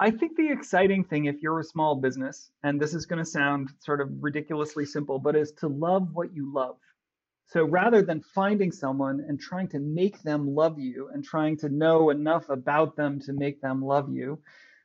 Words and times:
I 0.00 0.12
think 0.12 0.36
the 0.36 0.52
exciting 0.52 1.02
thing, 1.02 1.24
if 1.24 1.42
you're 1.42 1.58
a 1.58 1.64
small 1.64 1.96
business, 1.96 2.52
and 2.62 2.80
this 2.80 2.94
is 2.94 3.06
going 3.06 3.18
to 3.18 3.28
sound 3.28 3.70
sort 3.80 4.00
of 4.00 4.08
ridiculously 4.22 4.84
simple, 4.84 5.18
but 5.18 5.34
is 5.34 5.50
to 5.58 5.68
love 5.68 6.14
what 6.14 6.32
you 6.32 6.52
love. 6.54 6.76
So 7.46 7.64
rather 7.64 8.02
than 8.02 8.20
finding 8.20 8.70
someone 8.70 9.24
and 9.26 9.40
trying 9.40 9.68
to 9.68 9.80
make 9.80 10.22
them 10.22 10.54
love 10.54 10.78
you 10.78 11.08
and 11.12 11.24
trying 11.24 11.56
to 11.58 11.68
know 11.68 12.10
enough 12.10 12.48
about 12.48 12.94
them 12.94 13.18
to 13.20 13.32
make 13.32 13.60
them 13.60 13.82
love 13.82 14.08
you, 14.12 14.38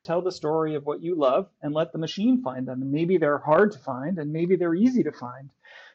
tell 0.03 0.21
the 0.21 0.31
story 0.31 0.73
of 0.73 0.85
what 0.85 1.03
you 1.03 1.15
love 1.15 1.47
and 1.61 1.75
let 1.75 1.91
the 1.91 1.99
machine 1.99 2.41
find 2.41 2.67
them. 2.67 2.81
And 2.81 2.91
maybe 2.91 3.17
they're 3.17 3.37
hard 3.37 3.73
to 3.73 3.79
find 3.79 4.17
and 4.17 4.33
maybe 4.33 4.55
they're 4.55 4.73
easy 4.73 5.03
to 5.03 5.11
find, 5.11 5.51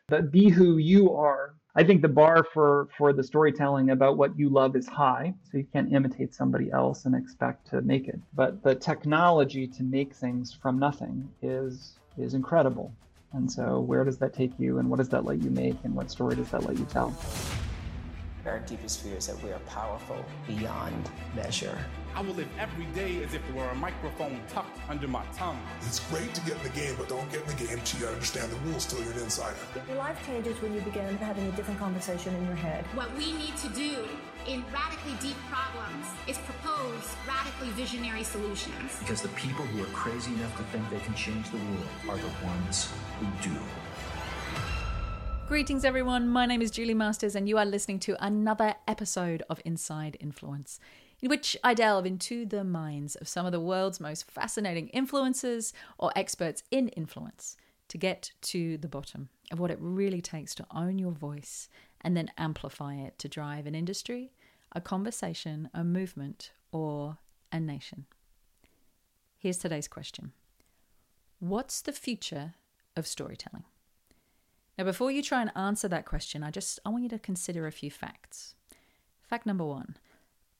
but 0.06 0.30
be 0.30 0.48
who 0.48 0.76
you 0.76 1.14
are 1.14 1.54
I 1.78 1.84
think 1.84 2.02
the 2.02 2.08
bar 2.08 2.44
for 2.52 2.88
for 2.98 3.12
the 3.12 3.22
storytelling 3.22 3.90
about 3.90 4.16
what 4.16 4.36
you 4.36 4.48
love 4.48 4.74
is 4.74 4.88
high, 4.88 5.32
so 5.44 5.58
you 5.58 5.66
can't 5.72 5.92
imitate 5.92 6.34
somebody 6.34 6.72
else 6.72 7.04
and 7.04 7.14
expect 7.14 7.68
to 7.70 7.80
make 7.82 8.08
it. 8.08 8.18
But 8.34 8.64
the 8.64 8.74
technology 8.74 9.68
to 9.68 9.84
make 9.84 10.12
things 10.12 10.52
from 10.52 10.80
nothing 10.80 11.30
is 11.40 11.92
is 12.18 12.34
incredible. 12.34 12.92
And 13.32 13.48
so 13.48 13.78
where 13.78 14.02
does 14.02 14.18
that 14.18 14.34
take 14.34 14.50
you 14.58 14.78
and 14.78 14.90
what 14.90 14.96
does 14.96 15.08
that 15.10 15.24
let 15.24 15.40
you 15.40 15.50
make 15.50 15.76
and 15.84 15.94
what 15.94 16.10
story 16.10 16.34
does 16.34 16.50
that 16.50 16.64
let 16.64 16.76
you 16.76 16.84
tell? 16.86 17.14
Our 18.48 18.60
deepest 18.60 19.02
fear 19.02 19.16
is 19.16 19.26
that 19.26 19.42
we 19.42 19.50
are 19.50 19.58
powerful 19.60 20.24
beyond 20.46 21.10
measure. 21.36 21.76
I 22.14 22.22
will 22.22 22.32
live 22.32 22.48
every 22.58 22.86
day 22.86 23.22
as 23.22 23.34
if 23.34 23.46
there 23.46 23.54
were 23.54 23.68
a 23.68 23.74
microphone 23.74 24.40
tucked 24.48 24.78
under 24.88 25.06
my 25.06 25.22
tongue. 25.36 25.60
It's 25.82 26.00
great 26.08 26.32
to 26.34 26.40
get 26.40 26.56
in 26.56 26.62
the 26.62 26.70
game, 26.70 26.94
but 26.96 27.10
don't 27.10 27.30
get 27.30 27.42
in 27.42 27.48
the 27.48 27.66
game 27.66 27.78
till 27.84 28.00
you 28.00 28.06
understand 28.06 28.50
the 28.50 28.56
rules 28.60 28.86
till 28.86 29.04
you're 29.04 29.12
an 29.12 29.18
insider. 29.18 29.54
Your 29.86 29.98
life 29.98 30.24
changes 30.26 30.60
when 30.62 30.72
you 30.72 30.80
begin 30.80 31.18
having 31.18 31.46
a 31.46 31.52
different 31.52 31.78
conversation 31.78 32.34
in 32.34 32.46
your 32.46 32.56
head. 32.56 32.86
What 32.94 33.14
we 33.18 33.32
need 33.34 33.54
to 33.58 33.68
do 33.68 34.08
in 34.46 34.64
radically 34.72 35.14
deep 35.20 35.36
problems 35.50 36.06
is 36.26 36.38
propose 36.38 37.04
radically 37.28 37.68
visionary 37.76 38.24
solutions. 38.24 38.96
Because 38.98 39.20
the 39.20 39.28
people 39.36 39.66
who 39.66 39.82
are 39.82 39.92
crazy 39.92 40.32
enough 40.32 40.56
to 40.56 40.62
think 40.64 40.88
they 40.88 41.00
can 41.00 41.14
change 41.14 41.50
the 41.50 41.58
world 41.58 41.86
are 42.08 42.16
the 42.16 42.46
ones 42.46 42.88
who 43.20 43.26
do. 43.50 43.60
Greetings, 45.48 45.86
everyone. 45.86 46.28
My 46.28 46.44
name 46.44 46.60
is 46.60 46.70
Julie 46.70 46.92
Masters, 46.92 47.34
and 47.34 47.48
you 47.48 47.56
are 47.56 47.64
listening 47.64 48.00
to 48.00 48.22
another 48.22 48.74
episode 48.86 49.42
of 49.48 49.62
Inside 49.64 50.18
Influence, 50.20 50.78
in 51.22 51.30
which 51.30 51.56
I 51.64 51.72
delve 51.72 52.04
into 52.04 52.44
the 52.44 52.64
minds 52.64 53.16
of 53.16 53.28
some 53.28 53.46
of 53.46 53.52
the 53.52 53.58
world's 53.58 53.98
most 53.98 54.30
fascinating 54.30 54.90
influencers 54.94 55.72
or 55.96 56.12
experts 56.14 56.64
in 56.70 56.88
influence 56.88 57.56
to 57.88 57.96
get 57.96 58.32
to 58.42 58.76
the 58.76 58.88
bottom 58.88 59.30
of 59.50 59.58
what 59.58 59.70
it 59.70 59.78
really 59.80 60.20
takes 60.20 60.54
to 60.56 60.66
own 60.70 60.98
your 60.98 61.12
voice 61.12 61.70
and 62.02 62.14
then 62.14 62.30
amplify 62.36 62.96
it 62.96 63.18
to 63.20 63.26
drive 63.26 63.66
an 63.66 63.74
industry, 63.74 64.32
a 64.72 64.82
conversation, 64.82 65.70
a 65.72 65.82
movement, 65.82 66.52
or 66.72 67.16
a 67.50 67.58
nation. 67.58 68.04
Here's 69.38 69.56
today's 69.56 69.88
question 69.88 70.32
What's 71.38 71.80
the 71.80 71.92
future 71.92 72.52
of 72.94 73.06
storytelling? 73.06 73.64
Now, 74.78 74.84
before 74.84 75.10
you 75.10 75.22
try 75.22 75.42
and 75.42 75.50
answer 75.56 75.88
that 75.88 76.06
question, 76.06 76.44
I 76.44 76.52
just 76.52 76.78
I 76.86 76.90
want 76.90 77.02
you 77.02 77.08
to 77.10 77.18
consider 77.18 77.66
a 77.66 77.72
few 77.72 77.90
facts. 77.90 78.54
Fact 79.22 79.44
number 79.44 79.64
one 79.64 79.96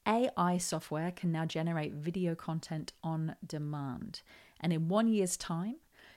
AI 0.06 0.58
software 0.58 1.12
can 1.12 1.30
now 1.30 1.46
generate 1.46 1.94
video 1.94 2.34
content 2.34 2.92
on 3.04 3.36
demand. 3.46 4.22
And 4.60 4.72
in 4.72 4.88
one 4.88 5.06
year's 5.06 5.36
time, 5.36 5.76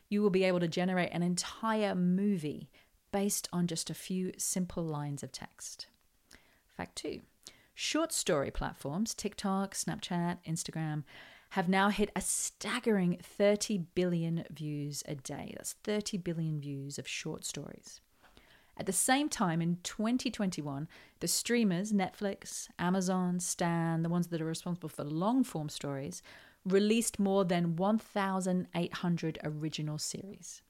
you 0.09 0.23
will 0.23 0.31
be 0.31 0.43
able 0.43 0.59
to 0.59 0.67
generate 0.67 1.11
an 1.11 1.21
entire 1.21 1.93
movie 1.93 2.71
based 3.11 3.47
on 3.53 3.67
just 3.67 3.91
a 3.91 3.93
few 3.93 4.31
simple 4.35 4.83
lines 4.83 5.21
of 5.21 5.31
text. 5.31 5.85
Fact 6.75 6.95
two 6.95 7.21
short 7.75 8.11
story 8.11 8.49
platforms, 8.49 9.13
TikTok, 9.13 9.75
Snapchat, 9.75 10.39
Instagram, 10.47 11.03
have 11.51 11.67
now 11.67 11.89
hit 11.89 12.09
a 12.15 12.21
staggering 12.21 13.17
30 13.21 13.79
billion 13.93 14.45
views 14.49 15.03
a 15.05 15.15
day. 15.15 15.53
That's 15.57 15.73
30 15.83 16.17
billion 16.17 16.61
views 16.61 16.97
of 16.97 17.05
short 17.05 17.43
stories. 17.43 17.99
At 18.77 18.85
the 18.85 18.93
same 18.93 19.27
time, 19.27 19.61
in 19.61 19.77
2021, 19.83 20.87
the 21.19 21.27
streamers, 21.27 21.91
Netflix, 21.91 22.69
Amazon, 22.79 23.41
Stan, 23.41 24.01
the 24.01 24.07
ones 24.07 24.27
that 24.27 24.41
are 24.41 24.45
responsible 24.45 24.87
for 24.87 25.03
long 25.03 25.43
form 25.43 25.67
stories, 25.67 26.23
released 26.65 27.19
more 27.19 27.43
than 27.43 27.75
1,800 27.75 29.39
original 29.43 29.97
series. 29.97 30.61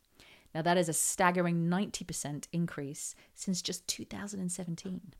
Now, 0.55 0.63
that 0.63 0.77
is 0.77 0.89
a 0.89 0.93
staggering 0.93 1.69
90% 1.69 2.47
increase 2.51 3.13
since 3.35 3.61
just 3.61 3.87
2017. 3.87 5.13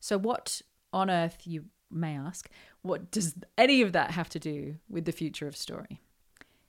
So, 0.00 0.18
what 0.18 0.60
on 0.92 1.08
earth, 1.08 1.38
you 1.46 1.64
may 1.90 2.16
ask, 2.16 2.48
what 2.82 3.10
does 3.10 3.34
any 3.58 3.82
of 3.82 3.92
that 3.92 4.12
have 4.12 4.28
to 4.30 4.38
do 4.38 4.76
with 4.88 5.04
the 5.04 5.12
future 5.12 5.46
of 5.46 5.56
story? 5.56 6.00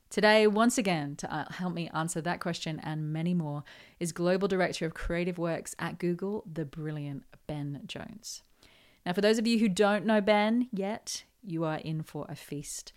Today, 0.09 0.45
once 0.45 0.77
again, 0.77 1.15
to 1.17 1.33
uh, 1.33 1.45
help 1.51 1.73
me 1.73 1.89
answer 1.93 2.19
that 2.19 2.41
question 2.41 2.81
and 2.83 3.13
many 3.13 3.33
more, 3.33 3.63
is 3.97 4.11
Global 4.11 4.49
Director 4.49 4.85
of 4.85 4.93
Creative 4.93 5.37
Works 5.37 5.73
at 5.79 5.99
Google, 5.99 6.43
the 6.51 6.65
brilliant 6.65 7.23
Ben 7.47 7.81
Jones. 7.85 8.43
Now, 9.05 9.13
for 9.13 9.21
those 9.21 9.37
of 9.37 9.47
you 9.47 9.59
who 9.59 9.69
don't 9.69 10.05
know 10.05 10.19
Ben 10.19 10.67
yet, 10.73 11.23
you 11.41 11.63
are 11.63 11.77
in 11.77 12.03
for 12.03 12.25
a 12.27 12.35
feast. 12.35 12.91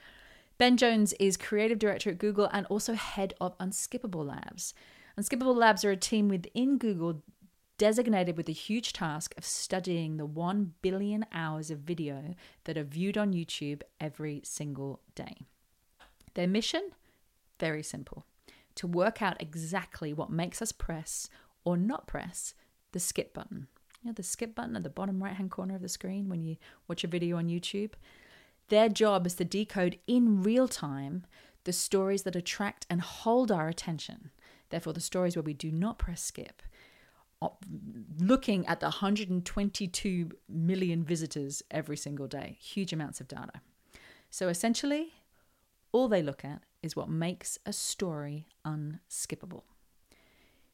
Ben 0.58 0.76
Jones 0.76 1.12
is 1.20 1.36
Creative 1.36 1.78
Director 1.78 2.10
at 2.10 2.18
Google 2.18 2.48
and 2.52 2.66
also 2.66 2.94
head 2.94 3.34
of 3.40 3.56
Unskippable 3.58 4.26
Labs. 4.26 4.74
Unskippable 5.18 5.54
Labs 5.54 5.84
are 5.84 5.92
a 5.92 5.96
team 5.96 6.28
within 6.28 6.78
Google 6.78 7.22
designated 7.78 8.36
with 8.36 8.46
the 8.46 8.52
huge 8.52 8.92
task 8.92 9.34
of 9.36 9.44
studying 9.44 10.16
the 10.16 10.26
1 10.26 10.74
billion 10.82 11.26
hours 11.32 11.70
of 11.70 11.78
video 11.78 12.34
that 12.64 12.76
are 12.76 12.84
viewed 12.84 13.18
on 13.18 13.32
YouTube 13.32 13.82
every 14.00 14.40
single 14.44 15.00
day. 15.14 15.46
Their 16.34 16.46
mission? 16.46 16.90
Very 17.58 17.82
simple 17.82 18.24
to 18.76 18.86
work 18.86 19.22
out 19.22 19.40
exactly 19.40 20.12
what 20.12 20.30
makes 20.30 20.60
us 20.60 20.72
press 20.72 21.28
or 21.64 21.76
not 21.76 22.06
press 22.06 22.54
the 22.92 23.00
skip 23.00 23.32
button. 23.32 23.68
You 24.02 24.10
know, 24.10 24.14
the 24.14 24.22
skip 24.22 24.54
button 24.54 24.76
at 24.76 24.82
the 24.82 24.90
bottom 24.90 25.22
right 25.22 25.34
hand 25.34 25.50
corner 25.50 25.76
of 25.76 25.82
the 25.82 25.88
screen 25.88 26.28
when 26.28 26.42
you 26.42 26.56
watch 26.88 27.04
a 27.04 27.08
video 27.08 27.36
on 27.36 27.48
YouTube. 27.48 27.92
Their 28.68 28.88
job 28.88 29.26
is 29.26 29.34
to 29.34 29.44
decode 29.44 29.98
in 30.06 30.42
real 30.42 30.68
time 30.68 31.24
the 31.64 31.72
stories 31.72 32.24
that 32.24 32.36
attract 32.36 32.86
and 32.90 33.00
hold 33.00 33.50
our 33.50 33.68
attention. 33.68 34.30
Therefore, 34.70 34.92
the 34.92 35.00
stories 35.00 35.36
where 35.36 35.42
we 35.42 35.54
do 35.54 35.70
not 35.70 35.98
press 35.98 36.22
skip 36.22 36.62
looking 38.19 38.66
at 38.66 38.81
the 38.81 38.87
122 38.87 40.31
million 40.49 41.05
visitors 41.05 41.62
every 41.71 41.97
single 41.97 42.27
day, 42.27 42.56
huge 42.60 42.93
amounts 42.93 43.21
of 43.21 43.28
data. 43.28 43.60
So 44.31 44.49
essentially, 44.49 45.12
all 45.93 46.09
they 46.09 46.22
look 46.22 46.44
at 46.44 46.62
is 46.82 46.97
what 46.97 47.09
makes 47.09 47.59
a 47.65 47.72
story 47.72 48.47
unskippable. 48.66 49.62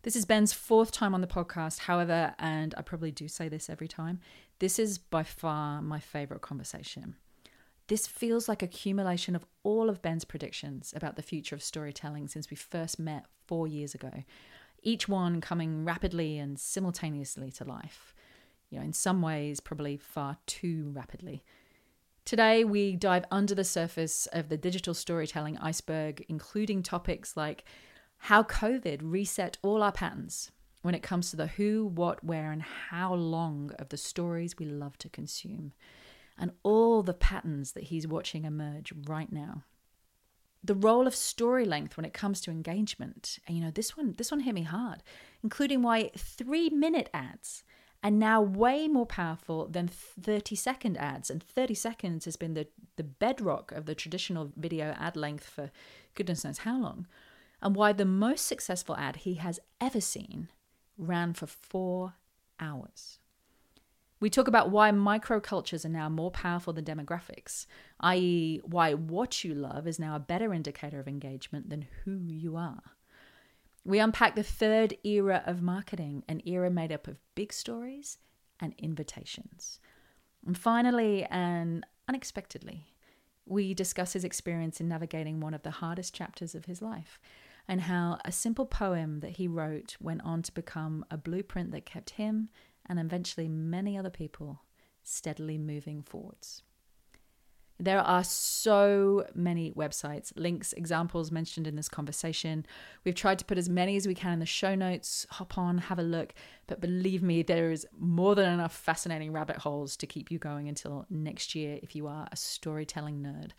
This 0.03 0.17
is 0.17 0.25
Ben's 0.25 0.55
fourth 0.55 0.93
time 0.93 1.15
on 1.15 1.21
the 1.21 1.27
podcast, 1.27 1.81
however, 1.81 2.35
and 2.39 2.75
I 2.79 2.83
probably 2.83 3.11
do 3.11 3.29
say 3.29 3.49
this 3.49 3.69
every 3.69 3.89
time, 3.89 4.21
this 4.59 4.79
is 4.79 4.97
by 4.97 5.23
far 5.23 5.83
my 5.83 6.01
favorite 6.01 6.41
conversation. 6.41 7.17
This 7.89 8.07
feels 8.07 8.49
like 8.49 8.63
accumulation 8.63 9.37
of 9.37 9.45
all 9.63 9.91
of 9.91 10.01
Ben's 10.01 10.25
predictions 10.25 10.95
about 10.97 11.17
the 11.17 11.23
future 11.23 11.55
of 11.55 11.63
storytelling 11.63 12.29
since 12.29 12.49
we 12.49 12.57
first 12.57 12.99
met 12.99 13.27
four 13.47 13.69
years 13.69 13.95
ago 13.95 14.25
each 14.83 15.09
one 15.09 15.41
coming 15.41 15.85
rapidly 15.85 16.39
and 16.39 16.59
simultaneously 16.59 17.51
to 17.53 17.65
life. 17.65 18.15
You 18.71 18.79
know, 18.79 18.85
in 18.85 18.93
some 18.93 19.21
ways, 19.23 19.61
probably 19.61 19.97
far 19.97 20.39
too 20.47 20.91
rapidly. 20.95 21.45
Today, 22.25 22.65
we 22.65 22.95
dive 22.95 23.25
under 23.31 23.55
the 23.55 23.65
surface 23.65 24.29
of 24.33 24.49
the 24.49 24.57
digital 24.57 24.95
storytelling 24.95 25.59
iceberg, 25.59 26.25
including 26.29 26.83
topics 26.83 27.37
like 27.37 27.65
how 28.19 28.43
COVID 28.43 29.01
reset 29.03 29.59
all 29.63 29.83
our 29.83 29.93
patterns 29.93 30.51
when 30.83 30.95
it 30.95 31.03
comes 31.03 31.31
to 31.31 31.37
the 31.37 31.49
who, 31.49 31.87
what, 31.87 32.23
where, 32.23 32.53
and 32.53 32.63
how 32.63 33.15
long 33.15 33.73
of 33.79 33.89
the 33.89 33.97
stories 33.97 34.59
we 34.59 34.67
love 34.67 34.97
to 34.99 35.09
consume, 35.09 35.73
and 36.39 36.53
all 36.63 37.03
the 37.03 37.15
patterns 37.15 37.73
that 37.73 37.85
he's 37.85 38.07
watching 38.07 38.45
emerge 38.45 38.93
right 39.07 39.33
now 39.33 39.65
the 40.62 40.75
role 40.75 41.07
of 41.07 41.15
story 41.15 41.65
length 41.65 41.97
when 41.97 42.04
it 42.04 42.12
comes 42.12 42.41
to 42.42 42.51
engagement. 42.51 43.39
And 43.47 43.57
you 43.57 43.65
know, 43.65 43.71
this 43.71 43.97
one 43.97 44.15
this 44.16 44.30
one 44.30 44.41
hit 44.41 44.54
me 44.54 44.62
hard, 44.62 45.03
including 45.42 45.83
why 45.83 46.10
3 46.16 46.71
minute 46.71 47.09
ads 47.15 47.65
are 48.03 48.10
now 48.10 48.41
way 48.41 48.89
more 48.89 49.07
powerful 49.07 49.68
than 49.68 49.89
30 49.89 50.57
second 50.57 50.97
ads 50.97 51.30
and 51.30 51.42
30 51.42 51.74
seconds 51.74 52.24
has 52.24 52.36
been 52.36 52.54
the 52.54 52.66
the 52.97 53.04
bedrock 53.04 53.72
of 53.72 53.86
the 53.86 53.95
traditional 53.95 54.53
video 54.57 54.95
ad 54.98 55.16
length 55.16 55.48
for 55.48 55.71
goodness 56.15 56.45
knows 56.45 56.59
how 56.59 56.78
long. 56.78 57.06
And 57.63 57.77
why 57.77 57.92
the 57.92 58.06
most 58.06 58.47
successful 58.47 58.97
ad 58.97 59.16
he 59.16 59.34
has 59.34 59.60
ever 59.80 60.01
seen 60.01 60.48
ran 60.98 61.34
for 61.34 61.47
4 61.47 62.15
hours. 62.59 63.20
We 64.21 64.28
talk 64.28 64.49
about 64.49 64.71
why 64.71 64.91
microcultures 64.91 65.87
are 65.87 65.91
now 65.91 66.11
more 66.11 66.31
powerful 66.31 66.75
than 66.75 66.84
demographics, 66.84 67.67
i.e., 68.01 68.61
why 68.65 68.93
what 68.93 69.43
you 69.43 69.55
love 69.55 69.87
is 69.87 69.99
now 69.99 70.15
a 70.15 70.21
better 70.21 70.53
indicator 70.53 71.01
of 71.01 71.09
engagement 71.09 71.71
than 71.71 71.89
who 72.05 72.19
you 72.27 72.55
are. 72.57 72.83
We 73.83 73.99
unpack 73.99 74.34
the 74.34 74.43
third 74.43 74.95
era 75.05 75.43
of 75.47 75.63
marketing, 75.63 76.22
an 76.28 76.43
era 76.45 76.71
made 76.71 76.93
up 76.93 77.09
of 77.09 77.19
big 77.34 77.51
stories 77.51 78.19
and 78.61 78.75
invitations. 78.77 79.81
And 80.47 80.57
finally, 80.57 81.25
and 81.31 81.87
unexpectedly, 82.07 82.95
we 83.47 83.73
discuss 83.73 84.13
his 84.13 84.25
experience 84.25 84.83
in 84.83 84.89
navigating 84.89 85.41
one 85.41 85.55
of 85.55 85.63
the 85.63 85.71
hardest 85.71 86.15
chapters 86.15 86.55
of 86.55 86.66
his 86.66 86.83
life 86.83 87.19
and 87.66 87.83
how 87.83 88.19
a 88.25 88.33
simple 88.33 88.66
poem 88.66 89.21
that 89.21 89.37
he 89.37 89.49
wrote 89.49 89.97
went 90.01 90.23
on 90.25 90.43
to 90.43 90.53
become 90.53 91.05
a 91.11 91.16
blueprint 91.16 91.73
that 91.73 91.87
kept 91.87 92.11
him 92.11 92.49
and 92.91 92.98
eventually 92.98 93.48
many 93.48 93.97
other 93.97 94.10
people 94.10 94.63
steadily 95.04 95.57
moving 95.57 96.03
forwards. 96.03 96.63
There 97.78 98.01
are 98.01 98.25
so 98.25 99.25
many 99.34 99.71
websites, 99.72 100.33
links, 100.37 100.75
examples 100.75 101.31
mentioned 101.31 101.66
in 101.66 101.77
this 101.77 101.89
conversation. 101.89 102.66
We've 103.04 103.15
tried 103.15 103.39
to 103.39 103.45
put 103.47 103.57
as 103.57 103.71
many 103.71 103.97
as 103.97 104.07
we 104.07 104.15
can 104.15 104.33
in 104.33 104.39
the 104.41 104.45
show 104.45 104.75
notes. 104.75 105.27
Hop 105.31 105.57
on, 105.57 105.78
have 105.78 105.98
a 105.98 106.03
look. 106.03 106.34
But 106.66 106.83
believe 106.83 107.22
me, 107.22 107.42
there 107.42 107.71
is 107.71 107.87
more 107.98 108.34
than 108.34 108.53
enough 108.53 108.75
fascinating 108.75 109.33
rabbit 109.33 109.57
holes 109.57 109.97
to 109.98 110.07
keep 110.07 110.31
you 110.31 110.39
going 110.39 110.69
until 110.69 111.07
next 111.09 111.54
year 111.54 111.78
if 111.83 111.97
you 111.97 112.07
are 112.07 112.28
a 112.31 112.37
storytelling 112.37 113.22
nerd. 113.22 113.53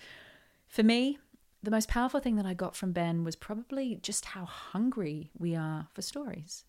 For 0.68 0.84
me, 0.84 1.18
the 1.64 1.72
most 1.72 1.88
powerful 1.88 2.20
thing 2.20 2.36
that 2.36 2.46
I 2.46 2.54
got 2.54 2.76
from 2.76 2.92
Ben 2.92 3.24
was 3.24 3.36
probably 3.36 3.98
just 4.04 4.26
how 4.26 4.46
hungry 4.46 5.32
we 5.36 5.56
are 5.56 5.88
for 5.94 6.02
stories. 6.04 6.66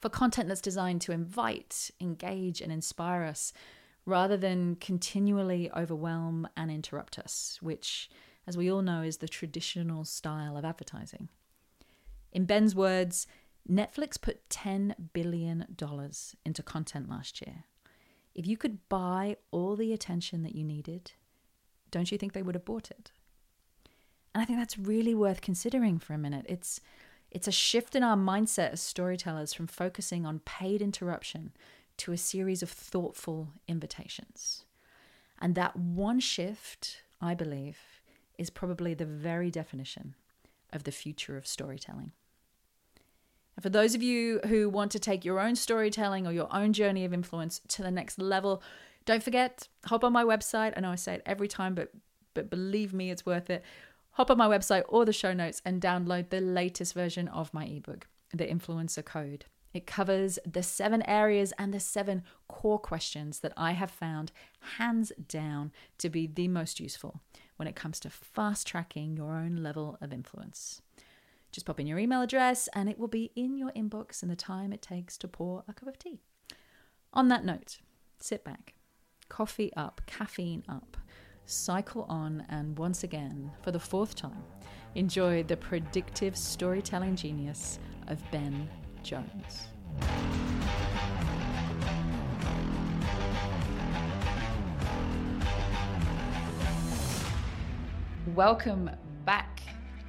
For 0.00 0.08
content 0.08 0.48
that's 0.48 0.60
designed 0.60 1.00
to 1.02 1.12
invite, 1.12 1.90
engage, 2.00 2.60
and 2.60 2.72
inspire 2.72 3.24
us 3.24 3.52
rather 4.04 4.36
than 4.36 4.76
continually 4.76 5.70
overwhelm 5.76 6.48
and 6.56 6.70
interrupt 6.70 7.18
us, 7.18 7.58
which, 7.60 8.08
as 8.46 8.56
we 8.56 8.70
all 8.70 8.82
know, 8.82 9.02
is 9.02 9.18
the 9.18 9.28
traditional 9.28 10.04
style 10.04 10.56
of 10.56 10.64
advertising. 10.64 11.28
In 12.32 12.44
Ben's 12.44 12.74
words, 12.74 13.26
Netflix 13.70 14.20
put 14.20 14.48
$10 14.48 14.94
billion 15.12 15.66
into 16.44 16.62
content 16.62 17.10
last 17.10 17.42
year. 17.42 17.64
If 18.34 18.46
you 18.46 18.56
could 18.56 18.88
buy 18.88 19.36
all 19.50 19.76
the 19.76 19.92
attention 19.92 20.42
that 20.42 20.54
you 20.54 20.64
needed, 20.64 21.12
don't 21.90 22.10
you 22.10 22.18
think 22.18 22.32
they 22.32 22.42
would 22.42 22.54
have 22.54 22.64
bought 22.64 22.90
it? 22.90 23.10
And 24.34 24.42
I 24.42 24.44
think 24.44 24.58
that's 24.58 24.78
really 24.78 25.14
worth 25.14 25.40
considering 25.40 25.98
for 25.98 26.14
a 26.14 26.18
minute. 26.18 26.46
It's 26.48 26.80
it's 27.30 27.48
a 27.48 27.52
shift 27.52 27.94
in 27.94 28.02
our 28.02 28.16
mindset 28.16 28.72
as 28.72 28.80
storytellers 28.80 29.52
from 29.52 29.66
focusing 29.66 30.24
on 30.24 30.40
paid 30.40 30.80
interruption 30.80 31.52
to 31.98 32.12
a 32.12 32.16
series 32.16 32.62
of 32.62 32.70
thoughtful 32.70 33.48
invitations. 33.66 34.64
And 35.40 35.54
that 35.54 35.76
one 35.76 36.20
shift, 36.20 37.02
I 37.20 37.34
believe, 37.34 37.78
is 38.38 38.50
probably 38.50 38.94
the 38.94 39.04
very 39.04 39.50
definition 39.50 40.14
of 40.72 40.84
the 40.84 40.92
future 40.92 41.36
of 41.36 41.46
storytelling. 41.46 42.12
And 43.56 43.62
for 43.62 43.68
those 43.68 43.94
of 43.94 44.02
you 44.02 44.40
who 44.46 44.68
want 44.68 44.92
to 44.92 44.98
take 44.98 45.24
your 45.24 45.40
own 45.40 45.56
storytelling 45.56 46.26
or 46.26 46.32
your 46.32 46.48
own 46.54 46.72
journey 46.72 47.04
of 47.04 47.12
influence 47.12 47.60
to 47.68 47.82
the 47.82 47.90
next 47.90 48.18
level, 48.18 48.62
don't 49.04 49.22
forget, 49.22 49.68
hop 49.86 50.04
on 50.04 50.12
my 50.12 50.24
website. 50.24 50.74
I 50.76 50.80
know 50.80 50.90
I 50.90 50.96
say 50.96 51.14
it 51.14 51.22
every 51.26 51.48
time, 51.48 51.74
but 51.74 51.90
but 52.34 52.50
believe 52.50 52.94
me, 52.94 53.10
it's 53.10 53.26
worth 53.26 53.50
it. 53.50 53.64
Hop 54.18 54.32
on 54.32 54.36
my 54.36 54.48
website 54.48 54.82
or 54.88 55.04
the 55.04 55.12
show 55.12 55.32
notes 55.32 55.62
and 55.64 55.80
download 55.80 56.30
the 56.30 56.40
latest 56.40 56.92
version 56.92 57.28
of 57.28 57.54
my 57.54 57.64
ebook, 57.66 58.08
The 58.34 58.46
Influencer 58.46 59.04
Code. 59.04 59.44
It 59.72 59.86
covers 59.86 60.40
the 60.44 60.64
seven 60.64 61.02
areas 61.02 61.52
and 61.56 61.72
the 61.72 61.78
seven 61.78 62.24
core 62.48 62.80
questions 62.80 63.38
that 63.38 63.52
I 63.56 63.72
have 63.72 63.92
found 63.92 64.32
hands 64.76 65.12
down 65.28 65.70
to 65.98 66.10
be 66.10 66.26
the 66.26 66.48
most 66.48 66.80
useful 66.80 67.20
when 67.58 67.68
it 67.68 67.76
comes 67.76 68.00
to 68.00 68.10
fast 68.10 68.66
tracking 68.66 69.16
your 69.16 69.36
own 69.36 69.54
level 69.54 69.96
of 70.00 70.12
influence. 70.12 70.82
Just 71.52 71.64
pop 71.64 71.78
in 71.78 71.86
your 71.86 72.00
email 72.00 72.20
address 72.20 72.68
and 72.74 72.88
it 72.88 72.98
will 72.98 73.06
be 73.06 73.30
in 73.36 73.56
your 73.56 73.70
inbox 73.70 74.24
in 74.24 74.28
the 74.28 74.34
time 74.34 74.72
it 74.72 74.82
takes 74.82 75.16
to 75.18 75.28
pour 75.28 75.62
a 75.68 75.72
cup 75.72 75.88
of 75.88 75.96
tea. 75.96 76.18
On 77.12 77.28
that 77.28 77.44
note, 77.44 77.78
sit 78.18 78.42
back, 78.42 78.74
coffee 79.28 79.72
up, 79.76 80.00
caffeine 80.06 80.64
up, 80.68 80.96
cycle 81.50 82.04
on, 82.10 82.44
and 82.50 82.78
once 82.78 83.04
again, 83.04 83.50
for 83.62 83.72
the 83.72 83.80
fourth 83.80 84.14
time, 84.14 84.44
enjoy 84.94 85.42
the 85.42 85.56
predictive 85.56 86.36
storytelling 86.36 87.16
genius 87.16 87.78
of 88.08 88.18
Ben 88.30 88.68
Jones. 89.02 89.68
Welcome 98.34 98.90
back 99.24 99.62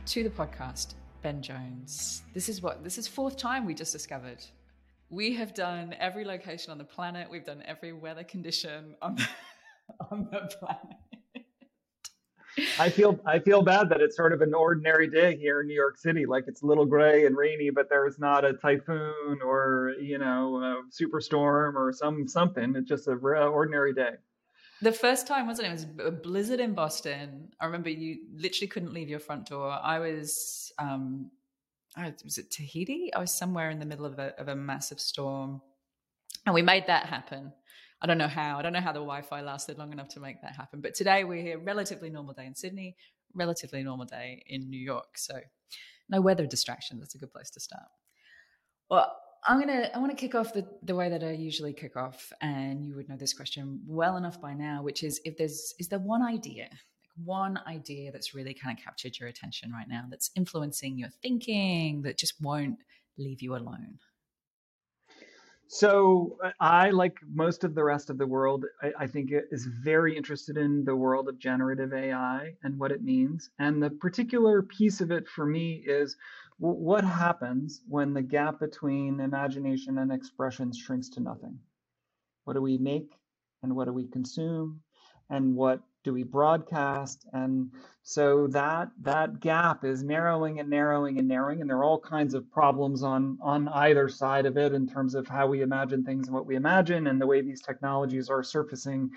to 0.08 0.24
the 0.24 0.30
podcast, 0.30 0.96
Ben 1.22 1.42
Jones. 1.42 2.24
This 2.34 2.50
is 2.50 2.62
what 2.62 2.84
this 2.84 2.98
is 2.98 3.08
fourth 3.08 3.38
time 3.38 3.66
we 3.66 3.74
just 3.74 3.94
discovered. 3.94 4.44
We 5.10 5.34
have 5.36 5.54
done 5.54 5.96
every 6.00 6.26
location 6.26 6.72
on 6.72 6.78
the 6.78 6.84
planet. 6.84 7.30
We've 7.32 7.46
done 7.46 7.64
every 7.66 7.94
weather 7.94 8.26
condition 8.26 8.96
on 9.02 9.16
the, 9.16 9.28
on 10.12 10.28
the 10.32 10.54
planet. 10.60 10.98
I 12.80 12.90
feel 12.90 13.20
I 13.26 13.40
feel 13.40 13.62
bad 13.62 13.90
that 13.90 14.02
it's 14.02 14.16
sort 14.16 14.34
of 14.34 14.42
an 14.42 14.54
ordinary 14.54 15.10
day 15.10 15.36
here 15.38 15.62
in 15.62 15.68
New 15.68 15.76
York 15.76 15.98
City. 15.98 16.26
Like 16.26 16.46
it's 16.48 16.62
a 16.62 16.66
little 16.66 16.86
gray 16.86 17.26
and 17.26 17.36
rainy, 17.38 17.70
but 17.70 17.90
there's 17.90 18.20
not 18.20 18.46
a 18.46 18.54
typhoon 18.54 19.40
or 19.44 19.94
you 20.00 20.18
know 20.18 20.58
a 20.58 20.82
superstorm 20.92 21.76
or 21.76 21.92
some 21.94 22.28
something. 22.28 22.76
It's 22.76 22.88
just 22.88 23.08
a 23.08 23.14
ordinary 23.14 23.94
day. 23.94 24.12
The 24.82 24.92
first 24.92 25.28
time 25.28 25.48
wasn't 25.48 25.68
it? 25.68 25.72
It 25.72 25.74
was 25.74 26.08
a 26.08 26.12
blizzard 26.12 26.60
in 26.60 26.74
Boston. 26.74 27.50
I 27.60 27.66
remember 27.66 27.90
you 27.90 28.20
literally 28.34 28.68
couldn't 28.68 28.94
leave 28.94 29.10
your 29.10 29.20
front 29.20 29.48
door. 29.48 29.72
I 29.72 30.00
was 30.00 30.72
um, 30.80 31.32
I 31.96 32.14
was 32.24 32.38
it 32.38 32.52
Tahiti? 32.52 33.14
I 33.14 33.20
was 33.20 33.34
somewhere 33.34 33.70
in 33.70 33.80
the 33.80 33.86
middle 33.86 34.06
of 34.06 34.20
a 34.20 34.40
of 34.40 34.48
a 34.48 34.56
massive 34.56 35.00
storm, 35.00 35.62
and 36.46 36.56
we 36.56 36.62
made 36.62 36.88
that 36.88 37.06
happen. 37.08 37.54
I 38.02 38.08
don't 38.08 38.18
know 38.18 38.28
how. 38.28 38.58
I 38.58 38.62
don't 38.62 38.74
know 38.74 38.80
how 38.80 38.94
the 38.94 39.00
Wi-Fi 39.00 39.42
lasted 39.42 39.78
long 39.78 39.92
enough 39.92 40.08
to 40.10 40.20
make 40.20 40.42
that 40.42 40.56
happen. 40.56 40.80
But 40.80 40.94
today 40.94 41.24
we're 41.24 41.42
here, 41.42 41.60
relatively 41.60 42.10
normal 42.10 42.34
day 42.34 42.46
in 42.46 42.56
Sydney, 42.56 42.96
relatively 43.34 43.84
normal 43.84 44.06
day 44.06 44.44
in 44.48 44.70
New 44.70 44.80
York. 44.80 45.18
So 45.18 45.40
no 46.10 46.22
weather 46.22 46.48
distraction. 46.48 47.00
That's 47.00 47.16
a 47.16 47.18
good 47.18 47.32
place 47.32 47.50
to 47.52 47.60
start. 47.60 47.88
Well, 48.90 49.16
I'm 49.46 49.60
gonna 49.60 49.90
I 49.94 50.00
want 50.00 50.12
to 50.12 50.18
kick 50.18 50.36
off 50.36 50.54
the, 50.54 50.66
the 50.84 50.96
way 50.96 51.10
that 51.10 51.24
I 51.24 51.32
usually 51.32 51.74
kick 51.74 51.96
off, 51.96 52.32
and 52.42 52.84
you 52.86 52.96
would 52.96 53.08
know 53.08 53.16
this 53.16 53.34
question 53.34 53.82
well 53.88 54.18
enough 54.18 54.42
by 54.42 54.54
now, 54.54 54.82
which 54.84 55.04
is 55.04 55.22
if 55.24 55.38
there's 55.38 55.74
is 55.80 55.88
there 55.88 56.00
one 56.00 56.22
idea, 56.22 56.64
like 56.64 57.26
one 57.26 57.60
idea 57.68 58.12
that's 58.12 58.34
really 58.34 58.54
kind 58.54 58.78
of 58.78 58.84
captured 58.84 59.18
your 59.18 59.30
attention 59.30 59.72
right 59.72 59.88
now, 59.88 60.06
that's 60.10 60.32
influencing 60.36 60.98
your 60.98 61.10
thinking, 61.22 62.02
that 62.02 62.18
just 62.18 62.42
won't 62.42 62.80
leave 63.18 63.42
you 63.42 63.56
alone? 63.56 64.00
So 65.72 66.36
uh, 66.44 66.50
I, 66.60 66.90
like 66.90 67.20
most 67.32 67.64
of 67.64 67.76
the 67.76 67.84
rest 67.84 68.10
of 68.10 68.18
the 68.18 68.26
world, 68.26 68.66
I, 68.82 68.92
I, 69.02 69.08
think 69.08 69.30
is 69.52 69.68
very 69.68 70.18
interested 70.18 70.58
in 70.58 70.84
the 70.84 70.96
world 70.96 71.30
of 71.30 71.38
generative 71.38 71.94
AI 71.94 72.56
and 72.64 72.80
what 72.80 72.92
it 72.92 73.04
means. 73.04 73.52
And 73.60 73.82
the 73.82 73.92
particular 73.92 74.64
piece 74.64 75.00
of 75.00 75.12
it 75.12 75.28
for 75.28 75.46
me 75.46 75.84
is 75.86 76.18
what 76.58 77.04
happens 77.04 77.84
when 77.88 78.16
the 78.16 78.22
gap 78.24 78.60
between 78.60 79.20
imagination 79.20 80.00
and 80.00 80.12
expression 80.12 80.74
shrinks 80.74 81.08
to 81.10 81.20
nothing. 81.20 81.60
What 82.46 82.54
do 82.54 82.64
we 82.64 82.80
make 82.80 83.14
and 83.62 83.76
what 83.76 83.86
do 83.86 83.94
we 83.94 84.08
consume? 84.08 84.82
And 85.30 85.56
what 85.56 85.84
do 86.04 86.14
we 86.14 86.24
broadcast? 86.24 87.26
And 87.34 87.70
so 88.04 88.48
that 88.48 88.90
that 89.02 89.40
gap 89.40 89.84
is 89.84 90.04
narrowing 90.04 90.60
and 90.60 90.70
narrowing 90.70 91.20
and 91.20 91.28
narrowing 91.28 91.62
and 91.62 91.70
there 91.70 91.78
are 91.78 91.84
all 91.84 92.00
kinds 92.00 92.34
of 92.34 92.50
problems 92.52 93.04
on 93.04 93.38
on 93.42 93.68
either 93.70 94.08
side 94.10 94.46
of 94.46 94.58
it 94.58 94.74
in 94.74 94.88
terms 94.88 95.14
of 95.14 95.28
how 95.28 95.46
we 95.48 95.62
imagine 95.62 96.04
things 96.04 96.28
and 96.28 96.34
what 96.36 96.46
we 96.46 96.56
imagine 96.56 97.08
and 97.08 97.22
the 97.22 97.28
way 97.28 97.42
these 97.42 97.62
technologies 97.62 98.30
are 98.30 98.42
surfacing 98.42 99.10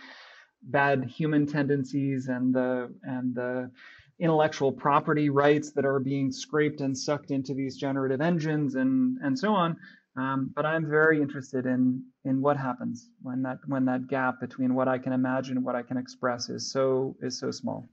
bad 0.64 1.04
human 1.04 1.46
tendencies 1.46 2.28
and 2.28 2.54
the 2.54 2.92
and 3.04 3.34
the 3.34 3.70
intellectual 4.18 4.70
property 4.70 5.30
rights 5.30 5.72
that 5.72 5.84
are 5.84 5.98
being 5.98 6.30
scraped 6.30 6.80
and 6.80 6.96
sucked 6.96 7.30
into 7.30 7.54
these 7.54 7.76
generative 7.76 8.20
engines 8.20 8.74
and 8.74 9.18
and 9.22 9.38
so 9.38 9.54
on 9.54 9.76
um, 10.16 10.50
but 10.54 10.66
I'm 10.66 10.88
very 10.88 11.22
interested 11.22 11.64
in 11.64 12.04
in 12.24 12.42
what 12.42 12.56
happens 12.56 13.10
when 13.22 13.42
that 13.42 13.58
when 13.66 13.84
that 13.86 14.08
gap 14.08 14.40
between 14.40 14.74
what 14.74 14.86
I 14.88 14.98
can 14.98 15.12
imagine 15.12 15.56
and 15.56 15.64
what 15.64 15.74
I 15.74 15.82
can 15.82 15.96
express 15.96 16.50
is 16.50 16.70
so 16.70 17.16
is 17.22 17.38
so 17.38 17.50
small. 17.50 17.88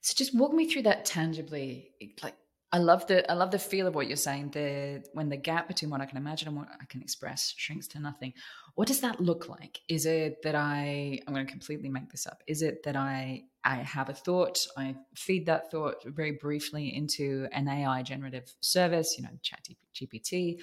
So 0.00 0.14
just 0.16 0.34
walk 0.34 0.52
me 0.52 0.66
through 0.66 0.82
that 0.82 1.04
tangibly. 1.04 1.90
Like 2.22 2.34
I 2.72 2.78
love 2.78 3.06
the 3.06 3.30
I 3.30 3.34
love 3.34 3.50
the 3.50 3.58
feel 3.58 3.86
of 3.86 3.94
what 3.94 4.06
you're 4.06 4.16
saying. 4.16 4.52
The 4.52 5.04
when 5.12 5.28
the 5.28 5.36
gap 5.36 5.68
between 5.68 5.90
what 5.90 6.00
I 6.00 6.06
can 6.06 6.16
imagine 6.16 6.48
and 6.48 6.56
what 6.56 6.68
I 6.80 6.86
can 6.86 7.02
express 7.02 7.52
shrinks 7.54 7.86
to 7.88 8.00
nothing. 8.00 8.32
What 8.76 8.88
does 8.88 9.00
that 9.00 9.20
look 9.20 9.48
like? 9.48 9.80
Is 9.90 10.06
it 10.06 10.40
that 10.42 10.54
I 10.54 11.20
I'm 11.26 11.34
going 11.34 11.44
to 11.44 11.52
completely 11.52 11.90
make 11.90 12.10
this 12.10 12.26
up? 12.26 12.42
Is 12.46 12.62
it 12.62 12.82
that 12.84 12.96
I 12.96 13.44
I 13.62 13.76
have 13.76 14.08
a 14.08 14.14
thought, 14.14 14.66
I 14.78 14.94
feed 15.14 15.44
that 15.46 15.70
thought 15.70 15.96
very 16.06 16.32
briefly 16.32 16.96
into 16.96 17.46
an 17.52 17.68
AI 17.68 18.02
generative 18.02 18.50
service, 18.60 19.16
you 19.18 19.24
know, 19.24 19.30
Chat 19.42 19.68
GPT 19.94 20.60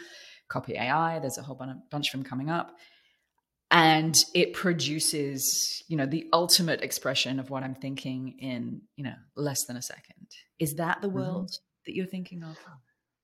Copy 0.49 0.75
AI. 0.75 1.19
There's 1.19 1.37
a 1.37 1.43
whole 1.43 1.55
bunch 1.55 2.07
of 2.07 2.11
them 2.11 2.23
coming 2.23 2.49
up. 2.49 2.77
And 3.69 4.17
it 4.33 4.53
produces, 4.53 5.83
you 5.89 5.97
know, 5.97 6.05
the 6.05 6.29
ultimate 6.31 6.81
expression 6.81 7.39
of 7.39 7.49
what 7.49 7.63
I'm 7.63 7.75
thinking 7.75 8.37
in, 8.39 8.81
you 8.95 9.03
know, 9.03 9.15
less 9.35 9.65
than 9.65 9.75
a 9.75 9.81
second. 9.81 10.27
Is 10.57 10.75
that 10.75 11.01
the 11.01 11.07
mm-hmm. 11.07 11.17
world 11.17 11.49
mm-hmm. 11.49 11.81
that 11.85 11.95
you're 11.95 12.05
thinking 12.05 12.43
of? 12.43 12.57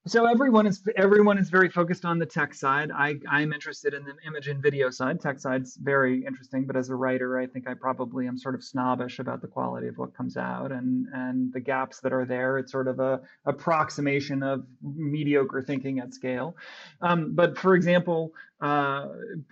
So 0.06 0.26
everyone 0.26 0.68
is 0.68 0.84
everyone 0.98 1.38
is 1.38 1.50
very 1.50 1.70
focused 1.70 2.04
on 2.04 2.20
the 2.20 2.26
tech 2.26 2.54
side. 2.54 2.92
I 2.92 3.16
I'm 3.30 3.54
interested 3.54 3.94
in 3.94 4.04
the 4.04 4.14
image 4.28 4.50
and 4.50 4.62
video 4.62 4.90
side. 4.90 5.22
Tech 5.22 5.40
side's 5.40 5.78
very 5.78 6.26
interesting, 6.26 6.66
but 6.66 6.76
as 6.76 6.90
a 6.90 6.96
writer, 6.96 7.40
I 7.40 7.48
think 7.48 7.70
I 7.70 7.74
probably 7.74 8.28
am 8.28 8.38
sort 8.38 8.54
of 8.54 8.66
snobbish 8.66 9.20
about 9.20 9.42
the 9.42 9.48
quality 9.48 9.88
of 9.88 9.98
what 9.98 10.14
comes 10.14 10.36
out 10.36 10.74
and 10.74 11.08
and 11.14 11.54
the 11.54 11.62
gaps 11.62 12.02
that 12.02 12.12
are 12.12 12.26
there. 12.26 12.58
It's 12.58 12.70
sort 12.70 12.90
of 12.90 13.00
a 13.00 13.22
approximation 13.46 14.44
of 14.44 14.66
mediocre 14.82 15.62
thinking 15.62 16.00
at 16.00 16.14
scale. 16.14 16.58
Um, 17.02 17.34
but 17.34 17.58
for 17.58 17.74
example, 17.74 18.34
uh, 18.60 19.08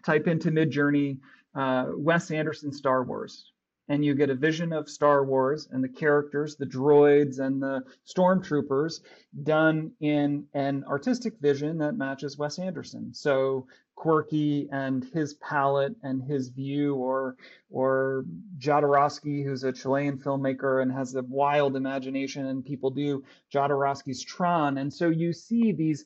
type 0.06 0.28
into 0.28 0.52
Midjourney 0.52 1.20
uh, 1.56 1.92
Wes 1.96 2.30
Anderson 2.30 2.74
Star 2.74 3.04
Wars 3.04 3.51
and 3.92 4.06
you 4.06 4.16
get 4.16 4.30
a 4.30 4.36
vision 4.36 4.72
of 4.72 4.90
Star 4.90 5.26
Wars 5.26 5.68
and 5.70 5.84
the 5.84 5.90
characters, 5.90 6.56
the 6.56 6.66
droids 6.66 7.40
and 7.40 7.62
the 7.62 7.84
stormtroopers 8.08 9.02
done 9.44 9.92
in 10.00 10.46
an 10.54 10.86
artistic 10.88 11.34
vision 11.42 11.78
that 11.80 11.98
matches 11.98 12.38
Wes 12.38 12.58
Anderson. 12.58 13.14
So 13.14 13.68
quirky 13.96 14.70
and 14.72 15.04
his 15.14 15.34
palette 15.36 15.94
and 16.04 16.24
his 16.24 16.48
view 16.48 16.96
or 16.96 17.36
or 17.70 18.24
Jodorowsky 18.60 19.44
who's 19.44 19.66
a 19.66 19.74
Chilean 19.74 20.18
filmmaker 20.18 20.82
and 20.82 20.92
has 20.94 21.14
a 21.16 21.24
wild 21.24 21.76
imagination 21.76 22.46
and 22.46 22.64
people 22.64 22.92
do 22.92 23.26
Jodorowsky's 23.54 24.24
Tron 24.24 24.78
and 24.78 24.92
so 24.92 25.10
you 25.10 25.34
see 25.34 25.74
these 25.74 26.06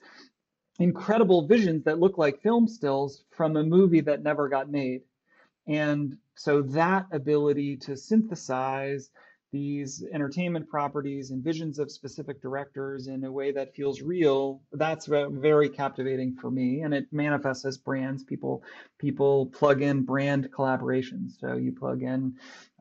incredible 0.79 1.45
visions 1.45 1.83
that 1.83 1.99
look 1.99 2.17
like 2.17 2.41
film 2.41 2.67
stills 2.67 3.25
from 3.29 3.55
a 3.55 3.63
movie 3.63 4.01
that 4.01 4.23
never 4.23 4.49
got 4.49 4.71
made 4.71 5.03
and 5.67 6.17
so 6.35 6.61
that 6.61 7.07
ability 7.11 7.77
to 7.77 7.95
synthesize 7.95 9.09
these 9.55 10.03
entertainment 10.11 10.67
properties 10.67 11.31
and 11.31 11.41
visions 11.41 11.79
of 11.79 11.89
specific 11.89 12.41
directors 12.41 13.07
in 13.07 13.23
a 13.23 13.31
way 13.31 13.53
that 13.53 13.73
feels 13.73 14.01
real 14.01 14.61
that's 14.73 15.05
very 15.05 15.69
captivating 15.69 16.35
for 16.35 16.51
me 16.51 16.81
and 16.81 16.93
it 16.93 17.05
manifests 17.13 17.63
as 17.63 17.77
brands. 17.77 18.25
People 18.25 18.63
people 18.99 19.45
plug 19.45 19.81
in 19.81 20.01
brand 20.01 20.49
collaborations. 20.51 21.39
So 21.39 21.55
you 21.55 21.71
plug 21.71 22.03
in 22.03 22.35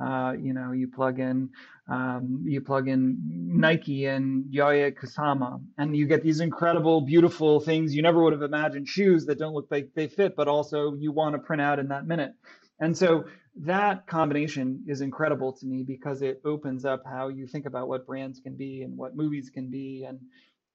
uh, 0.05 0.35
you 0.37 0.53
know 0.53 0.73
you 0.73 0.89
plug 0.89 1.21
in 1.21 1.51
um, 1.89 2.43
you 2.45 2.61
plug 2.61 2.89
in 2.89 3.19
Nike 3.23 4.07
and 4.07 4.47
Yayoi 4.53 4.97
Kusama, 4.99 5.63
and 5.79 5.97
you 5.97 6.07
get 6.07 6.23
these 6.23 6.41
incredible, 6.41 7.03
beautiful 7.03 7.61
things. 7.61 7.95
You 7.95 8.03
never 8.03 8.21
would 8.23 8.33
have 8.33 8.43
imagined 8.43 8.89
shoes 8.89 9.27
that 9.27 9.39
don't 9.39 9.55
look 9.55 9.69
like 9.71 9.91
they 9.95 10.09
fit, 10.09 10.35
but 10.35 10.49
also 10.49 10.95
you 10.95 11.13
want 11.13 11.35
to 11.35 11.39
print 11.39 11.63
out 11.63 11.79
in 11.79 11.89
that 11.89 12.07
minute. 12.07 12.33
And 12.81 12.97
so 12.97 13.25
that 13.57 14.07
combination 14.07 14.85
is 14.87 15.01
incredible 15.01 15.53
to 15.53 15.67
me 15.67 15.85
because 15.85 16.23
it 16.23 16.41
opens 16.45 16.85
up 16.85 17.05
how 17.05 17.29
you 17.29 17.47
think 17.47 17.67
about 17.67 17.89
what 17.89 18.07
brands 18.07 18.41
can 18.41 18.57
be 18.57 18.83
and 18.83 18.97
what 18.97 19.17
movies 19.17 19.51
can 19.51 19.71
be 19.71 20.05
and 20.05 20.21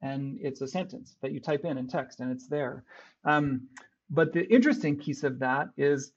and 0.02 0.38
it's 0.42 0.62
a 0.62 0.68
sentence 0.68 1.18
that 1.22 1.34
you 1.34 1.42
type 1.42 1.66
in 1.66 1.78
in 1.78 1.88
text 1.88 2.22
and 2.22 2.32
it's 2.32 2.48
there. 2.48 2.86
Um, 3.26 3.68
but 4.10 4.32
the 4.32 4.48
interesting 4.48 4.96
piece 4.96 5.24
of 5.24 5.40
that 5.40 5.70
is 5.78 6.14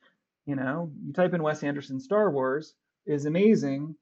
you 0.47 0.55
know 0.55 0.93
you 1.05 1.13
type 1.13 1.35
in 1.35 1.43
wes 1.43 1.63
anderson 1.63 2.01
star 2.01 2.31
wars 2.31 2.75
is 3.07 3.27
amazing 3.27 3.97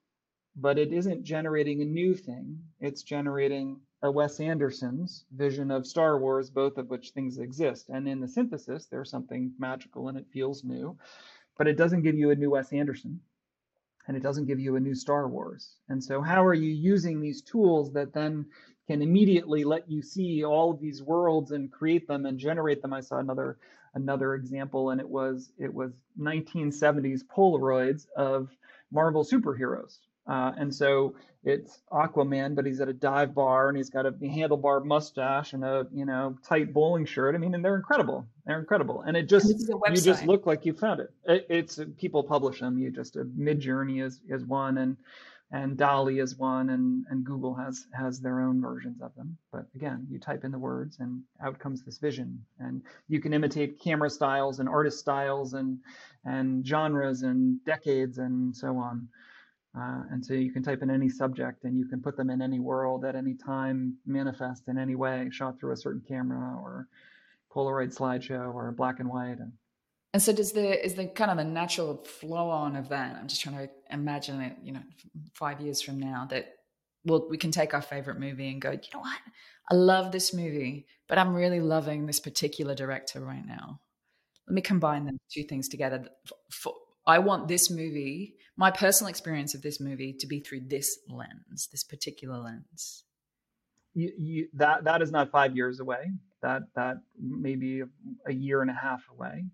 but 0.56 0.78
it 0.78 0.92
isn't 0.92 1.22
generating 1.24 1.80
a 1.80 1.84
new 1.84 2.14
thing. 2.14 2.58
It's 2.80 3.02
generating 3.02 3.80
a 4.02 4.10
wes 4.10 4.40
anderson's 4.40 5.24
vision 5.34 5.70
of 5.70 5.86
star 5.86 6.18
wars 6.18 6.50
both 6.50 6.76
of 6.78 6.90
which 6.90 7.10
things 7.10 7.38
exist. 7.38 7.88
And 7.88 8.08
in 8.08 8.20
the 8.20 8.28
synthesis 8.28 8.86
there's 8.86 9.10
something 9.10 9.52
magical 9.58 10.08
and 10.08 10.18
it 10.18 10.26
feels 10.32 10.64
new 10.64 10.96
but 11.60 11.68
it 11.68 11.76
doesn't 11.76 12.00
give 12.00 12.16
you 12.16 12.30
a 12.30 12.34
new 12.34 12.52
Wes 12.52 12.72
Anderson 12.72 13.20
and 14.08 14.16
it 14.16 14.22
doesn't 14.22 14.46
give 14.46 14.58
you 14.58 14.76
a 14.76 14.80
new 14.80 14.94
Star 14.94 15.28
Wars. 15.28 15.76
And 15.90 16.02
so, 16.02 16.22
how 16.22 16.42
are 16.42 16.54
you 16.54 16.70
using 16.70 17.20
these 17.20 17.42
tools 17.42 17.92
that 17.92 18.14
then 18.14 18.46
can 18.86 19.02
immediately 19.02 19.64
let 19.64 19.90
you 19.90 20.00
see 20.00 20.42
all 20.42 20.70
of 20.70 20.80
these 20.80 21.02
worlds 21.02 21.50
and 21.50 21.70
create 21.70 22.08
them 22.08 22.24
and 22.24 22.38
generate 22.38 22.80
them? 22.80 22.94
I 22.94 23.00
saw 23.00 23.18
another 23.18 23.58
another 23.92 24.36
example, 24.36 24.88
and 24.88 25.02
it 25.02 25.08
was 25.10 25.52
it 25.58 25.74
was 25.74 25.92
1970s 26.18 27.20
Polaroids 27.26 28.06
of 28.16 28.48
Marvel 28.90 29.22
superheroes. 29.22 29.98
Uh, 30.26 30.52
and 30.56 30.74
so 30.74 31.14
it's 31.42 31.80
Aquaman, 31.90 32.54
but 32.54 32.66
he's 32.66 32.80
at 32.80 32.88
a 32.88 32.92
dive 32.92 33.34
bar 33.34 33.68
and 33.68 33.76
he's 33.76 33.88
got 33.88 34.04
a 34.04 34.12
handlebar 34.12 34.84
mustache 34.84 35.54
and 35.54 35.64
a 35.64 35.86
you 35.92 36.04
know 36.04 36.36
tight 36.46 36.72
bowling 36.72 37.06
shirt. 37.06 37.34
I 37.34 37.38
mean, 37.38 37.54
and 37.54 37.64
they're 37.64 37.76
incredible. 37.76 38.26
They're 38.44 38.58
incredible, 38.58 39.02
and 39.02 39.16
it 39.16 39.28
just 39.28 39.48
you 39.48 39.96
just 39.96 40.26
look 40.26 40.46
like 40.46 40.66
you 40.66 40.74
found 40.74 41.00
it. 41.00 41.10
it. 41.24 41.46
It's 41.48 41.80
people 41.96 42.22
publish 42.22 42.60
them. 42.60 42.78
You 42.78 42.90
just 42.90 43.16
a 43.16 43.22
uh, 43.22 43.24
Midjourney 43.24 44.04
is 44.04 44.20
is 44.28 44.44
one, 44.44 44.78
and 44.78 44.96
and 45.52 45.76
DALL-E 45.76 46.20
is 46.20 46.36
one, 46.36 46.70
and 46.70 47.06
and 47.08 47.24
Google 47.24 47.54
has 47.54 47.86
has 47.92 48.20
their 48.20 48.40
own 48.40 48.60
versions 48.60 49.00
of 49.00 49.14
them. 49.14 49.38
But 49.50 49.64
again, 49.74 50.06
you 50.10 50.18
type 50.18 50.44
in 50.44 50.52
the 50.52 50.58
words, 50.58 50.98
and 51.00 51.22
out 51.42 51.58
comes 51.58 51.82
this 51.82 51.98
vision, 51.98 52.44
and 52.58 52.82
you 53.08 53.18
can 53.18 53.32
imitate 53.32 53.80
camera 53.80 54.10
styles 54.10 54.60
and 54.60 54.68
artist 54.68 54.98
styles 54.98 55.54
and 55.54 55.78
and 56.26 56.66
genres 56.66 57.22
and 57.22 57.64
decades 57.64 58.18
and 58.18 58.54
so 58.54 58.76
on. 58.76 59.08
Uh, 59.78 60.02
and 60.10 60.24
so 60.24 60.34
you 60.34 60.52
can 60.52 60.62
type 60.62 60.82
in 60.82 60.90
any 60.90 61.08
subject 61.08 61.64
and 61.64 61.78
you 61.78 61.86
can 61.86 62.02
put 62.02 62.16
them 62.16 62.28
in 62.28 62.42
any 62.42 62.58
world 62.58 63.04
at 63.04 63.14
any 63.14 63.34
time, 63.34 63.96
manifest 64.04 64.66
in 64.68 64.76
any 64.76 64.96
way, 64.96 65.28
shot 65.30 65.60
through 65.60 65.72
a 65.72 65.76
certain 65.76 66.02
camera 66.06 66.56
or 66.60 66.88
Polaroid 67.54 67.96
slideshow 67.96 68.52
or 68.52 68.72
black 68.72 68.98
and 68.98 69.08
white. 69.08 69.38
And, 70.12 70.20
so 70.20 70.32
does 70.32 70.50
the 70.50 70.84
is 70.84 70.94
the 70.94 71.06
kind 71.06 71.30
of 71.30 71.36
the 71.36 71.44
natural 71.44 72.02
flow 72.04 72.50
on 72.50 72.74
of 72.74 72.88
that? 72.88 73.14
I'm 73.14 73.28
just 73.28 73.42
trying 73.42 73.58
to 73.58 73.70
imagine 73.92 74.40
it, 74.40 74.56
you 74.60 74.72
know, 74.72 74.82
five 75.34 75.60
years 75.60 75.80
from 75.80 76.00
now 76.00 76.26
that 76.30 76.56
well, 77.04 77.28
we 77.30 77.38
can 77.38 77.50
take 77.50 77.72
our 77.72 77.80
favorite 77.80 78.18
movie 78.18 78.50
and 78.50 78.60
go, 78.60 78.72
you 78.72 78.78
know 78.92 79.00
what? 79.00 79.18
I 79.70 79.74
love 79.74 80.12
this 80.12 80.34
movie, 80.34 80.86
but 81.08 81.16
I'm 81.16 81.34
really 81.34 81.60
loving 81.60 82.06
this 82.06 82.20
particular 82.20 82.74
director 82.74 83.20
right 83.20 83.46
now. 83.46 83.80
Let 84.46 84.54
me 84.54 84.60
combine 84.60 85.06
the 85.06 85.16
two 85.32 85.44
things 85.44 85.68
together. 85.68 86.08
For, 86.50 86.74
I 87.06 87.18
want 87.18 87.48
this 87.48 87.70
movie, 87.70 88.34
my 88.56 88.70
personal 88.70 89.08
experience 89.10 89.54
of 89.54 89.62
this 89.62 89.80
movie, 89.80 90.14
to 90.20 90.26
be 90.26 90.40
through 90.40 90.62
this 90.68 90.98
lens, 91.08 91.68
this 91.70 91.84
particular 91.84 92.38
lens. 92.38 93.04
You, 93.94 94.12
you, 94.16 94.48
that 94.54 94.84
that 94.84 95.02
is 95.02 95.10
not 95.10 95.30
five 95.30 95.56
years 95.56 95.80
away. 95.80 96.10
That 96.42 96.62
that 96.76 96.98
maybe 97.18 97.82
a 98.26 98.32
year 98.32 98.62
and 98.62 98.70
a 98.70 98.74
half 98.74 99.02
away. 99.10 99.46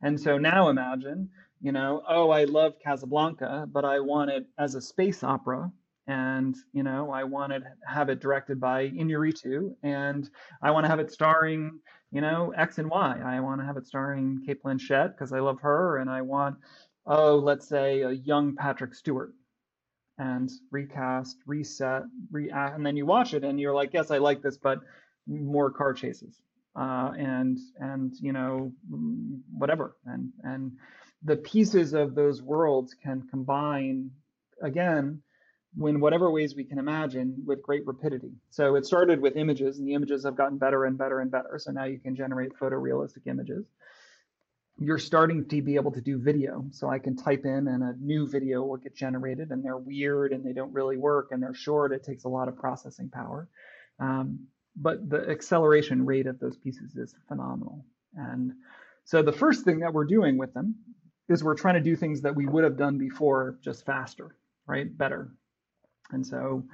And 0.00 0.20
so 0.20 0.36
now 0.38 0.68
imagine, 0.68 1.30
you 1.60 1.70
know, 1.70 2.02
oh, 2.08 2.30
I 2.30 2.44
love 2.44 2.74
Casablanca, 2.84 3.68
but 3.70 3.84
I 3.84 4.00
want 4.00 4.30
it 4.30 4.46
as 4.58 4.74
a 4.74 4.80
space 4.80 5.22
opera, 5.22 5.70
and 6.08 6.56
you 6.72 6.82
know, 6.82 7.10
I 7.12 7.24
want 7.24 7.52
to 7.52 7.60
have 7.86 8.08
it 8.08 8.20
directed 8.20 8.60
by 8.60 8.88
Inarritu, 8.88 9.76
and 9.82 10.28
I 10.60 10.72
want 10.72 10.84
to 10.84 10.90
have 10.90 10.98
it 10.98 11.12
starring, 11.12 11.78
you 12.10 12.20
know, 12.20 12.52
X 12.56 12.78
and 12.78 12.90
Y. 12.90 13.20
I 13.24 13.38
want 13.40 13.60
to 13.60 13.66
have 13.66 13.76
it 13.76 13.86
starring 13.86 14.42
Cate 14.44 14.62
Blanchett 14.64 15.12
because 15.12 15.32
I 15.32 15.38
love 15.38 15.60
her, 15.60 15.98
and 15.98 16.10
I 16.10 16.22
want 16.22 16.56
oh, 17.06 17.36
let's 17.36 17.68
say 17.68 18.02
a 18.02 18.10
young 18.10 18.54
Patrick 18.54 18.94
Stewart 18.94 19.32
and 20.18 20.50
recast, 20.70 21.38
reset, 21.46 22.02
react, 22.30 22.76
and 22.76 22.84
then 22.84 22.96
you 22.96 23.06
watch 23.06 23.34
it 23.34 23.44
and 23.44 23.58
you're 23.58 23.74
like, 23.74 23.90
yes, 23.92 24.10
I 24.10 24.18
like 24.18 24.42
this, 24.42 24.56
but 24.56 24.80
more 25.26 25.70
car 25.70 25.94
chases, 25.94 26.40
uh, 26.76 27.12
and 27.16 27.58
and 27.78 28.12
you 28.20 28.32
know 28.32 28.72
whatever, 29.56 29.96
and 30.06 30.30
and 30.42 30.72
the 31.22 31.36
pieces 31.36 31.92
of 31.92 32.14
those 32.14 32.42
worlds 32.42 32.94
can 32.94 33.22
combine 33.30 34.10
again 34.62 35.22
in 35.80 36.00
whatever 36.00 36.30
ways 36.30 36.54
we 36.54 36.64
can 36.64 36.78
imagine 36.78 37.34
with 37.46 37.62
great 37.62 37.86
rapidity. 37.86 38.32
So 38.50 38.74
it 38.74 38.84
started 38.84 39.20
with 39.20 39.36
images, 39.36 39.78
and 39.78 39.86
the 39.86 39.94
images 39.94 40.24
have 40.24 40.36
gotten 40.36 40.58
better 40.58 40.84
and 40.84 40.98
better 40.98 41.20
and 41.20 41.30
better. 41.30 41.58
So 41.58 41.70
now 41.70 41.84
you 41.84 41.98
can 41.98 42.14
generate 42.14 42.52
photorealistic 42.58 43.26
images 43.26 43.64
you're 44.78 44.98
starting 44.98 45.46
to 45.48 45.62
be 45.62 45.76
able 45.76 45.92
to 45.92 46.00
do 46.00 46.18
video. 46.18 46.64
So 46.70 46.88
I 46.88 46.98
can 46.98 47.16
type 47.16 47.44
in 47.44 47.68
and 47.68 47.82
a 47.82 47.94
new 48.00 48.28
video 48.28 48.62
will 48.62 48.78
get 48.78 48.96
generated 48.96 49.50
and 49.50 49.64
they're 49.64 49.76
weird 49.76 50.32
and 50.32 50.44
they 50.44 50.52
don't 50.52 50.72
really 50.72 50.96
work 50.96 51.28
and 51.30 51.42
they're 51.42 51.54
short. 51.54 51.92
It 51.92 52.02
takes 52.02 52.24
a 52.24 52.28
lot 52.28 52.48
of 52.48 52.56
processing 52.56 53.10
power. 53.10 53.48
Um, 54.00 54.46
but 54.74 55.08
the 55.08 55.28
acceleration 55.28 56.06
rate 56.06 56.26
of 56.26 56.38
those 56.38 56.56
pieces 56.56 56.96
is 56.96 57.14
phenomenal. 57.28 57.84
And 58.16 58.52
so 59.04 59.22
the 59.22 59.32
first 59.32 59.64
thing 59.64 59.80
that 59.80 59.92
we're 59.92 60.04
doing 60.04 60.38
with 60.38 60.54
them 60.54 60.76
is 61.28 61.44
we're 61.44 61.54
trying 61.54 61.74
to 61.74 61.80
do 61.80 61.94
things 61.94 62.22
that 62.22 62.34
we 62.34 62.46
would 62.46 62.64
have 62.64 62.76
done 62.76 62.98
before 62.98 63.58
just 63.62 63.84
faster, 63.84 64.36
right? 64.66 64.96
Better. 64.96 65.30
And 66.10 66.26
so 66.26 66.64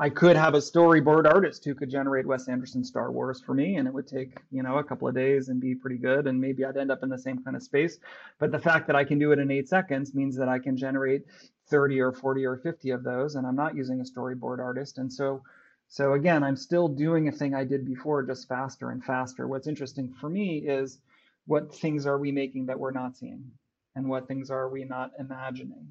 I 0.00 0.10
could 0.10 0.36
have 0.36 0.54
a 0.54 0.58
storyboard 0.58 1.26
artist 1.26 1.64
who 1.64 1.74
could 1.74 1.90
generate 1.90 2.24
Wes 2.24 2.46
Anderson 2.46 2.84
Star 2.84 3.10
Wars 3.10 3.40
for 3.40 3.52
me, 3.52 3.76
and 3.76 3.88
it 3.88 3.92
would 3.92 4.06
take, 4.06 4.38
you 4.52 4.62
know, 4.62 4.78
a 4.78 4.84
couple 4.84 5.08
of 5.08 5.14
days 5.16 5.48
and 5.48 5.60
be 5.60 5.74
pretty 5.74 5.96
good. 5.96 6.28
And 6.28 6.40
maybe 6.40 6.64
I'd 6.64 6.76
end 6.76 6.92
up 6.92 7.02
in 7.02 7.08
the 7.08 7.18
same 7.18 7.42
kind 7.42 7.56
of 7.56 7.64
space. 7.64 7.98
But 8.38 8.52
the 8.52 8.60
fact 8.60 8.86
that 8.86 8.94
I 8.94 9.02
can 9.02 9.18
do 9.18 9.32
it 9.32 9.40
in 9.40 9.50
eight 9.50 9.68
seconds 9.68 10.14
means 10.14 10.36
that 10.36 10.48
I 10.48 10.60
can 10.60 10.76
generate 10.76 11.24
30 11.66 12.00
or 12.00 12.12
40 12.12 12.44
or 12.46 12.58
50 12.58 12.90
of 12.90 13.02
those, 13.02 13.34
and 13.34 13.44
I'm 13.44 13.56
not 13.56 13.74
using 13.74 14.00
a 14.00 14.04
storyboard 14.04 14.60
artist. 14.60 14.98
And 14.98 15.12
so, 15.12 15.42
so 15.88 16.12
again, 16.12 16.44
I'm 16.44 16.56
still 16.56 16.86
doing 16.86 17.26
a 17.26 17.32
thing 17.32 17.52
I 17.52 17.64
did 17.64 17.84
before, 17.84 18.22
just 18.22 18.46
faster 18.46 18.90
and 18.90 19.02
faster. 19.02 19.48
What's 19.48 19.66
interesting 19.66 20.14
for 20.20 20.30
me 20.30 20.58
is 20.58 21.00
what 21.46 21.74
things 21.74 22.06
are 22.06 22.18
we 22.18 22.30
making 22.30 22.66
that 22.66 22.78
we're 22.78 22.92
not 22.92 23.16
seeing, 23.16 23.50
and 23.96 24.08
what 24.08 24.28
things 24.28 24.48
are 24.48 24.68
we 24.68 24.84
not 24.84 25.10
imagining 25.18 25.88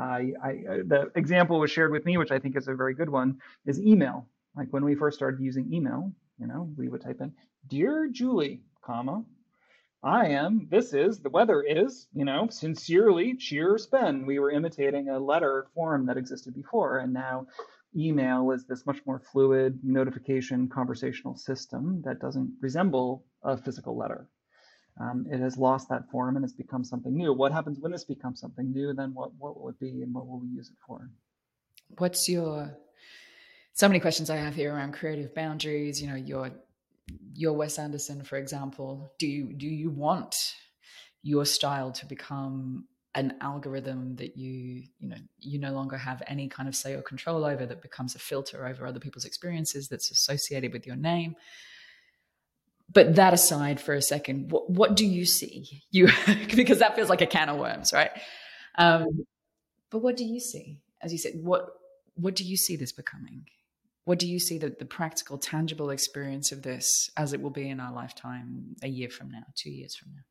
I, 0.00 0.32
I, 0.42 0.50
uh, 0.50 0.76
the 0.86 1.10
example 1.14 1.60
was 1.60 1.70
shared 1.70 1.92
with 1.92 2.04
me, 2.04 2.16
which 2.16 2.32
I 2.32 2.38
think 2.38 2.56
is 2.56 2.68
a 2.68 2.74
very 2.74 2.94
good 2.94 3.10
one, 3.10 3.38
is 3.66 3.78
email. 3.78 4.26
Like 4.56 4.72
when 4.72 4.84
we 4.84 4.94
first 4.94 5.16
started 5.16 5.40
using 5.40 5.72
email, 5.72 6.12
You 6.40 6.46
know, 6.46 6.72
we 6.76 6.88
would 6.88 7.02
type 7.02 7.20
in, 7.20 7.34
Dear 7.68 8.08
Julie, 8.10 8.62
comma, 8.80 9.24
I 10.02 10.28
am, 10.28 10.66
this 10.70 10.94
is, 10.94 11.20
the 11.20 11.28
weather 11.28 11.60
is, 11.62 12.08
you 12.14 12.24
know, 12.24 12.48
sincerely, 12.48 13.36
cheers, 13.36 13.86
Ben. 13.86 14.24
We 14.24 14.38
were 14.38 14.50
imitating 14.50 15.10
a 15.10 15.18
letter 15.18 15.66
form 15.74 16.06
that 16.06 16.16
existed 16.16 16.54
before, 16.54 16.98
and 17.00 17.12
now 17.12 17.46
email 17.94 18.50
is 18.52 18.64
this 18.64 18.86
much 18.86 19.04
more 19.04 19.20
fluid 19.32 19.80
notification 19.82 20.68
conversational 20.68 21.36
system 21.36 22.00
that 22.06 22.20
doesn't 22.20 22.54
resemble 22.62 23.26
a 23.42 23.58
physical 23.58 23.94
letter. 23.94 24.26
Um, 25.00 25.26
it 25.30 25.40
has 25.40 25.56
lost 25.56 25.88
that 25.88 26.10
form 26.10 26.36
and 26.36 26.44
it's 26.44 26.52
become 26.52 26.84
something 26.84 27.16
new. 27.16 27.32
What 27.32 27.52
happens 27.52 27.78
when 27.80 27.90
this 27.90 28.04
becomes 28.04 28.38
something 28.38 28.70
new? 28.70 28.92
Then 28.92 29.14
what, 29.14 29.30
what 29.38 29.58
will 29.58 29.70
it 29.70 29.80
be 29.80 30.02
and 30.02 30.12
what 30.12 30.28
will 30.28 30.40
we 30.40 30.48
use 30.48 30.68
it 30.68 30.76
for? 30.86 31.10
What's 31.98 32.28
your 32.28 32.76
so 33.72 33.88
many 33.88 33.98
questions 33.98 34.28
I 34.28 34.36
have 34.36 34.54
here 34.54 34.74
around 34.74 34.92
creative 34.92 35.34
boundaries? 35.34 36.02
You 36.02 36.08
know, 36.10 36.16
your 36.16 36.50
your 37.34 37.54
Wes 37.54 37.78
Anderson, 37.78 38.22
for 38.22 38.36
example. 38.36 39.12
Do 39.18 39.26
you 39.26 39.52
do 39.54 39.66
you 39.66 39.90
want 39.90 40.36
your 41.22 41.44
style 41.46 41.92
to 41.92 42.06
become 42.06 42.84
an 43.14 43.34
algorithm 43.40 44.14
that 44.16 44.36
you 44.36 44.84
you 44.98 45.08
know 45.08 45.16
you 45.40 45.58
no 45.58 45.72
longer 45.72 45.96
have 45.96 46.22
any 46.26 46.48
kind 46.48 46.68
of 46.68 46.76
say 46.76 46.94
or 46.94 47.02
control 47.02 47.44
over 47.44 47.66
that 47.66 47.82
becomes 47.82 48.14
a 48.14 48.18
filter 48.18 48.66
over 48.66 48.86
other 48.86 49.00
people's 49.00 49.24
experiences 49.24 49.88
that's 49.88 50.12
associated 50.12 50.72
with 50.72 50.86
your 50.86 50.94
name 50.94 51.34
but 52.92 53.16
that 53.16 53.32
aside 53.32 53.80
for 53.80 53.94
a 53.94 54.02
second 54.02 54.50
what, 54.50 54.68
what 54.70 54.96
do 54.96 55.06
you 55.06 55.24
see? 55.24 55.82
You 55.90 56.08
because 56.54 56.78
that 56.80 56.96
feels 56.96 57.08
like 57.08 57.20
a 57.20 57.26
can 57.26 57.48
of 57.48 57.58
worms 57.58 57.92
right? 57.92 58.10
Um, 58.76 59.24
but 59.90 59.98
what 59.98 60.16
do 60.16 60.24
you 60.24 60.40
see? 60.40 60.78
As 61.02 61.12
you 61.12 61.18
said 61.18 61.32
what 61.36 61.66
what 62.14 62.36
do 62.36 62.44
you 62.44 62.56
see 62.56 62.76
this 62.76 62.92
becoming? 62.92 63.46
What 64.04 64.18
do 64.18 64.26
you 64.26 64.38
see 64.38 64.58
the, 64.58 64.74
the 64.76 64.84
practical 64.84 65.38
tangible 65.38 65.90
experience 65.90 66.52
of 66.52 66.62
this 66.62 67.10
as 67.16 67.32
it 67.32 67.40
will 67.40 67.50
be 67.50 67.68
in 67.68 67.80
our 67.80 67.92
lifetime 67.92 68.74
a 68.82 68.88
year 68.88 69.08
from 69.08 69.30
now 69.30 69.44
two 69.56 69.70
years 69.70 69.94
from 69.94 70.12
now 70.14 70.22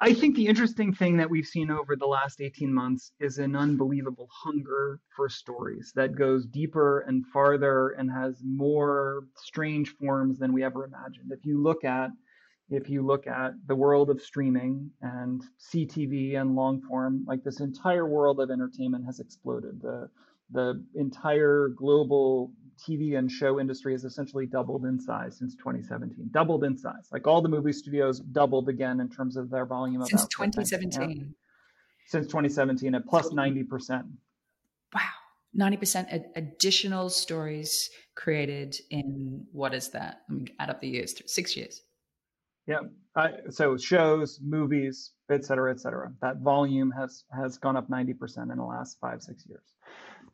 I 0.00 0.14
think 0.14 0.36
the 0.36 0.46
interesting 0.46 0.94
thing 0.94 1.16
that 1.16 1.30
we've 1.30 1.46
seen 1.46 1.70
over 1.70 1.96
the 1.96 2.06
last 2.06 2.40
18 2.40 2.72
months 2.72 3.12
is 3.20 3.38
an 3.38 3.56
unbelievable 3.56 4.28
hunger 4.32 5.00
for 5.14 5.28
stories 5.28 5.92
that 5.94 6.16
goes 6.16 6.46
deeper 6.46 7.00
and 7.00 7.26
farther 7.26 7.90
and 7.90 8.10
has 8.10 8.42
more 8.44 9.24
strange 9.36 9.90
forms 9.96 10.38
than 10.38 10.52
we 10.52 10.64
ever 10.64 10.84
imagined. 10.84 11.32
If 11.32 11.44
you 11.44 11.62
look 11.62 11.84
at 11.84 12.10
if 12.70 12.88
you 12.88 13.04
look 13.04 13.26
at 13.26 13.52
the 13.66 13.74
world 13.74 14.08
of 14.08 14.22
streaming 14.22 14.90
and 15.02 15.42
CTV 15.60 16.40
and 16.40 16.54
long 16.54 16.80
form, 16.80 17.22
like 17.26 17.44
this 17.44 17.60
entire 17.60 18.06
world 18.06 18.40
of 18.40 18.50
entertainment 18.50 19.04
has 19.04 19.20
exploded. 19.20 19.82
The 19.82 20.08
the 20.52 20.84
entire 20.94 21.68
global 21.68 22.52
TV 22.86 23.16
and 23.18 23.30
show 23.30 23.60
industry 23.60 23.92
has 23.92 24.04
essentially 24.04 24.46
doubled 24.46 24.84
in 24.84 24.98
size 24.98 25.38
since 25.38 25.54
2017. 25.56 26.28
Doubled 26.30 26.64
in 26.64 26.76
size. 26.76 27.08
Like 27.12 27.26
all 27.26 27.40
the 27.40 27.48
movie 27.48 27.72
studios 27.72 28.20
doubled 28.20 28.68
again 28.68 29.00
in 29.00 29.08
terms 29.08 29.36
of 29.36 29.50
their 29.50 29.66
volume. 29.66 30.02
Of 30.02 30.08
content. 30.08 30.54
Since 30.54 30.70
2017. 30.70 31.10
Yeah. 31.10 31.24
Since 32.06 32.26
2017 32.26 32.94
at 32.94 33.06
plus 33.06 33.28
90%. 33.30 34.04
Wow. 34.94 35.00
90% 35.58 36.24
additional 36.34 37.10
stories 37.10 37.90
created 38.14 38.76
in 38.90 39.46
what 39.52 39.74
is 39.74 39.88
that? 39.90 40.22
I 40.28 40.32
mean, 40.32 40.48
add 40.58 40.70
up 40.70 40.80
the 40.80 40.88
years, 40.88 41.14
six 41.26 41.56
years. 41.56 41.82
Yeah. 42.66 42.80
Uh, 43.14 43.28
so 43.50 43.76
shows, 43.76 44.40
movies, 44.42 45.12
et 45.30 45.44
cetera, 45.44 45.70
et 45.70 45.80
cetera. 45.80 46.12
That 46.22 46.38
volume 46.38 46.90
has 46.92 47.24
has 47.32 47.58
gone 47.58 47.76
up 47.76 47.88
90% 47.90 48.50
in 48.50 48.56
the 48.56 48.64
last 48.64 48.98
five, 49.00 49.20
six 49.22 49.44
years. 49.46 49.64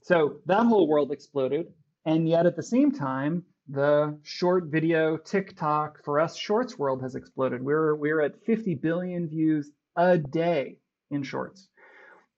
So 0.03 0.41
that 0.47 0.65
whole 0.67 0.87
world 0.87 1.11
exploded. 1.11 1.67
And 2.09 2.27
yet 2.27 2.47
at 2.47 2.57
the 2.57 2.63
same 2.63 2.91
time, 2.91 3.45
the 3.69 4.19
short 4.23 4.69
video 4.69 5.19
TikTok 5.19 6.03
for 6.03 6.19
us 6.19 6.39
shorts 6.39 6.79
world 6.79 7.03
has 7.03 7.15
exploded. 7.15 7.63
We're 7.63 7.95
we're 7.97 8.23
at 8.23 8.43
50 8.47 8.77
billion 8.77 9.29
views 9.29 9.71
a 9.95 10.17
day 10.17 10.79
in 11.11 11.23
shorts. 11.23 11.69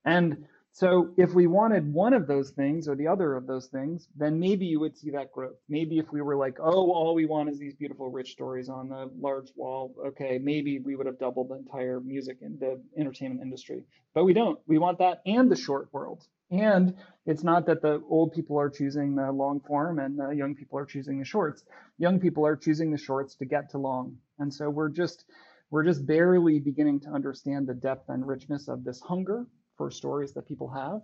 And 0.04 0.44
so 0.80 1.10
if 1.18 1.34
we 1.34 1.46
wanted 1.46 1.92
one 1.92 2.14
of 2.14 2.26
those 2.26 2.52
things 2.52 2.88
or 2.88 2.96
the 2.96 3.06
other 3.06 3.36
of 3.36 3.46
those 3.46 3.66
things, 3.66 4.08
then 4.16 4.40
maybe 4.40 4.64
you 4.64 4.80
would 4.80 4.96
see 4.96 5.10
that 5.10 5.30
growth. 5.30 5.58
Maybe 5.68 5.98
if 5.98 6.10
we 6.10 6.22
were 6.22 6.36
like, 6.36 6.56
oh, 6.58 6.90
all 6.90 7.14
we 7.14 7.26
want 7.26 7.50
is 7.50 7.58
these 7.58 7.74
beautiful, 7.74 8.08
rich 8.08 8.32
stories 8.32 8.70
on 8.70 8.88
the 8.88 9.10
large 9.20 9.52
wall, 9.54 9.94
okay, 10.06 10.38
maybe 10.42 10.78
we 10.78 10.96
would 10.96 11.04
have 11.04 11.18
doubled 11.18 11.50
the 11.50 11.56
entire 11.56 12.00
music 12.00 12.38
and 12.40 12.58
the 12.58 12.80
entertainment 12.96 13.42
industry. 13.42 13.84
But 14.14 14.24
we 14.24 14.32
don't. 14.32 14.58
We 14.66 14.78
want 14.78 14.96
that 15.00 15.20
and 15.26 15.50
the 15.50 15.56
short 15.56 15.92
world. 15.92 16.26
And 16.50 16.96
it's 17.26 17.44
not 17.44 17.66
that 17.66 17.82
the 17.82 18.02
old 18.08 18.32
people 18.32 18.58
are 18.58 18.70
choosing 18.70 19.16
the 19.16 19.30
long 19.30 19.60
form 19.60 19.98
and 19.98 20.18
the 20.18 20.30
young 20.30 20.54
people 20.54 20.78
are 20.78 20.86
choosing 20.86 21.18
the 21.18 21.26
shorts. 21.26 21.62
Young 21.98 22.18
people 22.18 22.46
are 22.46 22.56
choosing 22.56 22.90
the 22.90 22.96
shorts 22.96 23.34
to 23.34 23.44
get 23.44 23.68
to 23.72 23.78
long. 23.78 24.16
And 24.38 24.52
so 24.52 24.70
we're 24.70 24.88
just 24.88 25.26
we're 25.68 25.84
just 25.84 26.06
barely 26.06 26.58
beginning 26.58 27.00
to 27.00 27.10
understand 27.10 27.66
the 27.66 27.74
depth 27.74 28.08
and 28.08 28.26
richness 28.26 28.66
of 28.68 28.82
this 28.82 28.98
hunger 29.02 29.44
for 29.80 29.90
stories 29.90 30.34
that 30.34 30.46
people 30.46 30.68
have. 30.68 31.00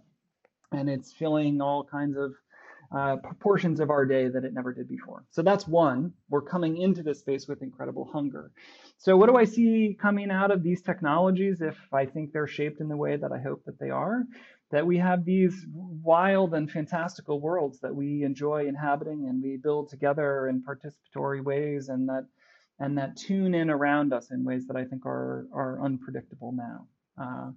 And 0.70 0.90
it's 0.90 1.10
filling 1.14 1.62
all 1.62 1.82
kinds 1.82 2.18
of 2.18 2.34
uh, 2.94 3.16
portions 3.40 3.80
of 3.80 3.88
our 3.88 4.04
day 4.04 4.28
that 4.28 4.44
it 4.44 4.52
never 4.52 4.70
did 4.74 4.86
before. 4.86 5.24
So 5.30 5.40
that's 5.40 5.66
one. 5.66 6.12
We're 6.28 6.42
coming 6.42 6.76
into 6.76 7.02
this 7.02 7.20
space 7.20 7.48
with 7.48 7.62
incredible 7.62 8.06
hunger. 8.12 8.50
So, 8.98 9.16
what 9.16 9.30
do 9.30 9.36
I 9.36 9.44
see 9.44 9.96
coming 9.98 10.30
out 10.30 10.50
of 10.50 10.62
these 10.62 10.82
technologies 10.82 11.62
if 11.62 11.78
I 11.90 12.04
think 12.04 12.32
they're 12.32 12.46
shaped 12.46 12.82
in 12.82 12.88
the 12.88 12.98
way 12.98 13.16
that 13.16 13.32
I 13.32 13.40
hope 13.40 13.64
that 13.64 13.78
they 13.78 13.90
are? 13.90 14.24
that 14.72 14.84
we 14.84 14.98
have 14.98 15.24
these 15.24 15.64
wild 16.02 16.52
and 16.52 16.68
fantastical 16.68 17.40
worlds 17.40 17.78
that 17.78 17.94
we 17.94 18.24
enjoy 18.24 18.66
inhabiting 18.66 19.28
and 19.28 19.40
we 19.40 19.56
build 19.56 19.88
together 19.88 20.48
in 20.48 20.60
participatory 20.60 21.40
ways 21.40 21.88
and 21.88 22.08
that 22.08 22.26
and 22.80 22.98
that 22.98 23.16
tune 23.16 23.54
in 23.54 23.70
around 23.70 24.12
us 24.12 24.32
in 24.32 24.44
ways 24.44 24.66
that 24.66 24.76
I 24.76 24.84
think 24.84 25.06
are 25.06 25.46
are 25.52 25.80
unpredictable 25.80 26.52
now. 26.52 26.78
Uh, 27.16 27.50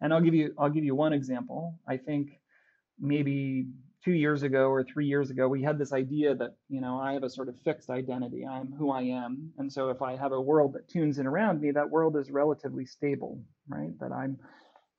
and 0.00 0.12
I'll 0.12 0.20
give 0.20 0.34
you 0.34 0.54
I'll 0.58 0.70
give 0.70 0.84
you 0.84 0.94
one 0.94 1.12
example. 1.12 1.78
I 1.86 1.96
think 1.96 2.30
maybe 2.98 3.66
two 4.04 4.12
years 4.12 4.42
ago 4.42 4.68
or 4.70 4.82
three 4.82 5.06
years 5.06 5.30
ago 5.30 5.46
we 5.48 5.62
had 5.62 5.78
this 5.78 5.92
idea 5.92 6.34
that 6.34 6.56
you 6.68 6.80
know 6.80 6.98
I 6.98 7.12
have 7.14 7.22
a 7.22 7.30
sort 7.30 7.48
of 7.48 7.56
fixed 7.64 7.90
identity. 7.90 8.46
I'm 8.46 8.72
who 8.72 8.90
I 8.90 9.02
am, 9.02 9.52
and 9.58 9.72
so 9.72 9.90
if 9.90 10.02
I 10.02 10.16
have 10.16 10.32
a 10.32 10.40
world 10.40 10.74
that 10.74 10.88
tunes 10.88 11.18
in 11.18 11.26
around 11.26 11.60
me, 11.60 11.70
that 11.72 11.90
world 11.90 12.16
is 12.16 12.30
relatively 12.30 12.86
stable, 12.86 13.40
right? 13.68 13.98
That 14.00 14.12
I'm 14.12 14.38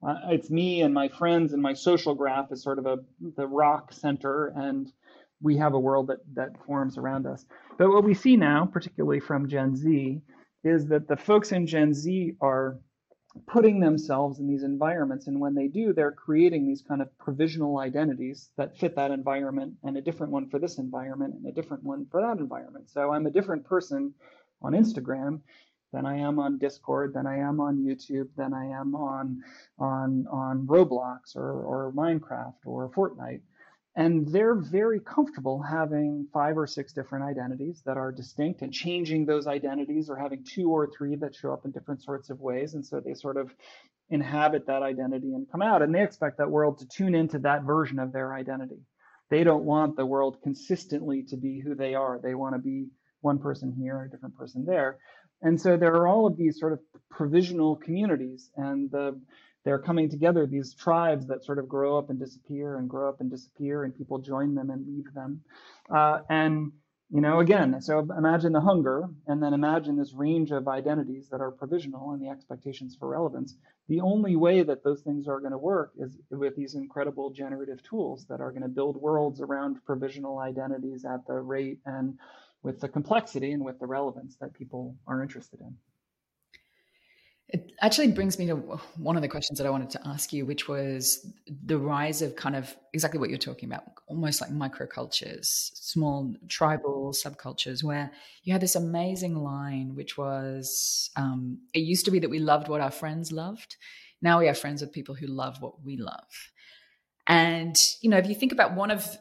uh, 0.05 0.15
it's 0.29 0.49
me 0.49 0.81
and 0.81 0.93
my 0.93 1.07
friends 1.07 1.53
and 1.53 1.61
my 1.61 1.73
social 1.73 2.15
graph 2.15 2.51
is 2.51 2.63
sort 2.63 2.79
of 2.79 2.85
a 2.85 2.97
the 3.35 3.47
rock 3.47 3.93
center 3.93 4.47
and 4.55 4.91
we 5.41 5.57
have 5.57 5.73
a 5.73 5.79
world 5.79 6.07
that 6.07 6.19
that 6.33 6.51
forms 6.65 6.97
around 6.97 7.27
us 7.27 7.45
but 7.77 7.89
what 7.89 8.03
we 8.03 8.13
see 8.13 8.35
now 8.35 8.65
particularly 8.65 9.19
from 9.19 9.47
gen 9.47 9.75
z 9.75 10.21
is 10.63 10.87
that 10.87 11.07
the 11.07 11.15
folks 11.15 11.51
in 11.51 11.67
gen 11.67 11.93
z 11.93 12.33
are 12.41 12.79
putting 13.47 13.79
themselves 13.79 14.39
in 14.39 14.47
these 14.47 14.63
environments 14.63 15.27
and 15.27 15.39
when 15.39 15.55
they 15.55 15.67
do 15.67 15.93
they're 15.93 16.11
creating 16.11 16.67
these 16.67 16.81
kind 16.81 17.01
of 17.01 17.17
provisional 17.17 17.79
identities 17.79 18.49
that 18.57 18.77
fit 18.77 18.95
that 18.95 19.11
environment 19.11 19.73
and 19.83 19.97
a 19.97 20.01
different 20.01 20.31
one 20.33 20.49
for 20.49 20.59
this 20.59 20.77
environment 20.77 21.33
and 21.35 21.45
a 21.45 21.51
different 21.51 21.83
one 21.83 22.05
for 22.11 22.21
that 22.21 22.39
environment 22.39 22.89
so 22.89 23.11
i'm 23.13 23.25
a 23.25 23.31
different 23.31 23.65
person 23.65 24.13
on 24.61 24.73
instagram 24.73 25.39
than 25.93 26.05
I 26.05 26.17
am 26.17 26.39
on 26.39 26.57
Discord, 26.57 27.13
than 27.13 27.27
I 27.27 27.37
am 27.39 27.59
on 27.59 27.83
YouTube, 27.83 28.29
than 28.37 28.53
I 28.53 28.65
am 28.67 28.95
on 28.95 29.43
on 29.77 30.25
on 30.31 30.65
Roblox 30.65 31.35
or, 31.35 31.51
or 31.51 31.91
Minecraft 31.93 32.55
or 32.65 32.89
Fortnite. 32.89 33.41
And 33.95 34.25
they're 34.31 34.55
very 34.55 35.01
comfortable 35.01 35.61
having 35.61 36.27
five 36.33 36.57
or 36.57 36.65
six 36.65 36.93
different 36.93 37.25
identities 37.25 37.81
that 37.85 37.97
are 37.97 38.11
distinct 38.11 38.61
and 38.61 38.71
changing 38.71 39.25
those 39.25 39.47
identities 39.47 40.09
or 40.09 40.15
having 40.15 40.45
two 40.45 40.69
or 40.69 40.89
three 40.97 41.17
that 41.17 41.35
show 41.35 41.51
up 41.51 41.65
in 41.65 41.71
different 41.71 42.01
sorts 42.01 42.29
of 42.29 42.39
ways. 42.39 42.73
And 42.73 42.85
so 42.85 43.01
they 43.01 43.13
sort 43.13 43.35
of 43.35 43.53
inhabit 44.09 44.67
that 44.67 44.81
identity 44.81 45.33
and 45.33 45.45
come 45.51 45.61
out. 45.61 45.81
And 45.81 45.93
they 45.93 46.03
expect 46.03 46.37
that 46.37 46.49
world 46.49 46.79
to 46.79 46.87
tune 46.87 47.15
into 47.15 47.39
that 47.39 47.63
version 47.63 47.99
of 47.99 48.13
their 48.13 48.33
identity. 48.33 48.79
They 49.29 49.43
don't 49.43 49.65
want 49.65 49.97
the 49.97 50.05
world 50.05 50.37
consistently 50.41 51.23
to 51.29 51.37
be 51.37 51.59
who 51.59 51.75
they 51.75 51.93
are. 51.93 52.19
They 52.21 52.35
want 52.35 52.55
to 52.55 52.59
be 52.59 52.87
one 53.21 53.39
person 53.39 53.73
here, 53.77 54.03
a 54.03 54.09
different 54.09 54.35
person 54.37 54.65
there. 54.65 54.99
And 55.41 55.59
so 55.59 55.75
there 55.75 55.95
are 55.95 56.07
all 56.07 56.27
of 56.27 56.37
these 56.37 56.59
sort 56.59 56.73
of 56.73 56.79
provisional 57.09 57.75
communities, 57.75 58.51
and 58.55 58.91
the, 58.91 59.19
they're 59.63 59.79
coming 59.79 60.09
together, 60.09 60.45
these 60.45 60.73
tribes 60.73 61.27
that 61.27 61.43
sort 61.43 61.59
of 61.59 61.69
grow 61.69 61.97
up 61.97 62.09
and 62.09 62.19
disappear 62.19 62.77
and 62.77 62.89
grow 62.89 63.09
up 63.09 63.21
and 63.21 63.29
disappear, 63.29 63.83
and 63.83 63.95
people 63.95 64.17
join 64.19 64.55
them 64.55 64.69
and 64.69 64.87
leave 64.87 65.13
them. 65.13 65.41
Uh, 65.93 66.19
and, 66.29 66.71
you 67.09 67.21
know, 67.21 67.39
again, 67.39 67.81
so 67.81 67.99
imagine 68.17 68.53
the 68.53 68.61
hunger, 68.61 69.09
and 69.27 69.43
then 69.43 69.53
imagine 69.53 69.97
this 69.97 70.13
range 70.13 70.51
of 70.51 70.67
identities 70.67 71.27
that 71.29 71.41
are 71.41 71.51
provisional 71.51 72.11
and 72.11 72.21
the 72.21 72.29
expectations 72.29 72.95
for 72.97 73.09
relevance. 73.09 73.55
The 73.87 74.01
only 74.01 74.35
way 74.35 74.63
that 74.63 74.83
those 74.83 75.01
things 75.01 75.27
are 75.27 75.39
going 75.39 75.51
to 75.51 75.57
work 75.57 75.91
is 75.97 76.17
with 76.29 76.55
these 76.55 76.75
incredible 76.75 77.31
generative 77.31 77.83
tools 77.83 78.25
that 78.29 78.41
are 78.41 78.51
going 78.51 78.63
to 78.63 78.69
build 78.69 78.95
worlds 78.95 79.41
around 79.41 79.85
provisional 79.85 80.39
identities 80.39 81.05
at 81.05 81.27
the 81.27 81.33
rate 81.33 81.79
and 81.85 82.17
with 82.63 82.79
the 82.79 82.87
complexity 82.87 83.51
and 83.51 83.65
with 83.65 83.79
the 83.79 83.87
relevance 83.87 84.37
that 84.39 84.53
people 84.53 84.95
are 85.07 85.21
interested 85.21 85.59
in. 85.59 85.75
It 87.53 87.73
actually 87.81 88.07
brings 88.13 88.39
me 88.39 88.47
to 88.47 88.55
one 88.97 89.17
of 89.17 89.21
the 89.21 89.27
questions 89.27 89.57
that 89.59 89.67
I 89.67 89.69
wanted 89.69 89.89
to 89.91 90.07
ask 90.07 90.31
you, 90.31 90.45
which 90.45 90.69
was 90.69 91.25
the 91.65 91.77
rise 91.77 92.21
of 92.21 92.35
kind 92.35 92.55
of 92.55 92.73
exactly 92.93 93.19
what 93.19 93.29
you're 93.29 93.37
talking 93.37 93.67
about, 93.67 93.83
almost 94.07 94.39
like 94.39 94.51
microcultures, 94.51 95.47
small 95.47 96.33
tribal 96.47 97.13
subcultures, 97.13 97.83
where 97.83 98.09
you 98.43 98.53
had 98.53 98.61
this 98.61 98.75
amazing 98.75 99.35
line, 99.35 99.95
which 99.95 100.17
was 100.17 101.09
um, 101.17 101.59
it 101.73 101.79
used 101.79 102.05
to 102.05 102.11
be 102.11 102.19
that 102.19 102.29
we 102.29 102.39
loved 102.39 102.69
what 102.69 102.79
our 102.79 102.91
friends 102.91 103.31
loved. 103.31 103.75
Now 104.21 104.39
we 104.39 104.47
are 104.47 104.53
friends 104.53 104.81
with 104.81 104.93
people 104.93 105.15
who 105.15 105.27
love 105.27 105.61
what 105.61 105.83
we 105.83 105.97
love. 105.97 106.51
And, 107.27 107.75
you 108.01 108.09
know, 108.09 108.17
if 108.17 108.27
you 108.27 108.35
think 108.35 108.51
about 108.51 108.75
one 108.75 108.91
of 108.91 109.17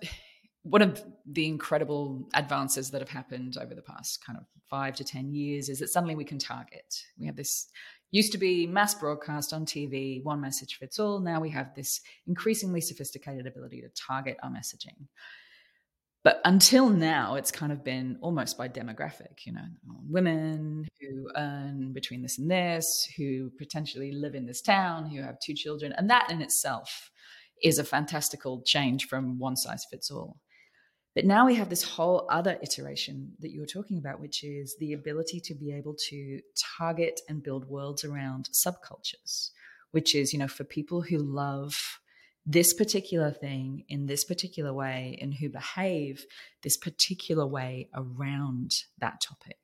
one 0.63 0.83
of 0.83 1.03
the 1.27 1.47
incredible 1.47 2.29
advances 2.35 2.91
that 2.91 3.01
have 3.01 3.09
happened 3.09 3.57
over 3.61 3.75
the 3.75 3.83
past 3.83 4.25
kind 4.25 4.39
of 4.39 4.45
five 4.69 4.95
to 4.97 5.05
10 5.05 5.35
years 5.35 5.69
is 5.69 5.79
that 5.79 5.89
suddenly 5.89 6.15
we 6.15 6.25
can 6.25 6.39
target. 6.39 7.03
We 7.19 7.27
have 7.27 7.37
this 7.37 7.69
used 8.11 8.33
to 8.33 8.39
be 8.39 8.67
mass 8.67 8.95
broadcast 8.95 9.53
on 9.53 9.65
TV, 9.65 10.23
one 10.23 10.41
message 10.41 10.77
fits 10.79 10.99
all. 10.99 11.21
Now 11.21 11.41
we 11.41 11.51
have 11.51 11.75
this 11.75 12.01
increasingly 12.27 12.81
sophisticated 12.81 13.47
ability 13.47 13.81
to 13.81 13.89
target 13.91 14.37
our 14.43 14.51
messaging. 14.51 15.07
But 16.23 16.43
until 16.45 16.91
now, 16.91 17.37
it's 17.37 17.51
kind 17.51 17.73
of 17.73 17.83
been 17.83 18.19
almost 18.21 18.59
by 18.59 18.69
demographic, 18.69 19.47
you 19.47 19.55
know, 19.55 19.65
women 20.07 20.87
who 21.01 21.31
earn 21.35 21.95
between 21.95 22.21
this 22.21 22.37
and 22.37 22.51
this, 22.51 23.11
who 23.17 23.51
potentially 23.59 24.13
live 24.13 24.35
in 24.35 24.45
this 24.45 24.61
town, 24.61 25.09
who 25.09 25.23
have 25.23 25.41
two 25.41 25.55
children. 25.55 25.95
And 25.97 26.11
that 26.11 26.31
in 26.31 26.43
itself 26.43 27.11
is 27.63 27.79
a 27.79 27.85
fantastical 27.85 28.63
change 28.67 29.09
from 29.09 29.39
one 29.39 29.57
size 29.57 29.87
fits 29.91 30.11
all. 30.11 30.37
But 31.15 31.25
now 31.25 31.47
we 31.47 31.57
have 31.57 31.69
this 31.69 31.83
whole 31.83 32.27
other 32.31 32.59
iteration 32.63 33.33
that 33.41 33.51
you 33.51 33.61
were 33.61 33.67
talking 33.67 33.99
about, 33.99 34.21
which 34.21 34.45
is 34.45 34.77
the 34.79 34.93
ability 34.93 35.41
to 35.41 35.55
be 35.55 35.73
able 35.73 35.97
to 36.09 36.41
target 36.79 37.21
and 37.29 37.43
build 37.43 37.65
worlds 37.65 38.05
around 38.05 38.49
subcultures, 38.53 39.51
which 39.91 40.15
is, 40.15 40.33
you 40.33 40.39
know, 40.39 40.49
for 40.49 40.65
people 40.65 41.03
who 41.03 41.19
love 41.19 41.77
this 42.47 42.73
particular 42.73 43.33
thing 43.33 43.85
in 43.89 44.07
this 44.07 44.25
particular 44.25 44.73
way 44.73 45.19
and 45.21 45.35
who 45.35 45.49
behave 45.49 46.25
this 46.63 46.77
particular 46.77 47.47
way 47.47 47.89
around 47.95 48.73
that 48.99 49.21
topic. 49.21 49.59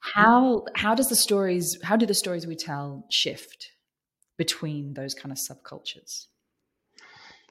How 0.00 0.64
how 0.74 0.94
does 0.94 1.08
the 1.08 1.16
stories 1.16 1.78
how 1.82 1.96
do 1.96 2.04
the 2.04 2.12
stories 2.12 2.46
we 2.46 2.56
tell 2.56 3.06
shift 3.10 3.70
between 4.36 4.94
those 4.94 5.14
kind 5.14 5.32
of 5.32 5.38
subcultures? 5.38 6.26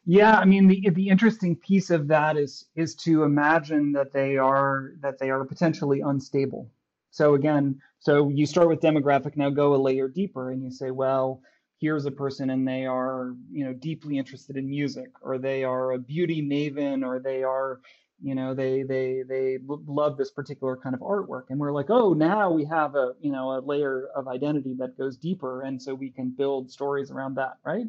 Yeah, 0.06 0.36
I 0.38 0.46
mean 0.46 0.68
the 0.68 0.90
the 0.90 1.08
interesting 1.10 1.56
piece 1.56 1.90
of 1.90 2.08
that 2.10 2.36
is 2.38 2.66
is 2.76 2.96
to 2.96 3.24
imagine 3.24 3.94
that 3.94 4.12
they 4.12 4.38
are 4.38 4.92
that 5.00 5.18
they 5.18 5.30
are 5.30 5.46
potentially 5.46 6.02
unstable. 6.02 6.70
So 7.12 7.36
again, 7.36 7.80
so 8.00 8.30
you 8.30 8.46
start 8.46 8.68
with 8.68 8.82
demographic, 8.82 9.38
now 9.38 9.50
go 9.50 9.76
a 9.76 9.78
layer 9.78 10.08
deeper 10.10 10.52
and 10.52 10.62
you 10.64 10.72
say, 10.72 10.92
well, 10.92 11.42
here's 11.80 12.06
a 12.06 12.12
person 12.12 12.50
and 12.50 12.68
they 12.68 12.86
are, 12.86 13.36
you 13.52 13.64
know, 13.64 13.74
deeply 13.74 14.18
interested 14.18 14.58
in 14.58 14.68
music 14.70 15.10
or 15.22 15.38
they 15.38 15.64
are 15.64 15.92
a 15.94 16.00
beauty 16.00 16.42
maven 16.42 17.06
or 17.06 17.20
they 17.20 17.44
are, 17.44 17.80
you 18.22 18.36
know, 18.36 18.54
they 18.54 18.84
they 18.84 19.24
they 19.28 19.60
love 19.68 20.18
this 20.18 20.32
particular 20.32 20.76
kind 20.76 20.96
of 20.96 21.02
artwork 21.02 21.44
and 21.50 21.60
we're 21.60 21.72
like, 21.72 21.90
"Oh, 21.90 22.14
now 22.14 22.52
we 22.52 22.66
have 22.66 22.96
a, 22.96 23.14
you 23.22 23.32
know, 23.32 23.58
a 23.58 23.62
layer 23.62 24.08
of 24.16 24.28
identity 24.28 24.74
that 24.80 24.98
goes 24.98 25.16
deeper 25.18 25.62
and 25.62 25.82
so 25.82 25.94
we 25.96 26.10
can 26.10 26.30
build 26.30 26.70
stories 26.72 27.10
around 27.10 27.36
that, 27.36 27.58
right?" 27.66 27.86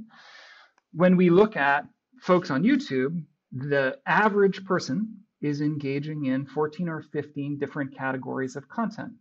When 0.93 1.17
we 1.17 1.31
look 1.31 1.57
at 1.57 1.87
folks 2.25 2.51
on 2.51 2.63
YouTube, 2.63 3.23
the 3.53 3.99
average 4.07 4.65
person 4.65 5.15
is 5.43 5.61
engaging 5.61 6.25
in 6.25 6.47
14 6.47 6.89
or 6.89 7.03
15 7.03 7.59
different 7.59 7.95
categories 7.95 8.57
of 8.57 8.67
content. 8.67 9.13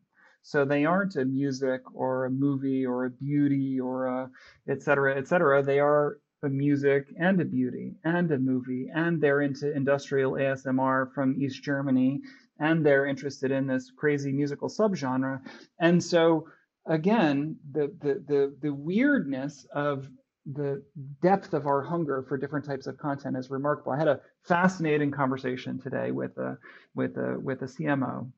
So 0.41 0.63
they 0.63 0.85
aren't 0.85 1.17
a 1.17 1.25
music 1.25 1.81
or 1.93 2.25
a 2.25 2.31
movie 2.31 2.85
or 2.85 3.05
a 3.05 3.09
beauty 3.09 3.77
or 3.77 4.07
a 4.07 4.29
et 4.69 4.81
cetera, 4.81 5.17
et 5.17 5.27
cetera. 5.27 5.61
They 5.61 5.79
are 5.79 6.19
a 6.43 6.49
music 6.49 7.07
and 7.19 7.41
a 7.41 7.45
beauty 7.45 7.95
and 8.05 8.31
a 8.31 8.39
movie, 8.39 8.89
and 8.93 9.21
they're 9.21 9.41
into 9.41 9.73
industrial 9.73 10.33
ASMR 10.33 11.13
from 11.13 11.35
East 11.37 11.61
Germany, 11.61 12.21
and 12.59 12.85
they're 12.85 13.05
interested 13.05 13.51
in 13.51 13.67
this 13.67 13.91
crazy 13.97 14.31
musical 14.31 14.69
subgenre. 14.69 15.41
And 15.79 16.01
so 16.01 16.47
again, 16.87 17.57
the 17.71 17.93
the 17.99 18.23
the, 18.27 18.55
the 18.61 18.73
weirdness 18.73 19.65
of 19.73 20.09
the 20.45 20.83
depth 21.21 21.53
of 21.53 21.67
our 21.67 21.81
hunger 21.81 22.23
for 22.27 22.37
different 22.37 22.65
types 22.65 22.87
of 22.87 22.97
content 22.97 23.37
is 23.37 23.49
remarkable. 23.49 23.93
I 23.93 23.97
had 23.97 24.07
a 24.07 24.19
fascinating 24.43 25.11
conversation 25.11 25.79
today 25.79 26.11
with 26.11 26.37
a 26.37 26.57
with 26.95 27.17
a 27.17 27.39
with 27.39 27.61
a 27.61 27.65
CMO, 27.65 28.29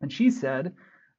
and 0.00 0.12
she 0.12 0.30
said, 0.30 0.74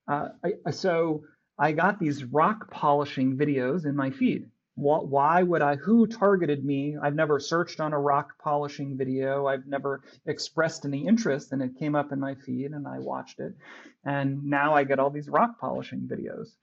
uh, 0.07 0.29
I, 0.43 0.71
"So 0.71 1.23
I 1.57 1.71
got 1.71 1.99
these 1.99 2.23
rock 2.23 2.69
polishing 2.69 3.37
videos 3.37 3.85
in 3.85 3.95
my 3.95 4.11
feed. 4.11 4.49
Why 4.75 5.43
would 5.43 5.61
I? 5.61 5.75
Who 5.75 6.07
targeted 6.07 6.63
me? 6.65 6.97
I've 6.99 7.13
never 7.13 7.39
searched 7.39 7.79
on 7.79 7.93
a 7.93 7.99
rock 7.99 8.39
polishing 8.39 8.97
video. 8.97 9.45
I've 9.45 9.67
never 9.67 10.01
expressed 10.25 10.85
any 10.85 11.05
interest, 11.05 11.51
and 11.51 11.61
it 11.61 11.75
came 11.77 11.93
up 11.93 12.11
in 12.11 12.19
my 12.19 12.35
feed, 12.35 12.71
and 12.71 12.87
I 12.87 12.99
watched 12.99 13.39
it, 13.39 13.53
and 14.05 14.43
now 14.45 14.73
I 14.73 14.83
get 14.83 14.97
all 14.97 15.09
these 15.09 15.29
rock 15.29 15.59
polishing 15.59 16.07
videos." 16.07 16.55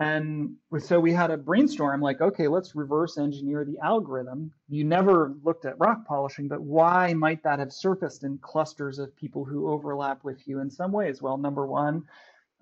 And 0.00 0.54
so 0.78 1.00
we 1.00 1.12
had 1.12 1.32
a 1.32 1.36
brainstorm 1.36 2.00
like, 2.00 2.20
okay, 2.20 2.46
let's 2.46 2.76
reverse 2.76 3.18
engineer 3.18 3.64
the 3.64 3.78
algorithm. 3.82 4.52
You 4.68 4.84
never 4.84 5.34
looked 5.42 5.64
at 5.64 5.78
rock 5.80 6.06
polishing, 6.06 6.46
but 6.46 6.60
why 6.60 7.14
might 7.14 7.42
that 7.42 7.58
have 7.58 7.72
surfaced 7.72 8.22
in 8.22 8.38
clusters 8.38 9.00
of 9.00 9.16
people 9.16 9.44
who 9.44 9.68
overlap 9.68 10.22
with 10.22 10.46
you 10.46 10.60
in 10.60 10.70
some 10.70 10.92
ways? 10.92 11.20
Well, 11.20 11.36
number 11.36 11.66
one, 11.66 12.04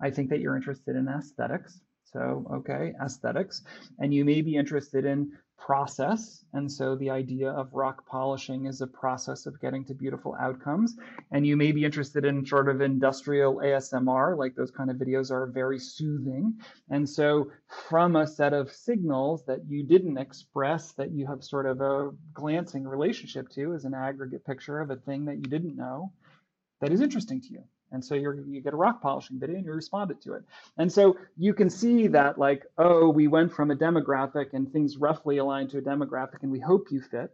I 0.01 0.09
think 0.09 0.31
that 0.31 0.39
you're 0.39 0.55
interested 0.55 0.95
in 0.95 1.07
aesthetics. 1.07 1.79
So, 2.05 2.45
okay, 2.51 2.93
aesthetics. 3.03 3.63
And 3.99 4.13
you 4.13 4.25
may 4.25 4.41
be 4.41 4.55
interested 4.55 5.05
in 5.05 5.31
process. 5.57 6.45
And 6.53 6.71
so 6.71 6.95
the 6.95 7.09
idea 7.09 7.51
of 7.51 7.73
rock 7.73 8.05
polishing 8.07 8.65
is 8.65 8.81
a 8.81 8.87
process 8.87 9.45
of 9.45 9.59
getting 9.59 9.83
to 9.85 9.93
beautiful 9.93 10.35
outcomes. 10.39 10.95
And 11.31 11.45
you 11.45 11.57
may 11.57 11.71
be 11.71 11.83
interested 11.83 12.25
in 12.25 12.45
sort 12.45 12.69
of 12.69 12.81
industrial 12.81 13.57
ASMR, 13.57 14.37
like 14.37 14.55
those 14.55 14.71
kind 14.71 14.89
of 14.89 14.97
videos 14.97 15.31
are 15.31 15.47
very 15.47 15.79
soothing. 15.79 16.53
And 16.89 17.09
so 17.09 17.51
from 17.89 18.15
a 18.15 18.27
set 18.27 18.53
of 18.53 18.71
signals 18.71 19.45
that 19.45 19.65
you 19.67 19.83
didn't 19.83 20.17
express, 20.17 20.93
that 20.93 21.11
you 21.11 21.27
have 21.27 21.43
sort 21.43 21.65
of 21.65 21.81
a 21.81 22.11
glancing 22.33 22.87
relationship 22.87 23.49
to 23.49 23.73
as 23.73 23.85
an 23.85 23.93
aggregate 23.93 24.45
picture 24.45 24.79
of 24.79 24.89
a 24.89 24.95
thing 24.95 25.25
that 25.25 25.35
you 25.35 25.43
didn't 25.43 25.75
know 25.75 26.11
that 26.81 26.91
is 26.91 27.01
interesting 27.01 27.41
to 27.41 27.49
you. 27.49 27.63
And 27.91 28.03
so 28.03 28.15
you 28.15 28.45
you 28.47 28.61
get 28.61 28.73
a 28.73 28.77
rock 28.77 29.01
polishing 29.01 29.39
video 29.39 29.57
and 29.57 29.65
you 29.65 29.71
responded 29.71 30.21
to 30.21 30.33
it. 30.33 30.43
And 30.77 30.91
so 30.91 31.17
you 31.37 31.53
can 31.53 31.69
see 31.69 32.07
that 32.07 32.37
like, 32.37 32.65
oh, 32.77 33.09
we 33.09 33.27
went 33.27 33.51
from 33.51 33.71
a 33.71 33.75
demographic 33.75 34.53
and 34.53 34.71
things 34.71 34.97
roughly 34.97 35.37
aligned 35.37 35.69
to 35.71 35.77
a 35.77 35.81
demographic 35.81 36.43
and 36.43 36.51
we 36.51 36.59
hope 36.59 36.91
you 36.91 37.01
fit 37.01 37.33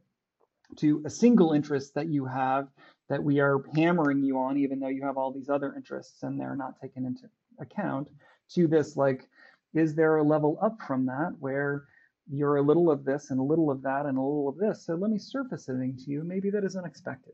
to 0.78 1.02
a 1.06 1.10
single 1.10 1.54
interest 1.54 1.94
that 1.96 2.08
you 2.08 2.26
have 2.26 2.68
that 3.10 3.24
we 3.24 3.39
are 3.39 3.63
hammering 3.76 4.24
you 4.24 4.38
on, 4.38 4.58
even 4.58 4.80
though 4.80 4.88
you 4.88 5.04
have 5.04 5.18
all 5.18 5.32
these 5.32 5.50
other 5.50 5.74
interests 5.76 6.24
and 6.24 6.39
they're 6.39 6.56
not 6.56 6.80
taken 6.82 7.06
into 7.06 7.30
account 7.60 8.08
to 8.50 8.68
this 8.68 8.96
like, 8.96 9.30
is 9.74 9.94
there 9.94 10.18
a 10.18 10.24
level 10.24 10.58
up 10.62 10.80
from 10.82 11.06
that 11.06 11.34
where 11.39 11.86
you're 12.32 12.58
a 12.58 12.62
little 12.62 12.89
of 12.89 13.04
this 13.04 13.32
and 13.32 13.39
a 13.39 13.44
little 13.44 13.70
of 13.70 13.82
that 13.82 14.06
and 14.06 14.18
a 14.18 14.22
little 14.22 14.48
of 14.48 14.58
this. 14.58 14.86
So 14.86 14.96
let 14.96 15.12
me 15.12 15.18
surface 15.18 15.66
something 15.66 15.98
to 15.98 16.12
you. 16.12 16.24
Maybe 16.24 16.50
that 16.52 16.63
is 16.63 16.76
unexpected. 16.76 17.34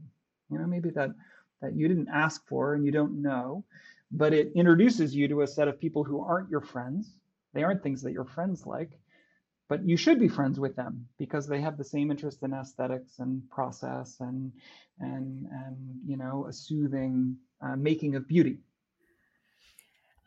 You 0.50 0.58
know, 0.58 0.66
maybe 0.66 0.90
that 0.92 1.12
that 1.62 1.76
you 1.76 1.88
didn't 1.88 2.10
ask 2.10 2.46
for 2.48 2.74
and 2.74 2.86
you 2.86 2.92
don't 2.92 3.22
know, 3.22 3.64
but 4.12 4.34
it 4.34 4.52
introduces 4.56 5.16
you 5.16 5.28
to 5.28 5.42
a 5.42 5.48
set 5.48 5.68
of 5.68 5.80
people 5.80 6.04
who 6.04 6.22
aren't 6.22 6.50
your 6.50 6.62
friends. 6.62 7.12
They 7.54 7.64
aren't 7.64 7.84
things 7.84 8.02
that 8.04 8.12
your 8.12 8.26
friends 8.26 8.66
like, 8.66 8.92
but 9.68 9.86
you 9.88 9.98
should 9.98 10.20
be 10.20 10.28
friends 10.28 10.60
with 10.60 10.76
them 10.76 11.08
because 11.18 11.48
they 11.48 11.62
have 11.62 11.78
the 11.78 11.84
same 11.84 12.12
interest 12.12 12.44
in 12.44 12.54
aesthetics 12.54 13.20
and 13.20 13.48
process 13.50 14.18
and 14.20 14.52
and 15.00 15.48
and 15.52 15.78
you 16.06 16.18
know 16.18 16.46
a 16.48 16.54
soothing 16.54 17.38
uh, 17.62 17.76
making 17.76 18.16
of 18.16 18.28
beauty. 18.28 18.60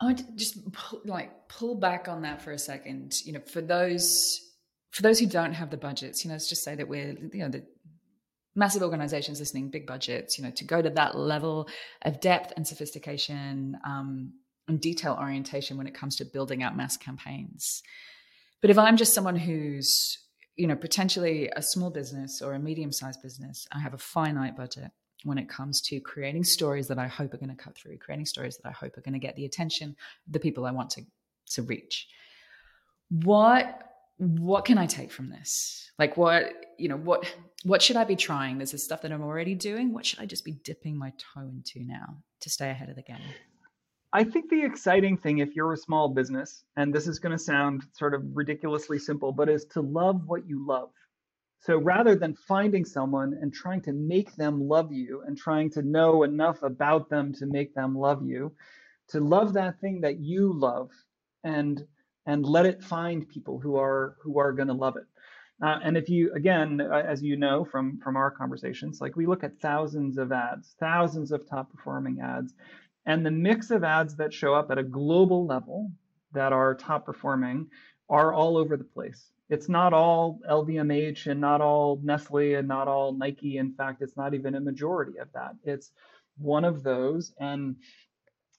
I 0.01 0.07
would 0.07 0.37
just 0.37 0.71
pull, 0.73 1.01
like 1.05 1.47
pull 1.47 1.75
back 1.75 2.07
on 2.07 2.23
that 2.23 2.41
for 2.41 2.51
a 2.51 2.59
second. 2.59 3.13
You 3.25 3.33
know, 3.33 3.39
for 3.39 3.61
those 3.61 4.39
for 4.91 5.01
those 5.01 5.19
who 5.19 5.25
don't 5.25 5.53
have 5.53 5.69
the 5.69 5.77
budgets, 5.77 6.23
you 6.23 6.29
know, 6.29 6.35
let's 6.35 6.49
just 6.49 6.63
say 6.63 6.75
that 6.75 6.87
we're 6.87 7.15
you 7.31 7.39
know 7.39 7.49
the 7.49 7.65
massive 8.55 8.83
organizations 8.83 9.39
listening, 9.39 9.69
big 9.69 9.87
budgets, 9.87 10.37
you 10.37 10.43
know, 10.43 10.51
to 10.51 10.63
go 10.63 10.81
to 10.81 10.89
that 10.91 11.17
level 11.17 11.67
of 12.03 12.19
depth 12.19 12.53
and 12.55 12.67
sophistication 12.67 13.77
um, 13.85 14.33
and 14.67 14.79
detail 14.79 15.17
orientation 15.19 15.77
when 15.77 15.87
it 15.87 15.93
comes 15.93 16.15
to 16.17 16.25
building 16.25 16.63
out 16.63 16.77
mass 16.77 16.97
campaigns. 16.97 17.81
But 18.61 18.69
if 18.69 18.77
I'm 18.77 18.97
just 18.97 19.13
someone 19.13 19.35
who's, 19.35 20.19
you 20.55 20.67
know, 20.67 20.75
potentially 20.75 21.49
a 21.55 21.61
small 21.61 21.89
business 21.89 22.41
or 22.41 22.53
a 22.53 22.59
medium 22.59 22.91
sized 22.91 23.21
business, 23.21 23.67
I 23.71 23.79
have 23.79 23.93
a 23.93 23.97
finite 23.97 24.55
budget 24.55 24.91
when 25.23 25.37
it 25.37 25.49
comes 25.49 25.81
to 25.81 25.99
creating 25.99 26.43
stories 26.43 26.87
that 26.87 26.99
I 26.99 27.07
hope 27.07 27.33
are 27.33 27.37
going 27.37 27.49
to 27.49 27.61
cut 27.61 27.75
through, 27.75 27.97
creating 27.97 28.25
stories 28.25 28.57
that 28.57 28.69
I 28.69 28.71
hope 28.71 28.97
are 28.97 29.01
going 29.01 29.13
to 29.13 29.19
get 29.19 29.35
the 29.35 29.45
attention 29.45 29.95
the 30.27 30.39
people 30.39 30.65
I 30.65 30.71
want 30.71 30.91
to, 30.91 31.01
to 31.51 31.63
reach. 31.63 32.07
What 33.09 33.92
what 34.17 34.65
can 34.65 34.77
I 34.77 34.85
take 34.85 35.11
from 35.11 35.29
this? 35.29 35.91
Like 35.99 36.17
what, 36.17 36.51
you 36.77 36.89
know, 36.89 36.97
what 36.97 37.25
what 37.63 37.81
should 37.81 37.95
I 37.95 38.03
be 38.03 38.15
trying? 38.15 38.57
This 38.57 38.71
stuff 38.83 39.01
that 39.03 39.11
I'm 39.11 39.23
already 39.23 39.55
doing. 39.55 39.93
What 39.93 40.05
should 40.05 40.19
I 40.19 40.25
just 40.25 40.43
be 40.43 40.59
dipping 40.63 40.97
my 40.97 41.13
toe 41.17 41.47
into 41.47 41.85
now 41.85 42.17
to 42.41 42.49
stay 42.49 42.69
ahead 42.69 42.89
of 42.89 42.95
the 42.95 43.03
game? 43.03 43.21
I 44.11 44.23
think 44.23 44.49
the 44.49 44.63
exciting 44.63 45.17
thing, 45.17 45.39
if 45.39 45.55
you're 45.55 45.73
a 45.73 45.77
small 45.77 46.09
business, 46.09 46.65
and 46.75 46.93
this 46.93 47.07
is 47.07 47.17
going 47.19 47.31
to 47.31 47.43
sound 47.43 47.83
sort 47.93 48.13
of 48.13 48.21
ridiculously 48.33 48.99
simple, 48.99 49.31
but 49.31 49.49
is 49.49 49.65
to 49.71 49.81
love 49.81 50.21
what 50.27 50.47
you 50.47 50.65
love. 50.67 50.89
So 51.61 51.77
rather 51.77 52.15
than 52.15 52.35
finding 52.35 52.85
someone 52.85 53.39
and 53.41 53.51
trying 53.53 53.81
to 53.83 53.93
make 53.93 54.35
them 54.35 54.67
love 54.67 54.91
you 54.91 55.23
and 55.25 55.37
trying 55.37 55.71
to 55.71 55.81
know 55.81 56.23
enough 56.23 56.61
about 56.61 57.09
them 57.09 57.33
to 57.35 57.45
make 57.45 57.73
them 57.73 57.97
love 57.97 58.21
you, 58.21 58.53
to 59.09 59.19
love 59.19 59.53
that 59.53 59.79
thing 59.79 60.01
that 60.01 60.19
you 60.19 60.53
love 60.53 60.91
and 61.43 61.87
and 62.25 62.45
let 62.45 62.65
it 62.65 62.83
find 62.83 63.27
people 63.27 63.59
who 63.59 63.75
are 63.77 64.15
who 64.23 64.39
are 64.39 64.53
going 64.53 64.67
to 64.67 64.73
love 64.73 64.97
it. 64.97 65.05
Uh, 65.63 65.79
and 65.83 65.97
if 65.97 66.09
you 66.09 66.33
again, 66.33 66.81
as 66.81 67.21
you 67.21 67.37
know 67.37 67.63
from 67.65 67.99
from 68.03 68.15
our 68.15 68.31
conversations, 68.31 69.01
like 69.01 69.15
we 69.15 69.25
look 69.25 69.43
at 69.43 69.59
thousands 69.59 70.17
of 70.17 70.31
ads, 70.31 70.75
thousands 70.79 71.31
of 71.31 71.47
top 71.47 71.71
performing 71.71 72.19
ads, 72.21 72.53
and 73.05 73.25
the 73.25 73.31
mix 73.31 73.71
of 73.71 73.83
ads 73.83 74.15
that 74.17 74.33
show 74.33 74.53
up 74.53 74.71
at 74.71 74.77
a 74.77 74.83
global 74.83 75.45
level 75.45 75.91
that 76.33 76.53
are 76.53 76.75
top 76.75 77.05
performing 77.05 77.67
are 78.09 78.33
all 78.33 78.57
over 78.57 78.75
the 78.77 78.83
place 78.83 79.31
it's 79.53 79.69
not 79.69 79.93
all 79.93 80.39
LVMH 80.49 81.27
and 81.27 81.39
not 81.39 81.61
all 81.61 81.99
Nestle 82.03 82.55
and 82.55 82.67
not 82.67 82.87
all 82.87 83.13
Nike. 83.13 83.57
In 83.57 83.73
fact, 83.73 84.01
it's 84.01 84.17
not 84.17 84.33
even 84.33 84.55
a 84.55 84.59
majority 84.59 85.19
of 85.19 85.27
that. 85.33 85.55
It's 85.63 85.91
one 86.37 86.65
of 86.65 86.81
those. 86.81 87.33
And, 87.39 87.75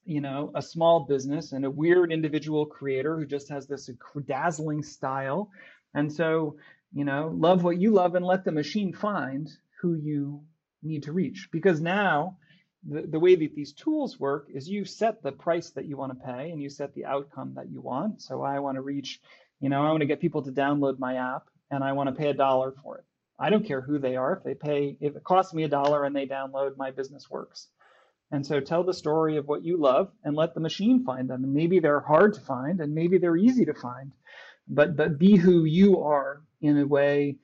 you 0.05 0.21
know, 0.21 0.51
a 0.55 0.63
small 0.63 1.01
business 1.01 1.53
and 1.53 1.65
a 1.65 1.71
weird 1.71 2.13
individual 2.13 2.67
creator 2.67 3.17
who 3.17 3.27
just 3.27 3.49
has 3.49 3.67
this 3.67 3.91
dazzling 4.27 4.83
style. 4.83 5.51
And 5.95 6.13
so, 6.13 6.57
you 6.93 7.05
know, 7.05 7.33
love 7.35 7.65
what 7.65 7.81
you 7.81 7.93
love 7.93 8.15
and 8.15 8.25
let 8.25 8.45
the 8.45 8.53
machine 8.53 8.93
find 8.93 9.51
who 9.81 9.95
you 9.95 10.43
need 10.83 11.05
to 11.05 11.13
reach. 11.13 11.49
Because 11.51 11.81
now, 11.81 12.37
the, 12.87 13.03
the 13.03 13.19
way 13.19 13.35
that 13.35 13.55
these 13.55 13.73
tools 13.73 14.21
work 14.21 14.49
is 14.53 14.69
you 14.69 14.85
set 14.85 15.23
the 15.23 15.33
price 15.33 15.71
that 15.71 15.87
you 15.87 15.97
want 15.97 16.13
to 16.13 16.27
pay 16.27 16.51
and 16.51 16.61
you 16.61 16.69
set 16.69 16.95
the 16.95 17.07
outcome 17.07 17.55
that 17.55 17.71
you 17.71 17.81
want. 17.81 18.21
So 18.21 18.43
I 18.43 18.59
want 18.59 18.77
to 18.77 18.83
reach 18.83 19.21
you 19.65 19.71
know, 19.71 19.83
I 19.83 19.89
want 19.89 20.01
to 20.01 20.07
get 20.07 20.21
people 20.21 20.43
to 20.43 20.53
download 20.53 20.99
my 20.99 21.15
app 21.17 21.49
and 21.71 21.83
I 21.83 21.93
want 21.93 22.09
to 22.09 22.15
pay 22.15 22.29
a 22.29 22.35
dollar 22.35 22.75
for 22.83 22.99
it. 22.99 23.05
I 23.39 23.49
don't 23.51 23.67
care 23.67 23.81
who 23.81 23.99
they 23.99 24.15
are. 24.15 24.35
If 24.37 24.43
they 24.45 24.55
pay, 24.55 24.99
if 25.01 25.17
it 25.17 25.25
costs 25.25 25.55
me 25.55 25.63
a 25.65 25.69
dollar 25.69 26.05
and 26.05 26.15
they 26.15 26.27
download, 26.27 26.77
my 26.77 26.91
business 26.91 27.31
works. 27.31 27.69
And 28.35 28.45
so 28.45 28.61
tell 28.61 28.85
the 28.85 28.95
story 28.95 29.37
of 29.37 29.47
what 29.47 29.65
you 29.65 29.77
love 29.77 30.11
and 30.25 30.37
let 30.37 30.55
the 30.55 30.61
machine 30.61 31.05
find 31.05 31.31
them. 31.31 31.45
And 31.45 31.55
maybe 31.55 31.79
they're 31.79 32.01
hard 32.01 32.35
to 32.35 32.41
find 32.41 32.81
and 32.81 32.95
maybe 32.95 33.19
they're 33.19 33.37
easy 33.37 33.65
to 33.65 33.75
find, 33.75 34.13
but 34.69 34.97
but 34.97 35.19
be 35.19 35.37
who 35.37 35.65
you 35.65 36.03
are 36.03 36.43
in 36.61 36.79
a 36.79 36.87
way 36.87 37.37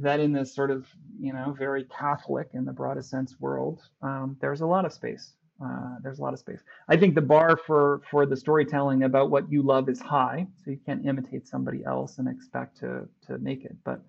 that 0.00 0.18
in 0.18 0.32
this 0.32 0.54
sort 0.54 0.70
of 0.70 0.86
you 1.18 1.32
know 1.32 1.54
very 1.56 1.84
Catholic 1.84 2.48
in 2.54 2.64
the 2.64 2.72
broadest 2.72 3.10
sense 3.10 3.38
world, 3.40 3.82
um, 4.02 4.36
there's 4.40 4.62
a 4.62 4.66
lot 4.66 4.84
of 4.84 4.92
space 4.92 5.34
uh, 5.62 5.96
there's 6.02 6.18
a 6.18 6.22
lot 6.22 6.32
of 6.32 6.38
space. 6.38 6.60
I 6.88 6.96
think 6.96 7.14
the 7.14 7.20
bar 7.20 7.56
for 7.66 8.00
for 8.10 8.24
the 8.24 8.36
storytelling 8.36 9.02
about 9.02 9.30
what 9.30 9.50
you 9.52 9.62
love 9.62 9.88
is 9.88 10.00
high, 10.00 10.46
so 10.64 10.70
you 10.70 10.78
can't 10.86 11.04
imitate 11.04 11.46
somebody 11.46 11.84
else 11.84 12.18
and 12.18 12.28
expect 12.28 12.78
to 12.78 13.06
to 13.26 13.38
make 13.38 13.64
it. 13.64 13.76
But 13.84 14.00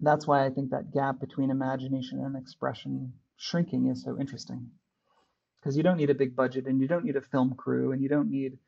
that's 0.00 0.26
why 0.26 0.44
I 0.44 0.50
think 0.50 0.70
that 0.70 0.92
gap 0.92 1.20
between 1.20 1.50
imagination 1.50 2.20
and 2.22 2.36
expression 2.36 3.14
shrinking 3.36 3.86
is 3.86 4.02
so 4.02 4.18
interesting, 4.18 4.70
because 5.60 5.76
you 5.76 5.82
don't 5.82 5.96
need 5.96 6.10
a 6.10 6.14
big 6.14 6.34
budget 6.36 6.66
and 6.66 6.80
you 6.80 6.88
don't 6.88 7.04
need 7.04 7.16
a 7.16 7.20
film 7.20 7.54
crew 7.54 7.92
and 7.92 8.02
you 8.02 8.08
don't 8.08 8.30
need, 8.30 8.58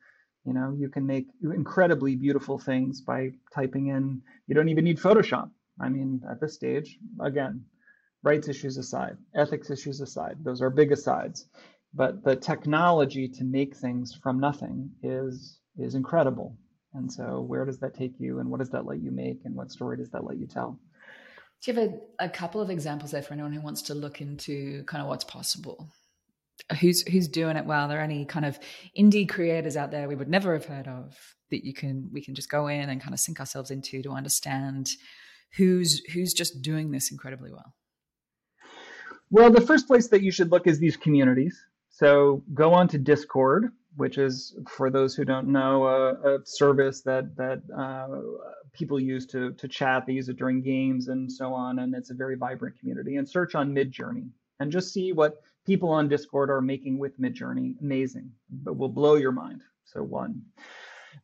you 0.45 0.53
know, 0.53 0.75
you 0.77 0.89
can 0.89 1.05
make 1.05 1.27
incredibly 1.43 2.15
beautiful 2.15 2.57
things 2.57 3.01
by 3.01 3.31
typing 3.53 3.87
in. 3.87 4.21
You 4.47 4.55
don't 4.55 4.69
even 4.69 4.83
need 4.83 4.99
Photoshop. 4.99 5.49
I 5.81 5.89
mean, 5.89 6.21
at 6.29 6.41
this 6.41 6.53
stage, 6.55 6.97
again, 7.21 7.63
rights 8.23 8.47
issues 8.47 8.77
aside, 8.77 9.17
ethics 9.35 9.69
issues 9.69 10.01
aside, 10.01 10.37
those 10.43 10.61
are 10.61 10.69
big 10.69 10.91
asides. 10.91 11.45
But 11.93 12.23
the 12.23 12.35
technology 12.35 13.27
to 13.27 13.43
make 13.43 13.75
things 13.75 14.13
from 14.13 14.39
nothing 14.39 14.91
is 15.01 15.59
is 15.77 15.95
incredible. 15.95 16.57
And 16.93 17.11
so, 17.11 17.41
where 17.41 17.65
does 17.65 17.79
that 17.79 17.95
take 17.95 18.19
you, 18.19 18.39
and 18.39 18.49
what 18.49 18.59
does 18.59 18.71
that 18.71 18.85
let 18.85 19.01
you 19.01 19.11
make, 19.11 19.41
and 19.45 19.55
what 19.55 19.71
story 19.71 19.97
does 19.97 20.09
that 20.11 20.23
let 20.23 20.37
you 20.37 20.47
tell? 20.47 20.79
Do 21.61 21.71
you 21.71 21.77
have 21.77 21.89
a, 22.19 22.25
a 22.25 22.29
couple 22.29 22.61
of 22.61 22.69
examples 22.69 23.11
there 23.11 23.21
for 23.21 23.33
anyone 23.33 23.51
who 23.51 23.61
wants 23.61 23.83
to 23.83 23.93
look 23.93 24.21
into 24.21 24.83
kind 24.85 25.01
of 25.01 25.07
what's 25.09 25.25
possible? 25.25 25.89
Who's 26.79 27.01
who's 27.01 27.27
doing 27.27 27.57
it 27.57 27.65
well? 27.65 27.85
Are 27.85 27.87
there 27.89 28.01
any 28.01 28.25
kind 28.25 28.45
of 28.45 28.59
indie 28.97 29.27
creators 29.27 29.77
out 29.77 29.91
there 29.91 30.07
we 30.07 30.15
would 30.15 30.29
never 30.29 30.53
have 30.53 30.65
heard 30.65 30.87
of 30.87 31.17
that 31.51 31.65
you 31.65 31.73
can 31.73 32.09
we 32.13 32.21
can 32.21 32.35
just 32.35 32.49
go 32.49 32.67
in 32.67 32.89
and 32.89 33.01
kind 33.01 33.13
of 33.13 33.19
sink 33.19 33.39
ourselves 33.39 33.71
into 33.71 34.01
to 34.03 34.11
understand 34.11 34.89
who's 35.57 36.01
who's 36.13 36.33
just 36.33 36.61
doing 36.61 36.91
this 36.91 37.11
incredibly 37.11 37.51
well? 37.51 37.73
Well, 39.31 39.51
the 39.51 39.61
first 39.61 39.87
place 39.87 40.07
that 40.07 40.21
you 40.21 40.31
should 40.31 40.51
look 40.51 40.67
is 40.67 40.79
these 40.79 40.97
communities. 40.97 41.61
So 41.89 42.43
go 42.53 42.73
on 42.73 42.87
to 42.89 42.97
Discord, 42.97 43.71
which 43.95 44.17
is, 44.17 44.55
for 44.67 44.89
those 44.89 45.15
who 45.15 45.25
don't 45.25 45.47
know, 45.47 45.87
a, 45.87 46.35
a 46.35 46.45
service 46.45 47.01
that 47.01 47.35
that 47.35 47.61
uh, 47.75 48.21
people 48.73 48.99
use 48.99 49.25
to 49.27 49.53
to 49.53 49.67
chat. 49.67 50.05
They 50.05 50.13
use 50.13 50.29
it 50.29 50.37
during 50.37 50.61
games 50.61 51.07
and 51.07 51.31
so 51.31 51.53
on, 51.53 51.79
and 51.79 51.93
it's 51.95 52.11
a 52.11 52.15
very 52.15 52.35
vibrant 52.35 52.79
community. 52.79 53.17
And 53.17 53.27
search 53.27 53.55
on 53.55 53.73
Midjourney 53.73 54.29
and 54.59 54.71
just 54.71 54.93
see 54.93 55.13
what 55.13 55.41
people 55.65 55.89
on 55.89 56.07
Discord 56.07 56.49
are 56.49 56.61
making 56.61 56.97
with 56.97 57.19
Midjourney. 57.19 57.79
Amazing, 57.81 58.31
but 58.49 58.77
will 58.77 58.89
blow 58.89 59.15
your 59.15 59.31
mind. 59.31 59.61
So 59.85 60.03
one. 60.03 60.41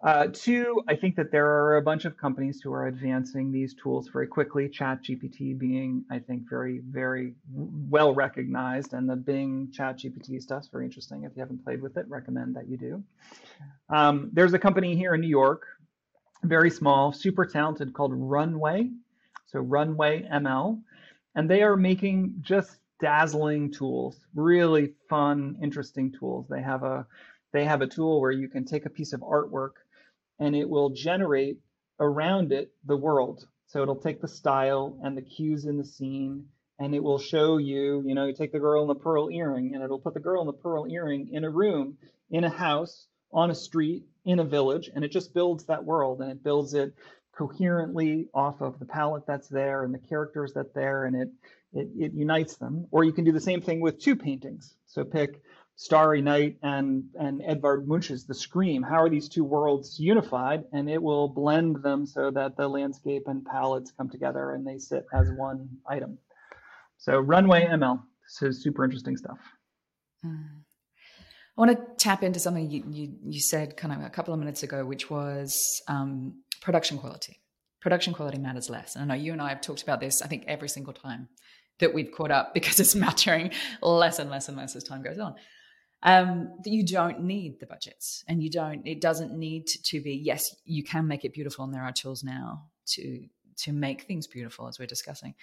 Uh, 0.01 0.27
two, 0.31 0.81
I 0.87 0.95
think 0.95 1.15
that 1.15 1.31
there 1.31 1.47
are 1.47 1.77
a 1.77 1.81
bunch 1.81 2.05
of 2.05 2.17
companies 2.17 2.61
who 2.61 2.71
are 2.73 2.87
advancing 2.87 3.51
these 3.51 3.73
tools 3.73 4.09
very 4.09 4.27
quickly. 4.27 4.69
ChatGPT 4.69 5.57
being, 5.57 6.03
I 6.11 6.19
think, 6.19 6.49
very, 6.49 6.79
very 6.79 7.33
well 7.53 8.13
recognized, 8.13 8.93
and 8.93 9.09
the 9.09 9.15
Bing 9.15 9.71
ChatGPT 9.75 10.41
stuff 10.41 10.63
is 10.63 10.69
very 10.69 10.85
interesting. 10.85 11.23
If 11.23 11.31
you 11.35 11.41
haven't 11.41 11.63
played 11.63 11.81
with 11.81 11.97
it, 11.97 12.05
recommend 12.09 12.55
that 12.55 12.67
you 12.67 12.77
do. 12.77 13.03
Um, 13.89 14.29
there's 14.33 14.53
a 14.53 14.59
company 14.59 14.95
here 14.95 15.15
in 15.15 15.21
New 15.21 15.27
York, 15.27 15.65
very 16.43 16.69
small, 16.69 17.11
super 17.11 17.45
talented, 17.45 17.93
called 17.93 18.13
Runway. 18.13 18.89
So 19.47 19.59
Runway 19.59 20.27
ML, 20.31 20.81
and 21.35 21.49
they 21.49 21.63
are 21.63 21.77
making 21.77 22.35
just 22.41 22.77
dazzling 22.99 23.71
tools, 23.71 24.19
really 24.33 24.93
fun, 25.09 25.57
interesting 25.61 26.11
tools. 26.11 26.47
They 26.49 26.61
have 26.61 26.83
a 26.83 27.05
they 27.53 27.63
have 27.63 27.81
a 27.81 27.87
tool 27.87 28.19
where 28.19 28.31
you 28.31 28.49
can 28.49 28.65
take 28.65 28.85
a 28.85 28.89
piece 28.89 29.13
of 29.13 29.21
artwork 29.21 29.71
and 30.39 30.55
it 30.55 30.69
will 30.69 30.89
generate 30.89 31.59
around 31.99 32.51
it 32.51 32.71
the 32.85 32.97
world. 32.97 33.47
So 33.67 33.81
it'll 33.81 33.95
take 33.95 34.21
the 34.21 34.27
style 34.27 34.97
and 35.03 35.17
the 35.17 35.21
cues 35.21 35.65
in 35.65 35.77
the 35.77 35.85
scene 35.85 36.47
and 36.79 36.93
it 36.93 37.03
will 37.03 37.19
show 37.19 37.57
you, 37.57 38.03
you 38.05 38.15
know, 38.15 38.25
you 38.25 38.33
take 38.33 38.51
the 38.51 38.59
girl 38.59 38.81
in 38.81 38.87
the 38.87 38.95
pearl 38.95 39.29
earring 39.29 39.73
and 39.73 39.83
it'll 39.83 39.99
put 39.99 40.13
the 40.13 40.19
girl 40.19 40.41
in 40.41 40.47
the 40.47 40.53
pearl 40.53 40.85
earring 40.87 41.29
in 41.31 41.43
a 41.43 41.49
room, 41.49 41.97
in 42.29 42.43
a 42.43 42.49
house, 42.49 43.07
on 43.31 43.49
a 43.49 43.55
street, 43.55 44.03
in 44.25 44.39
a 44.39 44.43
village, 44.43 44.89
and 44.93 45.03
it 45.03 45.11
just 45.11 45.33
builds 45.33 45.65
that 45.65 45.83
world 45.83 46.21
and 46.21 46.31
it 46.31 46.43
builds 46.43 46.73
it 46.73 46.93
coherently 47.31 48.27
off 48.33 48.61
of 48.61 48.79
the 48.79 48.85
palette 48.85 49.25
that's 49.27 49.49
there 49.49 49.83
and 49.83 49.93
the 49.93 49.99
characters 49.99 50.53
that 50.53 50.73
there 50.73 51.05
and 51.05 51.15
it, 51.15 51.29
it 51.73 51.89
it 51.97 52.13
unites 52.13 52.55
them. 52.57 52.87
Or 52.91 53.03
you 53.03 53.11
can 53.11 53.25
do 53.25 53.31
the 53.31 53.41
same 53.41 53.61
thing 53.61 53.81
with 53.81 53.99
two 53.99 54.15
paintings. 54.15 54.73
So 54.85 55.03
pick 55.03 55.41
Starry 55.77 56.21
Night 56.21 56.57
and 56.63 57.03
and 57.19 57.41
Edvard 57.45 57.87
Munch's 57.87 58.25
The 58.25 58.33
Scream. 58.33 58.81
How 58.81 59.01
are 59.01 59.09
these 59.09 59.27
two 59.27 59.43
worlds 59.43 59.99
unified? 59.99 60.63
And 60.71 60.89
it 60.89 61.01
will 61.01 61.27
blend 61.27 61.83
them 61.83 62.05
so 62.05 62.31
that 62.31 62.55
the 62.55 62.67
landscape 62.67 63.23
and 63.27 63.43
palettes 63.43 63.91
come 63.97 64.09
together 64.09 64.51
and 64.51 64.65
they 64.65 64.77
sit 64.77 65.05
as 65.13 65.29
one 65.35 65.67
item. 65.87 66.17
So 66.97 67.19
Runway 67.19 67.65
ML. 67.65 68.01
So 68.27 68.51
super 68.51 68.83
interesting 68.85 69.17
stuff. 69.17 69.37
Mm. 70.25 70.61
I 71.57 71.61
want 71.61 71.71
to 71.71 71.85
tap 71.97 72.23
into 72.23 72.39
something 72.39 72.69
you, 72.69 72.83
you, 72.89 73.13
you 73.23 73.39
said 73.39 73.77
kind 73.77 73.93
of 73.93 74.01
a 74.01 74.09
couple 74.09 74.33
of 74.33 74.39
minutes 74.39 74.63
ago, 74.63 74.83
which 74.85 75.09
was 75.09 75.81
um, 75.87 76.41
production 76.61 76.97
quality. 76.97 77.39
Production 77.81 78.13
quality 78.13 78.39
matters 78.39 78.69
less. 78.69 78.95
And 78.95 79.03
I 79.03 79.15
know 79.15 79.21
you 79.21 79.31
and 79.31 79.41
I 79.41 79.49
have 79.49 79.61
talked 79.61 79.83
about 79.83 80.01
this. 80.01 80.21
I 80.21 80.27
think 80.27 80.43
every 80.47 80.67
single 80.67 80.93
time 80.93 81.29
that 81.79 81.93
we've 81.93 82.11
caught 82.11 82.31
up 82.31 82.53
because 82.53 82.79
it's 82.79 82.95
mattering 82.95 83.51
less 83.81 84.19
and 84.19 84.29
less 84.29 84.47
and 84.49 84.57
less 84.57 84.75
as 84.75 84.83
time 84.83 85.03
goes 85.03 85.19
on 85.19 85.35
um, 86.05 86.53
that 86.63 86.69
you 86.69 86.85
don't 86.85 87.21
need 87.21 87.59
the 87.59 87.65
budgets 87.65 88.23
and 88.27 88.41
you 88.41 88.49
don't 88.49 88.87
it 88.87 89.01
doesn't 89.01 89.37
need 89.37 89.67
to 89.67 89.99
be 89.99 90.13
yes 90.13 90.55
you 90.63 90.83
can 90.83 91.07
make 91.07 91.25
it 91.25 91.33
beautiful 91.33 91.65
and 91.65 91.73
there 91.73 91.83
are 91.83 91.91
tools 91.91 92.23
now 92.23 92.63
to 92.85 93.25
to 93.57 93.73
make 93.73 94.03
things 94.03 94.27
beautiful 94.27 94.67
as 94.67 94.79
we're 94.79 94.85
discussing 94.85 95.33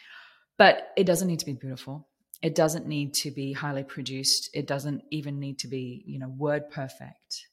but 0.58 0.92
it 0.96 1.04
doesn't 1.04 1.28
need 1.28 1.40
to 1.40 1.46
be 1.46 1.54
beautiful. 1.54 2.06
It 2.42 2.54
doesn't 2.54 2.86
need 2.86 3.14
to 3.14 3.30
be 3.30 3.52
highly 3.52 3.84
produced. 3.84 4.50
It 4.52 4.66
doesn't 4.66 5.02
even 5.10 5.38
need 5.38 5.58
to 5.60 5.68
be 5.68 6.04
you 6.06 6.18
know 6.18 6.28
word 6.28 6.70
perfect. 6.70 7.46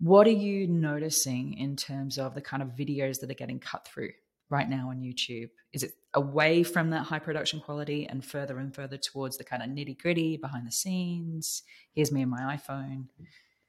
What 0.00 0.26
are 0.26 0.30
you 0.30 0.68
noticing 0.68 1.54
in 1.54 1.76
terms 1.76 2.18
of 2.18 2.34
the 2.34 2.40
kind 2.40 2.62
of 2.62 2.70
videos 2.70 3.20
that 3.20 3.30
are 3.30 3.34
getting 3.34 3.58
cut 3.58 3.86
through 3.86 4.10
right 4.48 4.68
now 4.68 4.90
on 4.90 5.00
YouTube? 5.00 5.50
Is 5.72 5.82
it 5.82 5.92
away 6.18 6.62
from 6.62 6.90
that 6.90 7.04
high 7.04 7.20
production 7.20 7.60
quality 7.60 8.06
and 8.06 8.24
further 8.24 8.58
and 8.58 8.74
further 8.74 8.98
towards 8.98 9.38
the 9.38 9.44
kind 9.44 9.62
of 9.62 9.70
nitty 9.70 9.98
gritty 10.00 10.36
behind 10.36 10.66
the 10.66 10.72
scenes? 10.72 11.62
Here's 11.94 12.12
me 12.12 12.22
and 12.22 12.30
my 12.30 12.56
iPhone. 12.56 13.06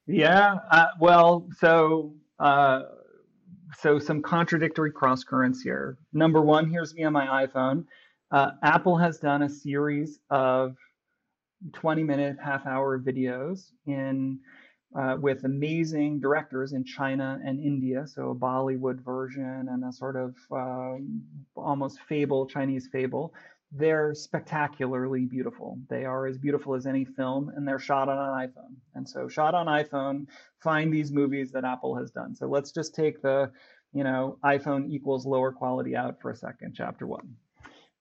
Yeah, 0.07 0.55
uh, 0.71 0.87
well, 0.99 1.47
so 1.59 2.13
uh, 2.39 2.81
so 3.77 3.99
some 3.99 4.21
contradictory 4.21 4.91
cross 4.91 5.23
currents 5.23 5.61
here. 5.61 5.97
Number 6.11 6.41
one, 6.41 6.67
here's 6.67 6.93
me 6.95 7.03
on 7.03 7.13
my 7.13 7.45
iPhone. 7.45 7.85
Uh, 8.31 8.51
Apple 8.63 8.97
has 8.97 9.19
done 9.19 9.43
a 9.43 9.49
series 9.49 10.19
of 10.29 10.75
20 11.73 12.03
minute, 12.03 12.37
half 12.43 12.65
hour 12.65 12.99
videos 12.99 13.71
in 13.85 14.39
uh, 14.95 15.15
with 15.19 15.43
amazing 15.43 16.19
directors 16.19 16.73
in 16.73 16.83
China 16.83 17.39
and 17.45 17.59
India, 17.59 18.07
so 18.07 18.31
a 18.31 18.35
Bollywood 18.35 19.03
version 19.03 19.67
and 19.69 19.83
a 19.83 19.91
sort 19.91 20.15
of 20.15 20.35
um, 20.51 21.21
almost 21.55 21.99
fable, 22.07 22.47
Chinese 22.47 22.87
fable. 22.91 23.33
They're 23.71 24.15
spectacularly 24.15 25.25
beautiful. 25.25 25.77
They 25.89 26.05
are 26.05 26.25
as 26.25 26.39
beautiful 26.39 26.73
as 26.73 26.87
any 26.87 27.05
film, 27.05 27.51
and 27.55 27.67
they're 27.67 27.77
shot 27.77 28.09
on 28.09 28.17
an 28.17 28.47
iPhone. 28.47 28.75
And 28.95 29.07
so, 29.07 29.27
shot 29.27 29.53
on 29.53 29.67
iPhone, 29.67 30.25
find 30.59 30.91
these 30.91 31.11
movies 31.11 31.51
that 31.51 31.63
Apple 31.63 31.95
has 31.95 32.09
done. 32.09 32.35
So 32.35 32.47
let's 32.47 32.71
just 32.71 32.95
take 32.95 33.21
the, 33.21 33.51
you 33.93 34.03
know, 34.03 34.39
iPhone 34.43 34.89
equals 34.89 35.27
lower 35.27 35.51
quality 35.51 35.95
out 35.95 36.19
for 36.19 36.31
a 36.31 36.35
second. 36.35 36.73
Chapter 36.75 37.05
one. 37.05 37.35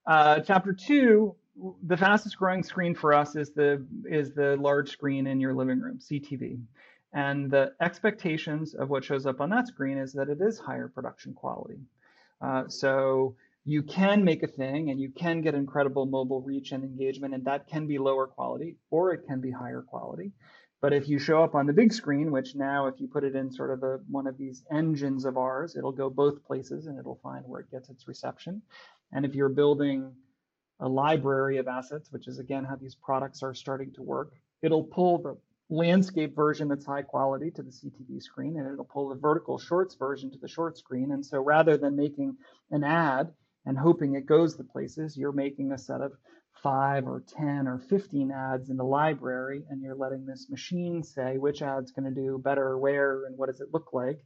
Uh, 0.07 0.41
chapter 0.41 0.73
two 0.73 1.37
the 1.83 1.97
fastest 1.97 2.37
growing 2.37 2.63
screen 2.63 2.95
for 2.95 3.13
us 3.13 3.37
is 3.37 3.51
the 3.51 3.85
is 4.09 4.33
the 4.33 4.57
large 4.57 4.91
screen 4.91 5.27
in 5.27 5.41
your 5.41 5.55
living 5.55 5.81
room, 5.81 5.99
CTV. 5.99 6.61
And 7.13 7.51
the 7.51 7.73
expectations 7.81 8.75
of 8.75 8.91
what 8.91 9.05
shows 9.05 9.27
up 9.27 9.41
on 9.41 9.51
that 9.51 9.67
screen 9.67 9.99
is 9.99 10.13
that 10.13 10.29
it 10.29 10.39
is 10.41 10.59
higher 10.59 10.89
production 10.89 11.33
quality. 11.33 11.81
Uh, 12.41 12.69
so 12.69 13.35
you 13.65 13.83
can 13.83 14.25
make 14.25 14.43
a 14.43 14.47
thing 14.47 14.91
and 14.91 15.01
you 15.01 15.11
can 15.11 15.41
get 15.41 15.55
incredible 15.55 16.07
mobile 16.07 16.43
reach 16.43 16.73
and 16.73 16.85
engagement, 16.85 17.35
and 17.35 17.45
that 17.45 17.67
can 17.67 17.87
be 17.87 17.99
lower 17.99 18.27
quality 18.27 18.77
or 18.91 19.13
it 19.13 19.27
can 19.27 19.41
be 19.41 19.51
higher 19.51 19.83
quality. 19.83 20.33
But 20.81 20.93
if 20.93 21.09
you 21.09 21.19
show 21.19 21.43
up 21.43 21.55
on 21.57 21.67
the 21.67 21.73
big 21.73 21.93
screen, 21.93 22.31
which 22.31 22.55
now 22.55 22.87
if 22.87 23.01
you 23.01 23.09
put 23.09 23.25
it 23.25 23.35
in 23.35 23.51
sort 23.51 23.71
of 23.73 23.83
a, 23.83 23.99
one 24.09 24.29
of 24.29 24.39
these 24.39 24.65
engines 24.71 25.25
of 25.25 25.37
ours, 25.37 25.75
it'll 25.77 25.93
go 25.93 26.09
both 26.09 26.45
places 26.45 26.87
and 26.87 26.99
it'll 26.99 27.19
find 27.21 27.45
where 27.47 27.61
it 27.61 27.71
gets 27.71 27.89
its 27.89 28.07
reception. 28.07 28.63
And 29.13 29.25
if 29.25 29.35
you're 29.35 29.49
building 29.49 30.13
a 30.81 30.89
library 30.89 31.59
of 31.59 31.69
assets, 31.69 32.11
which 32.13 32.29
is 32.29 32.39
again 32.39 32.65
how 32.65 32.77
these 32.77 32.95
products 32.95 33.43
are 33.43 33.55
starting 33.55 33.93
to 33.93 34.03
work. 34.03 34.33
It'll 34.63 34.85
pull 34.85 35.19
the 35.19 35.37
landscape 35.71 36.35
version 36.35 36.69
that's 36.69 36.87
high 36.87 37.03
quality 37.03 37.51
to 37.51 37.63
the 37.63 37.71
CTV 37.71 38.23
screen, 38.23 38.59
and 38.59 38.73
it'll 38.73 38.85
pull 38.85 39.09
the 39.09 39.15
vertical 39.15 39.59
shorts 39.59 39.95
version 39.95 40.31
to 40.31 40.39
the 40.39 40.49
short 40.49 40.79
screen. 40.79 41.13
And 41.13 41.25
so 41.25 41.41
rather 41.41 41.77
than 41.77 41.97
making 41.97 42.37
an 42.71 42.85
ad 42.85 43.33
and 43.67 43.77
hoping 43.77 44.15
it 44.15 44.27
goes 44.27 44.57
the 44.57 44.65
places, 44.65 45.17
you're 45.17 45.33
making 45.33 45.73
a 45.73 45.79
set 45.79 46.01
of 46.01 46.13
five 46.63 47.07
or 47.07 47.23
10 47.37 47.69
or 47.69 47.79
15 47.79 48.31
ads 48.33 48.71
in 48.71 48.77
the 48.77 48.85
library, 48.85 49.63
and 49.71 49.83
you're 49.83 49.95
letting 49.95 50.27
this 50.27 50.49
machine 50.51 51.03
say 51.03 51.39
which 51.39 51.63
ad's 51.63 51.93
going 51.93 52.13
to 52.13 52.21
do 52.21 52.39
better 52.39 52.79
where 52.79 53.27
and 53.27 53.37
what 53.37 53.49
does 53.49 53.61
it 53.61 53.69
look 53.73 53.93
like. 53.93 54.19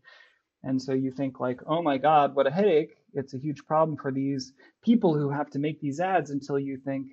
And 0.63 0.81
so 0.81 0.93
you 0.93 1.11
think 1.11 1.41
like, 1.41 1.61
oh 1.67 1.83
my 1.83 1.99
God, 1.99 2.35
what 2.35 2.47
a 2.47 2.51
headache. 2.51 2.95
It's 3.15 3.35
a 3.35 3.39
huge 3.39 3.65
problem 3.67 3.97
for 3.97 4.11
these 4.11 4.53
people 4.83 5.15
who 5.15 5.31
have 5.31 5.51
to 5.51 5.59
make 5.59 5.81
these 5.81 6.01
ads 6.01 6.31
until 6.31 6.59
you 6.59 6.77
think, 6.77 7.09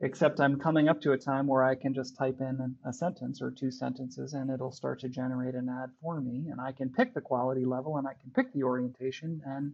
except 0.00 0.40
I'm 0.40 0.58
coming 0.58 0.88
up 0.88 1.00
to 1.02 1.12
a 1.12 1.18
time 1.18 1.46
where 1.46 1.62
I 1.62 1.74
can 1.74 1.94
just 1.94 2.16
type 2.16 2.40
in 2.40 2.76
a 2.84 2.92
sentence 2.92 3.40
or 3.42 3.50
two 3.50 3.70
sentences 3.70 4.34
and 4.34 4.50
it'll 4.50 4.72
start 4.72 5.00
to 5.00 5.08
generate 5.08 5.54
an 5.54 5.68
ad 5.68 5.90
for 6.00 6.20
me. 6.20 6.48
And 6.50 6.60
I 6.60 6.72
can 6.72 6.90
pick 6.90 7.14
the 7.14 7.20
quality 7.20 7.64
level 7.64 7.98
and 7.98 8.06
I 8.06 8.14
can 8.14 8.30
pick 8.34 8.52
the 8.52 8.64
orientation 8.64 9.42
and 9.44 9.72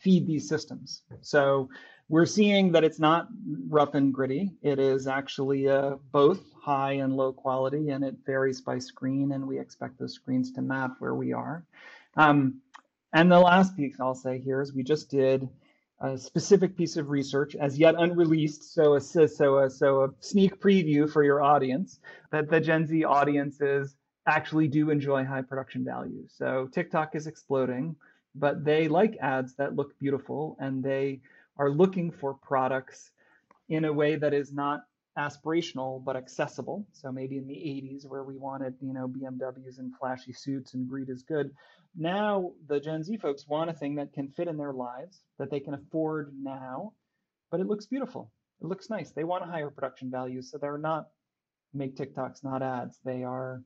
feed 0.00 0.26
these 0.26 0.48
systems. 0.48 1.02
So 1.20 1.68
we're 2.08 2.26
seeing 2.26 2.72
that 2.72 2.84
it's 2.84 2.98
not 2.98 3.28
rough 3.68 3.94
and 3.94 4.12
gritty. 4.12 4.52
It 4.62 4.78
is 4.78 5.06
actually 5.06 5.68
uh, 5.68 5.96
both 6.10 6.40
high 6.60 6.92
and 6.92 7.16
low 7.16 7.32
quality, 7.32 7.90
and 7.90 8.04
it 8.04 8.16
varies 8.24 8.60
by 8.60 8.78
screen, 8.78 9.32
and 9.32 9.46
we 9.46 9.58
expect 9.58 9.98
those 9.98 10.14
screens 10.14 10.52
to 10.52 10.62
map 10.62 10.96
where 10.98 11.14
we 11.14 11.32
are. 11.32 11.64
Um, 12.16 12.60
and 13.12 13.30
the 13.30 13.38
last 13.38 13.76
piece 13.76 14.00
I'll 14.00 14.14
say 14.14 14.38
here 14.38 14.60
is 14.60 14.74
we 14.74 14.82
just 14.82 15.10
did 15.10 15.48
a 16.00 16.18
specific 16.18 16.76
piece 16.76 16.96
of 16.96 17.10
research, 17.10 17.54
as 17.54 17.78
yet 17.78 17.94
unreleased, 17.96 18.74
so 18.74 18.94
a, 18.94 19.00
so 19.00 19.58
a, 19.58 19.70
so 19.70 20.02
a 20.02 20.08
sneak 20.18 20.60
preview 20.60 21.08
for 21.10 21.22
your 21.22 21.40
audience, 21.42 22.00
that 22.32 22.50
the 22.50 22.60
Gen 22.60 22.86
Z 22.86 23.04
audiences 23.04 23.94
actually 24.26 24.66
do 24.68 24.90
enjoy 24.90 25.24
high 25.24 25.42
production 25.42 25.84
value. 25.84 26.24
So 26.28 26.68
TikTok 26.72 27.14
is 27.14 27.26
exploding, 27.26 27.94
but 28.34 28.64
they 28.64 28.88
like 28.88 29.16
ads 29.20 29.54
that 29.54 29.76
look 29.76 29.96
beautiful, 29.98 30.56
and 30.58 30.82
they 30.82 31.20
are 31.56 31.70
looking 31.70 32.10
for 32.10 32.34
products 32.34 33.12
in 33.68 33.84
a 33.84 33.92
way 33.92 34.16
that 34.16 34.34
is 34.34 34.52
not 34.52 34.84
aspirational 35.18 36.02
but 36.02 36.16
accessible. 36.16 36.86
So 36.92 37.12
maybe 37.12 37.36
in 37.36 37.46
the 37.46 37.54
80s 37.54 38.06
where 38.06 38.24
we 38.24 38.36
wanted, 38.36 38.74
you 38.80 38.92
know, 38.92 39.08
BMWs 39.08 39.78
and 39.78 39.92
flashy 39.98 40.32
suits 40.32 40.74
and 40.74 40.88
greed 40.88 41.10
is 41.10 41.22
good. 41.22 41.50
Now 41.96 42.52
the 42.66 42.80
Gen 42.80 43.02
Z 43.02 43.16
folks 43.18 43.46
want 43.46 43.70
a 43.70 43.74
thing 43.74 43.96
that 43.96 44.12
can 44.12 44.28
fit 44.28 44.48
in 44.48 44.56
their 44.56 44.72
lives, 44.72 45.20
that 45.38 45.50
they 45.50 45.60
can 45.60 45.74
afford 45.74 46.32
now, 46.40 46.92
but 47.50 47.60
it 47.60 47.66
looks 47.66 47.86
beautiful. 47.86 48.30
It 48.62 48.66
looks 48.66 48.88
nice. 48.88 49.10
They 49.10 49.24
want 49.24 49.44
a 49.44 49.46
higher 49.46 49.70
production 49.70 50.10
value, 50.10 50.40
so 50.40 50.56
they're 50.56 50.78
not 50.78 51.08
make 51.74 51.96
TikToks, 51.96 52.44
not 52.44 52.62
ads. 52.62 52.98
They 53.04 53.24
are 53.24 53.62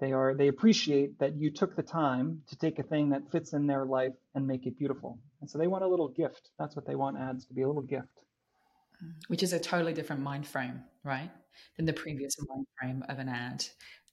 they 0.00 0.12
are 0.12 0.34
they 0.34 0.48
appreciate 0.48 1.18
that 1.18 1.36
you 1.36 1.50
took 1.50 1.76
the 1.76 1.82
time 1.82 2.42
to 2.48 2.56
take 2.56 2.78
a 2.78 2.82
thing 2.82 3.10
that 3.10 3.30
fits 3.30 3.52
in 3.52 3.66
their 3.66 3.86
life 3.86 4.12
and 4.34 4.46
make 4.46 4.66
it 4.66 4.78
beautiful. 4.78 5.18
And 5.40 5.48
so 5.48 5.58
they 5.58 5.66
want 5.66 5.84
a 5.84 5.88
little 5.88 6.08
gift. 6.08 6.50
That's 6.58 6.76
what 6.76 6.86
they 6.86 6.94
want 6.94 7.18
ads 7.18 7.46
to 7.46 7.54
be 7.54 7.62
a 7.62 7.66
little 7.66 7.82
gift. 7.82 8.23
Which 9.28 9.42
is 9.42 9.52
a 9.52 9.60
totally 9.60 9.92
different 9.92 10.22
mind 10.22 10.46
frame, 10.46 10.82
right? 11.04 11.30
Than 11.76 11.86
the 11.86 11.92
previous 11.92 12.34
mind 12.48 12.66
frame 12.78 13.04
of 13.08 13.18
an 13.18 13.28
ad. 13.28 13.64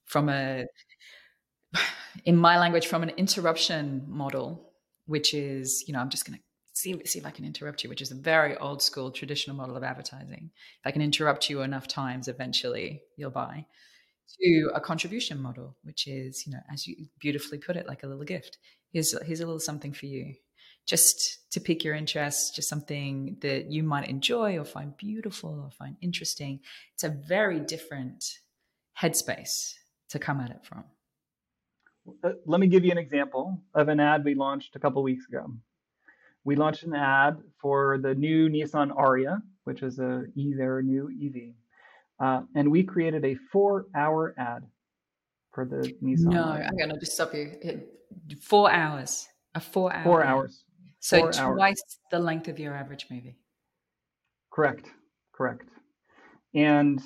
From 0.04 0.28
a 0.28 0.66
in 2.24 2.36
my 2.36 2.58
language, 2.58 2.86
from 2.86 3.02
an 3.02 3.10
interruption 3.10 4.04
model, 4.06 4.72
which 5.06 5.34
is, 5.34 5.84
you 5.86 5.94
know, 5.94 6.00
I'm 6.00 6.10
just 6.10 6.24
gonna 6.26 6.38
see 6.72 7.00
see 7.04 7.18
if 7.18 7.26
I 7.26 7.30
can 7.30 7.44
interrupt 7.44 7.82
you, 7.82 7.90
which 7.90 8.02
is 8.02 8.10
a 8.10 8.14
very 8.16 8.56
old 8.58 8.82
school 8.82 9.10
traditional 9.10 9.56
model 9.56 9.76
of 9.76 9.82
advertising. 9.82 10.50
If 10.80 10.86
I 10.86 10.90
can 10.90 11.02
interrupt 11.02 11.48
you 11.50 11.62
enough 11.62 11.88
times, 11.88 12.28
eventually 12.28 13.02
you'll 13.16 13.30
buy 13.30 13.66
to 14.40 14.70
a 14.74 14.80
contribution 14.80 15.40
model, 15.40 15.76
which 15.82 16.06
is, 16.06 16.46
you 16.46 16.52
know, 16.52 16.60
as 16.72 16.86
you 16.86 17.06
beautifully 17.20 17.58
put 17.58 17.76
it, 17.76 17.86
like 17.86 18.02
a 18.02 18.06
little 18.06 18.24
gift. 18.24 18.58
Here's 18.92 19.18
here's 19.22 19.40
a 19.40 19.46
little 19.46 19.60
something 19.60 19.92
for 19.92 20.06
you, 20.06 20.34
just 20.86 21.50
to 21.52 21.60
pique 21.60 21.84
your 21.84 21.94
interest, 21.94 22.54
just 22.56 22.68
something 22.68 23.36
that 23.40 23.70
you 23.70 23.82
might 23.82 24.08
enjoy 24.08 24.58
or 24.58 24.64
find 24.64 24.96
beautiful 24.96 25.60
or 25.62 25.70
find 25.70 25.96
interesting. 26.00 26.60
It's 26.94 27.04
a 27.04 27.08
very 27.08 27.60
different 27.60 28.24
headspace 29.00 29.74
to 30.10 30.18
come 30.18 30.40
at 30.40 30.50
it 30.50 30.64
from. 30.64 30.84
Uh, 32.24 32.32
let 32.46 32.60
me 32.60 32.66
give 32.66 32.84
you 32.84 32.90
an 32.90 32.98
example 32.98 33.62
of 33.74 33.88
an 33.88 34.00
ad 34.00 34.24
we 34.24 34.34
launched 34.34 34.74
a 34.74 34.78
couple 34.78 35.02
weeks 35.02 35.26
ago. 35.28 35.52
We 36.44 36.56
launched 36.56 36.82
an 36.82 36.94
ad 36.94 37.38
for 37.60 37.98
the 38.02 38.14
new 38.14 38.48
Nissan 38.48 38.90
Ariya, 38.90 39.40
which 39.64 39.82
is 39.82 40.00
a 40.00 40.24
their 40.34 40.82
new 40.82 41.08
EV. 41.08 41.54
Uh, 42.18 42.42
and 42.56 42.70
we 42.70 42.82
created 42.82 43.24
a 43.24 43.36
four 43.52 43.86
hour 43.94 44.34
ad 44.36 44.64
for 45.52 45.64
the 45.64 45.94
Nissan. 46.02 46.32
No, 46.32 46.44
I'm 46.44 46.76
going 46.76 46.90
to 46.90 46.98
just 46.98 47.12
stop 47.12 47.34
you. 47.34 47.52
Four 48.42 48.70
hours. 48.70 49.28
A 49.54 49.60
four 49.60 49.92
hour. 49.92 50.04
Four 50.04 50.24
hours. 50.24 50.64
So 51.02 51.20
twice 51.20 51.38
hours. 51.40 51.80
the 52.12 52.20
length 52.20 52.46
of 52.46 52.60
your 52.60 52.74
average 52.74 53.06
movie. 53.10 53.36
Correct. 54.52 54.86
Correct. 55.32 55.68
And 56.54 57.02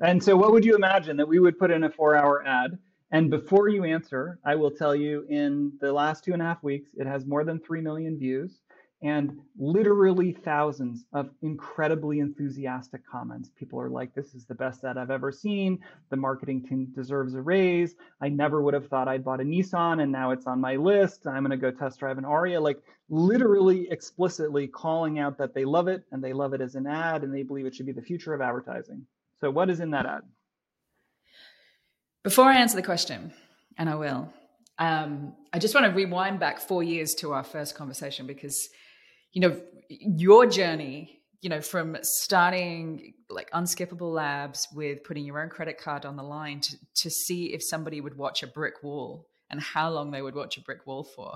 and 0.00 0.22
so 0.22 0.36
what 0.36 0.50
would 0.52 0.64
you 0.64 0.74
imagine 0.74 1.16
that 1.18 1.28
we 1.28 1.38
would 1.38 1.56
put 1.56 1.70
in 1.70 1.84
a 1.84 1.90
four 1.90 2.16
hour 2.16 2.44
ad? 2.44 2.78
And 3.12 3.30
before 3.30 3.68
you 3.68 3.84
answer, 3.84 4.40
I 4.44 4.56
will 4.56 4.72
tell 4.72 4.94
you 4.94 5.24
in 5.30 5.72
the 5.80 5.92
last 5.92 6.24
two 6.24 6.32
and 6.32 6.42
a 6.42 6.44
half 6.44 6.64
weeks, 6.64 6.90
it 6.96 7.06
has 7.06 7.24
more 7.24 7.44
than 7.44 7.60
3 7.60 7.80
million 7.80 8.18
views 8.18 8.60
and 9.02 9.38
literally 9.58 10.32
thousands 10.32 11.04
of 11.12 11.30
incredibly 11.42 12.20
enthusiastic 12.20 13.02
comments. 13.06 13.50
People 13.58 13.80
are 13.80 13.90
like, 13.90 14.14
This 14.14 14.34
is 14.34 14.46
the 14.46 14.54
best 14.54 14.84
ad 14.84 14.96
I've 14.96 15.10
ever 15.10 15.30
seen. 15.30 15.78
The 16.10 16.16
marketing 16.16 16.64
team 16.66 16.92
deserves 16.94 17.34
a 17.34 17.42
raise. 17.42 17.94
I 18.20 18.28
never 18.28 18.62
would 18.62 18.74
have 18.74 18.88
thought 18.88 19.08
I'd 19.08 19.24
bought 19.24 19.40
a 19.40 19.44
Nissan 19.44 20.02
and 20.02 20.10
now 20.10 20.30
it's 20.30 20.46
on 20.46 20.60
my 20.60 20.76
list. 20.76 21.26
I'm 21.26 21.44
going 21.44 21.50
to 21.50 21.56
go 21.56 21.70
test 21.70 21.98
drive 21.98 22.18
an 22.18 22.24
Ariya. 22.24 22.60
Like, 22.60 22.78
literally 23.08 23.88
explicitly 23.90 24.66
calling 24.66 25.18
out 25.18 25.38
that 25.38 25.54
they 25.54 25.64
love 25.64 25.88
it 25.88 26.02
and 26.10 26.22
they 26.22 26.32
love 26.32 26.54
it 26.54 26.60
as 26.60 26.74
an 26.74 26.86
ad 26.86 27.22
and 27.22 27.32
they 27.32 27.42
believe 27.42 27.66
it 27.66 27.74
should 27.74 27.86
be 27.86 27.92
the 27.92 28.02
future 28.02 28.34
of 28.34 28.40
advertising. 28.40 29.06
So, 29.40 29.50
what 29.50 29.70
is 29.70 29.80
in 29.80 29.90
that 29.90 30.06
ad? 30.06 30.22
Before 32.24 32.46
I 32.46 32.56
answer 32.56 32.76
the 32.76 32.82
question, 32.82 33.32
and 33.78 33.88
I 33.88 33.94
will, 33.94 34.32
um, 34.78 35.34
I 35.52 35.58
just 35.58 35.74
want 35.74 35.86
to 35.86 35.92
rewind 35.92 36.40
back 36.40 36.60
four 36.60 36.82
years 36.82 37.14
to 37.16 37.32
our 37.32 37.44
first 37.44 37.74
conversation 37.74 38.26
because 38.26 38.68
you 39.36 39.42
know, 39.42 39.60
your 39.90 40.46
journey, 40.46 41.20
you 41.42 41.50
know, 41.50 41.60
from 41.60 41.94
starting 42.00 43.12
like 43.28 43.50
unskippable 43.50 44.14
labs 44.14 44.66
with 44.74 45.04
putting 45.04 45.26
your 45.26 45.42
own 45.42 45.50
credit 45.50 45.76
card 45.76 46.06
on 46.06 46.16
the 46.16 46.22
line 46.22 46.58
to, 46.62 46.74
to 46.94 47.10
see 47.10 47.52
if 47.52 47.62
somebody 47.62 48.00
would 48.00 48.16
watch 48.16 48.42
a 48.42 48.46
brick 48.46 48.82
wall 48.82 49.26
and 49.50 49.60
how 49.60 49.90
long 49.90 50.10
they 50.10 50.22
would 50.22 50.34
watch 50.34 50.56
a 50.56 50.62
brick 50.62 50.86
wall 50.86 51.04
for 51.04 51.34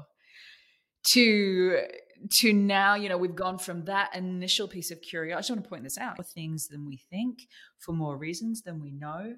to 1.12 1.82
to 2.30 2.54
now 2.54 2.94
you 2.94 3.08
know 3.10 3.18
we've 3.18 3.36
gone 3.36 3.58
from 3.58 3.84
that 3.84 4.14
initial 4.16 4.66
piece 4.66 4.90
of 4.90 5.00
curiosity 5.02 5.36
i 5.36 5.38
just 5.38 5.50
want 5.50 5.62
to 5.62 5.68
point 5.68 5.82
this 5.82 5.98
out 5.98 6.16
for 6.16 6.22
things 6.22 6.68
than 6.68 6.86
we 6.86 6.98
think 7.10 7.48
for 7.78 7.92
more 7.92 8.16
reasons 8.16 8.62
than 8.62 8.80
we 8.80 8.90
know 8.90 9.34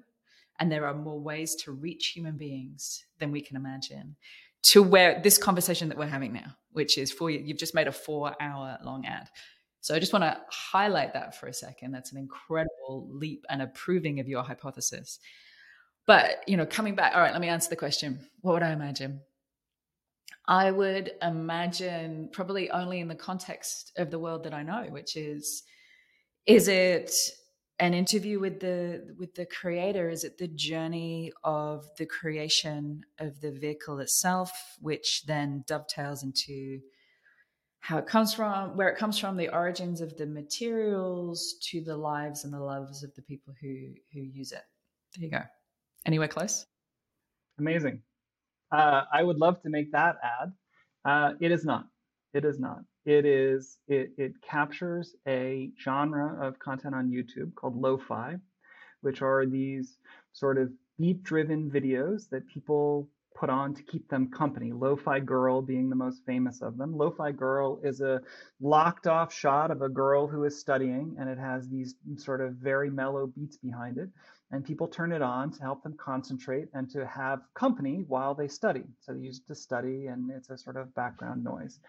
and 0.59 0.69
there 0.69 0.85
are 0.85 0.93
more 0.93 1.19
ways 1.19 1.55
to 1.55 1.71
reach 1.71 2.11
human 2.15 2.35
beings 2.35 3.05
than 3.19 3.31
we 3.31 3.41
can 3.41 3.55
imagine 3.55 4.17
to 4.63 4.81
where 4.81 5.21
this 5.21 5.37
conversation 5.37 5.89
that 5.89 5.97
we're 5.97 6.05
having 6.05 6.33
now, 6.33 6.55
which 6.71 6.97
is 6.97 7.11
for 7.11 7.29
you, 7.29 7.39
you've 7.39 7.57
just 7.57 7.75
made 7.75 7.87
a 7.87 7.91
four 7.91 8.35
hour 8.41 8.77
long 8.83 9.05
ad. 9.05 9.29
So 9.81 9.93
I 9.93 9.99
just 9.99 10.13
want 10.13 10.23
to 10.23 10.39
highlight 10.49 11.13
that 11.13 11.37
for 11.37 11.47
a 11.47 11.53
second. 11.53 11.91
That's 11.91 12.13
an 12.13 12.17
incredible 12.17 13.09
leap 13.11 13.43
and 13.49 13.61
a 13.61 13.67
proving 13.67 14.21
of 14.21 14.27
your 14.29 14.41
hypothesis. 14.43 15.19
But 16.05 16.47
you 16.47 16.57
know, 16.57 16.65
coming 16.65 16.95
back, 16.95 17.13
all 17.13 17.21
right, 17.21 17.33
let 17.33 17.41
me 17.41 17.49
answer 17.49 17.69
the 17.69 17.75
question. 17.75 18.25
What 18.41 18.53
would 18.53 18.63
I 18.63 18.71
imagine? 18.71 19.21
I 20.47 20.71
would 20.71 21.11
imagine 21.21 22.29
probably 22.31 22.69
only 22.69 22.99
in 22.99 23.07
the 23.07 23.15
context 23.15 23.91
of 23.97 24.11
the 24.11 24.19
world 24.19 24.43
that 24.43 24.53
I 24.53 24.63
know, 24.63 24.87
which 24.89 25.15
is 25.15 25.63
is 26.45 26.67
it 26.67 27.13
an 27.79 27.93
interview 27.93 28.39
with 28.39 28.59
the 28.59 29.15
with 29.17 29.33
the 29.35 29.45
creator 29.45 30.09
is 30.09 30.23
it 30.23 30.37
the 30.37 30.47
journey 30.47 31.31
of 31.43 31.85
the 31.97 32.05
creation 32.05 33.01
of 33.19 33.41
the 33.41 33.51
vehicle 33.51 33.99
itself 33.99 34.51
which 34.79 35.23
then 35.25 35.63
dovetails 35.67 36.23
into 36.23 36.79
how 37.79 37.97
it 37.97 38.05
comes 38.05 38.33
from 38.33 38.77
where 38.77 38.89
it 38.89 38.97
comes 38.97 39.19
from 39.19 39.35
the 39.35 39.49
origins 39.49 40.01
of 40.01 40.15
the 40.17 40.25
materials 40.25 41.55
to 41.61 41.81
the 41.81 41.97
lives 41.97 42.45
and 42.45 42.53
the 42.53 42.59
loves 42.59 43.03
of 43.03 43.13
the 43.15 43.21
people 43.21 43.53
who 43.59 43.89
who 44.13 44.21
use 44.21 44.51
it. 44.51 44.63
There 45.15 45.25
you 45.25 45.31
go. 45.31 45.41
Anywhere 46.05 46.27
close? 46.27 46.65
Amazing. 47.59 48.01
Uh, 48.71 49.03
i 49.11 49.21
would 49.21 49.37
love 49.37 49.61
to 49.61 49.69
make 49.69 49.91
that 49.91 50.15
ad. 50.23 50.53
Uh, 51.05 51.33
it 51.39 51.51
is 51.51 51.65
not. 51.65 51.85
It 52.33 52.45
is 52.45 52.59
not 52.59 52.79
it 53.05 53.25
is 53.25 53.77
it, 53.87 54.11
it 54.17 54.33
captures 54.41 55.15
a 55.27 55.71
genre 55.81 56.37
of 56.45 56.59
content 56.59 56.95
on 56.95 57.09
youtube 57.09 57.53
called 57.55 57.75
lo-fi 57.75 58.35
which 59.01 59.21
are 59.21 59.45
these 59.45 59.97
sort 60.31 60.57
of 60.57 60.71
beat 60.99 61.23
driven 61.23 61.69
videos 61.69 62.29
that 62.29 62.47
people 62.47 63.09
put 63.35 63.49
on 63.49 63.73
to 63.73 63.83
keep 63.83 64.07
them 64.09 64.29
company. 64.29 64.71
Lo-fi 64.71 65.19
girl 65.19 65.61
being 65.61 65.89
the 65.89 65.95
most 65.95 66.23
famous 66.25 66.61
of 66.61 66.77
them. 66.77 66.95
Lo-fi 66.95 67.31
girl 67.31 67.79
is 67.83 68.01
a 68.01 68.21
locked 68.61 69.07
off 69.07 69.33
shot 69.33 69.71
of 69.71 69.81
a 69.81 69.89
girl 69.89 70.27
who 70.27 70.43
is 70.43 70.59
studying 70.59 71.15
and 71.19 71.29
it 71.29 71.37
has 71.37 71.67
these 71.67 71.95
sort 72.17 72.41
of 72.41 72.53
very 72.53 72.89
mellow 72.89 73.27
beats 73.27 73.57
behind 73.57 73.97
it 73.97 74.09
and 74.51 74.63
people 74.63 74.87
turn 74.87 75.11
it 75.11 75.21
on 75.21 75.51
to 75.51 75.61
help 75.61 75.81
them 75.83 75.95
concentrate 75.97 76.67
and 76.73 76.89
to 76.91 77.05
have 77.07 77.41
company 77.55 78.05
while 78.07 78.35
they 78.35 78.47
study. 78.47 78.83
So 79.01 79.13
they 79.13 79.19
use 79.19 79.39
it 79.39 79.47
to 79.47 79.55
study 79.55 80.07
and 80.07 80.29
it's 80.29 80.49
a 80.49 80.57
sort 80.57 80.77
of 80.77 80.93
background 80.93 81.43
noise 81.43 81.79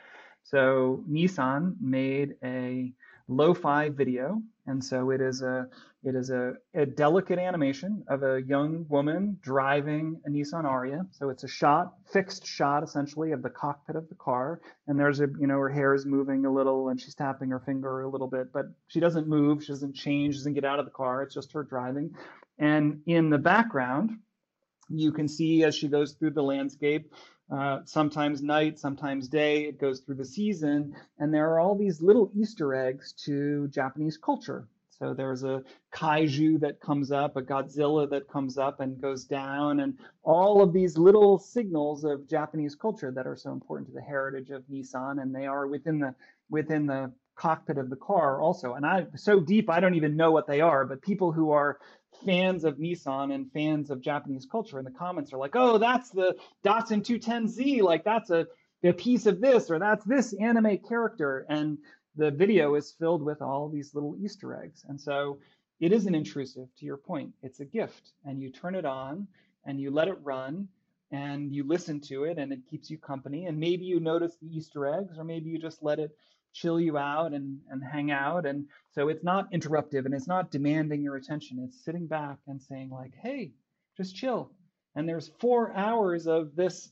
so 0.45 1.03
Nissan 1.11 1.75
made 1.81 2.37
a 2.45 2.93
lo-fi 3.29 3.89
video, 3.89 4.43
and 4.67 4.83
so 4.85 5.11
it 5.11 5.21
is 5.21 5.43
a 5.43 5.67
it 6.03 6.15
is 6.15 6.29
a, 6.29 6.53
a 6.75 6.85
delicate 6.85 7.39
animation 7.39 8.05
of 8.09 8.23
a 8.23 8.43
young 8.43 8.85
woman 8.91 9.39
driving 9.41 10.21
a 10.27 10.29
Nissan 10.29 10.65
Ariya. 10.65 11.07
So 11.13 11.31
it's 11.31 11.45
a 11.45 11.49
shot, 11.49 11.95
fixed 12.13 12.47
shot 12.47 12.83
essentially 12.83 13.33
of 13.33 13.43
the 13.43 13.49
cockpit 13.49 13.97
of 13.97 14.07
the 14.11 14.15
car, 14.17 14.61
and 14.87 15.01
there's 15.01 15.21
a 15.21 15.29
you 15.41 15.47
know 15.47 15.59
her 15.59 15.71
hair 15.71 15.95
is 15.95 16.05
moving 16.05 16.45
a 16.45 16.53
little 16.53 16.91
and 16.91 17.01
she's 17.01 17.15
tapping 17.15 17.49
her 17.49 17.61
finger 17.61 18.03
a 18.03 18.09
little 18.09 18.29
bit, 18.29 18.53
but 18.53 18.67
she 18.89 19.01
doesn't 19.01 19.27
move, 19.27 19.63
she 19.65 19.73
doesn't 19.73 19.95
change, 19.95 20.37
doesn't 20.37 20.55
get 20.55 20.65
out 20.65 20.79
of 20.79 20.85
the 20.85 20.91
car. 20.91 21.23
It's 21.23 21.35
just 21.35 21.53
her 21.53 21.63
driving, 21.63 22.15
and 22.59 23.01
in 23.07 23.31
the 23.31 23.39
background, 23.39 24.19
you 24.91 25.11
can 25.11 25.27
see 25.27 25.65
as 25.65 25.75
she 25.75 25.89
goes 25.89 26.13
through 26.13 26.33
the 26.33 26.43
landscape 26.43 27.11
uh, 27.51 27.81
sometimes 27.85 28.43
night, 28.43 28.79
sometimes 28.79 29.29
day. 29.29 29.65
It 29.65 29.81
goes 29.81 30.01
through 30.01 30.17
the 30.17 30.25
season. 30.25 30.95
And 31.19 31.33
there 31.33 31.51
are 31.51 31.61
all 31.61 31.77
these 31.77 32.01
little 32.01 32.31
Easter 32.35 32.75
eggs 32.75 33.13
to 33.25 33.69
Japanese 33.69 34.17
culture. 34.17 34.69
So 34.99 35.13
there's 35.13 35.43
a 35.43 35.63
kaiju 35.93 36.61
that 36.61 36.81
comes 36.81 37.11
up, 37.11 37.37
a 37.37 37.43
Godzilla 37.43 38.09
that 38.11 38.29
comes 38.29 38.59
up 38.59 38.81
and 38.81 39.01
goes 39.01 39.25
down, 39.25 39.81
and 39.81 39.99
all 40.23 40.63
of 40.63 40.73
these 40.73 40.97
little 40.97 41.39
signals 41.39 42.05
of 42.05 42.29
Japanese 42.29 42.77
culture 42.77 43.11
that 43.11 43.27
are 43.27 43.37
so 43.37 43.51
important 43.51 43.89
to 43.89 43.95
the 43.95 44.01
heritage 44.01 44.51
of 44.51 44.63
Nissan, 44.69 45.21
and 45.21 45.35
they 45.35 45.47
are 45.47 45.67
within 45.67 45.99
the 45.99 46.15
within 46.49 46.87
the 46.87 47.11
cockpit 47.35 47.77
of 47.77 47.91
the 47.91 47.97
car 47.97 48.41
also. 48.41 48.75
And 48.75 48.87
I 48.87 49.07
so 49.17 49.41
deep 49.41 49.69
I 49.69 49.81
don't 49.81 49.95
even 49.97 50.17
know 50.17 50.31
what 50.31 50.47
they 50.47 50.61
are, 50.61 50.85
but 50.85 51.03
people 51.03 51.33
who 51.33 51.51
are 51.51 51.79
fans 52.25 52.65
of 52.65 52.79
Nissan 52.79 53.35
and 53.35 53.51
fans 53.53 53.91
of 53.91 54.01
Japanese 54.01 54.47
culture 54.51 54.79
in 54.79 54.85
the 54.85 54.91
comments 54.91 55.33
are 55.33 55.39
like, 55.39 55.55
"Oh, 55.57 55.79
that's 55.79 56.11
the 56.11 56.37
Datsun 56.65 57.03
210Z, 57.03 57.83
like 57.83 58.05
that's 58.05 58.31
a, 58.31 58.47
a 58.83 58.93
piece 58.93 59.27
of 59.27 59.41
this 59.41 59.71
or 59.71 59.79
that's 59.79 60.05
this 60.05 60.33
anime 60.35 60.79
character." 60.79 61.47
And 61.49 61.79
the 62.17 62.31
video 62.31 62.75
is 62.75 62.93
filled 62.93 63.23
with 63.23 63.43
all 63.43 63.69
these 63.69 63.95
little 63.95 64.17
Easter 64.21 64.55
eggs. 64.55 64.85
And 64.89 65.01
so 65.01 65.39
it 65.81 65.93
isn't 65.93 66.15
intrusive 66.15 66.69
to 66.79 66.85
your 66.85 66.97
point. 66.97 67.33
It's 67.43 67.61
a 67.61 67.65
gift 67.65 68.13
and 68.25 68.41
you 68.41 68.51
turn 68.51 68.75
it 68.75 68.85
on 68.85 69.27
and 69.67 69.81
you 69.81 69.91
let 69.91 70.09
it 70.09 70.19
run 70.23 70.69
and 71.11 71.53
you 71.53 71.65
listen 71.65 72.01
to 72.01 72.25
it 72.25 72.39
and 72.39 72.53
it 72.53 72.61
keeps 72.71 72.91
you 72.91 72.99
company 72.99 73.47
and 73.47 73.59
maybe 73.59 73.85
you 73.85 74.01
notice 74.01 74.37
the 74.41 74.57
Easter 74.57 74.87
eggs 74.87 75.19
or 75.19 75.25
maybe 75.25 75.51
you 75.51 75.59
just 75.59 75.83
let 75.83 75.99
it 75.99 76.17
chill 76.55 76.81
you 76.81 76.97
out 76.97 77.33
and, 77.33 77.59
and 77.71 77.83
hang 77.85 78.11
out. 78.11 78.47
And 78.47 78.67
so 78.93 79.09
it's 79.09 79.25
not 79.25 79.53
interruptive 79.53 80.07
and 80.07 80.15
it's 80.15 80.29
not 80.29 80.51
demanding 80.51 81.03
your 81.03 81.17
attention. 81.17 81.59
It's 81.59 81.85
sitting 81.85 82.07
back 82.07 82.39
and 82.47 82.63
saying, 82.63 82.91
like, 82.91 83.13
hey, 83.23 83.53
just 83.97 84.17
chill. 84.17 84.51
And 84.95 85.09
there's 85.09 85.31
four 85.41 85.73
hours 85.77 86.27
of 86.27 86.55
this 86.55 86.91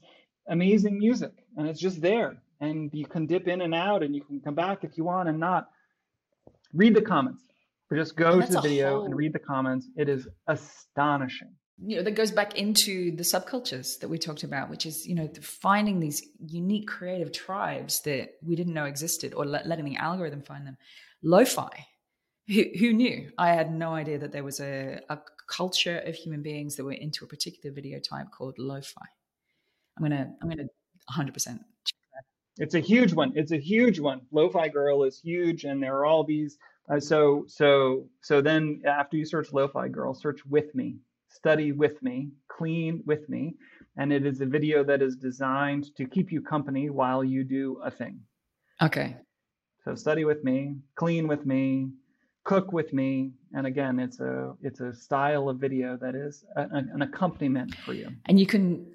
amazing 0.49 0.99
music 0.99 1.33
and 1.57 1.69
it's 1.69 1.81
just 1.81 2.03
there. 2.03 2.37
And 2.61 2.91
you 2.93 3.07
can 3.07 3.27
dip 3.27 3.49
in 3.49 3.63
and 3.63 3.75
out 3.75 4.03
and 4.03 4.15
you 4.15 4.23
can 4.23 4.41
come 4.41 4.55
back 4.55 4.85
if 4.85 4.99
you 4.99 5.05
want 5.05 5.29
and 5.29 5.39
not 5.39 5.69
read 6.75 6.95
the 6.95 7.03
comments. 7.03 7.43
Or 7.91 7.97
just 7.97 8.17
go 8.17 8.41
to 8.41 8.47
the 8.47 8.61
video 8.61 8.97
whole... 8.97 9.05
and 9.05 9.17
read 9.17 9.33
the 9.33 9.39
comments. 9.39 9.89
It 9.97 10.09
is 10.09 10.27
astonishing 10.49 11.55
you 11.79 11.97
know 11.97 12.03
that 12.03 12.13
goes 12.13 12.31
back 12.31 12.57
into 12.57 13.15
the 13.17 13.23
subcultures 13.23 13.99
that 14.01 14.09
we 14.09 14.19
talked 14.19 14.43
about 14.43 14.71
which 14.71 14.87
is 14.87 15.07
you 15.07 15.15
know 15.15 15.29
finding 15.41 16.01
these 16.01 16.23
unique 16.39 16.87
creative 16.87 17.33
tribes 17.33 18.01
that 18.03 18.31
we 18.43 18.55
didn't 18.55 18.75
know 18.75 18.85
existed 18.85 19.35
or 19.35 19.45
let, 19.45 19.67
letting 19.67 19.85
the 19.85 19.97
algorithm 19.97 20.43
find 20.43 20.67
them. 20.67 20.77
Lo-fi. 21.23 21.87
Who, 22.49 22.65
who 22.79 22.93
knew? 22.93 23.31
I 23.39 23.51
had 23.51 23.73
no 23.73 23.95
idea 23.95 24.19
that 24.19 24.33
there 24.33 24.43
was 24.43 24.61
a, 24.61 25.01
a 25.09 25.19
culture 25.47 25.99
of 26.01 26.17
human 26.17 26.43
beings 26.43 26.75
that 26.77 26.85
were 26.85 26.93
into 26.93 27.25
a 27.25 27.29
particular 27.29 27.73
video 27.73 28.01
type 28.01 28.27
called 28.37 28.57
lo-fi. 28.59 29.07
I'm 29.97 30.03
gonna 30.03 30.33
i'm 30.43 30.49
gonna 30.49 30.65
100% 31.11 31.59
it's 32.59 32.75
a 32.75 32.81
huge 32.81 33.15
one. 33.15 33.33
It's 33.35 33.53
a 33.53 33.59
huge 33.59 33.99
one. 33.99 34.21
Lo-fi 34.31 34.69
girl 34.69 35.05
is 35.05 35.19
huge 35.19 35.65
and 35.65 35.83
there 35.83 35.97
are 35.97 36.05
all 36.05 36.25
these 36.25 36.59
uh, 36.91 37.01
so 37.01 37.45
so 37.47 38.09
so 38.23 38.41
then 38.41 38.83
after 38.85 39.17
you 39.17 39.25
search 39.25 39.53
lo-fi 39.53 39.89
girl 39.89 40.13
search 40.13 40.45
with 40.47 40.75
me 40.75 40.97
study 41.35 41.73
with 41.73 42.03
me, 42.03 42.31
clean 42.49 43.03
with 43.07 43.29
me. 43.29 43.55
And 43.97 44.13
it 44.13 44.25
is 44.25 44.41
a 44.41 44.47
video 44.47 44.85
that 44.85 45.03
is 45.03 45.17
designed 45.17 45.95
to 45.97 46.07
keep 46.07 46.33
you 46.33 46.41
company 46.41 46.91
while 46.91 47.23
you 47.23 47.45
do 47.45 47.81
a 47.85 47.91
thing. 47.91 48.21
Okay. 48.81 49.17
So 49.85 49.95
study 49.95 50.25
with 50.25 50.45
me, 50.45 50.77
clean 50.95 51.29
with 51.29 51.45
me, 51.45 51.91
cook 52.45 52.73
with 52.73 52.93
me. 52.93 53.33
And 53.53 53.67
again, 53.67 53.99
it's 53.99 54.21
a 54.21 54.55
it's 54.63 54.81
a 54.81 54.95
style 54.95 55.49
of 55.49 55.59
video 55.59 55.99
that 56.01 56.15
is 56.15 56.45
a, 56.57 56.67
an 56.73 57.03
accompaniment 57.03 57.75
for 57.75 57.93
you. 57.93 58.09
And 58.27 58.39
you 58.41 58.47
can 58.47 58.87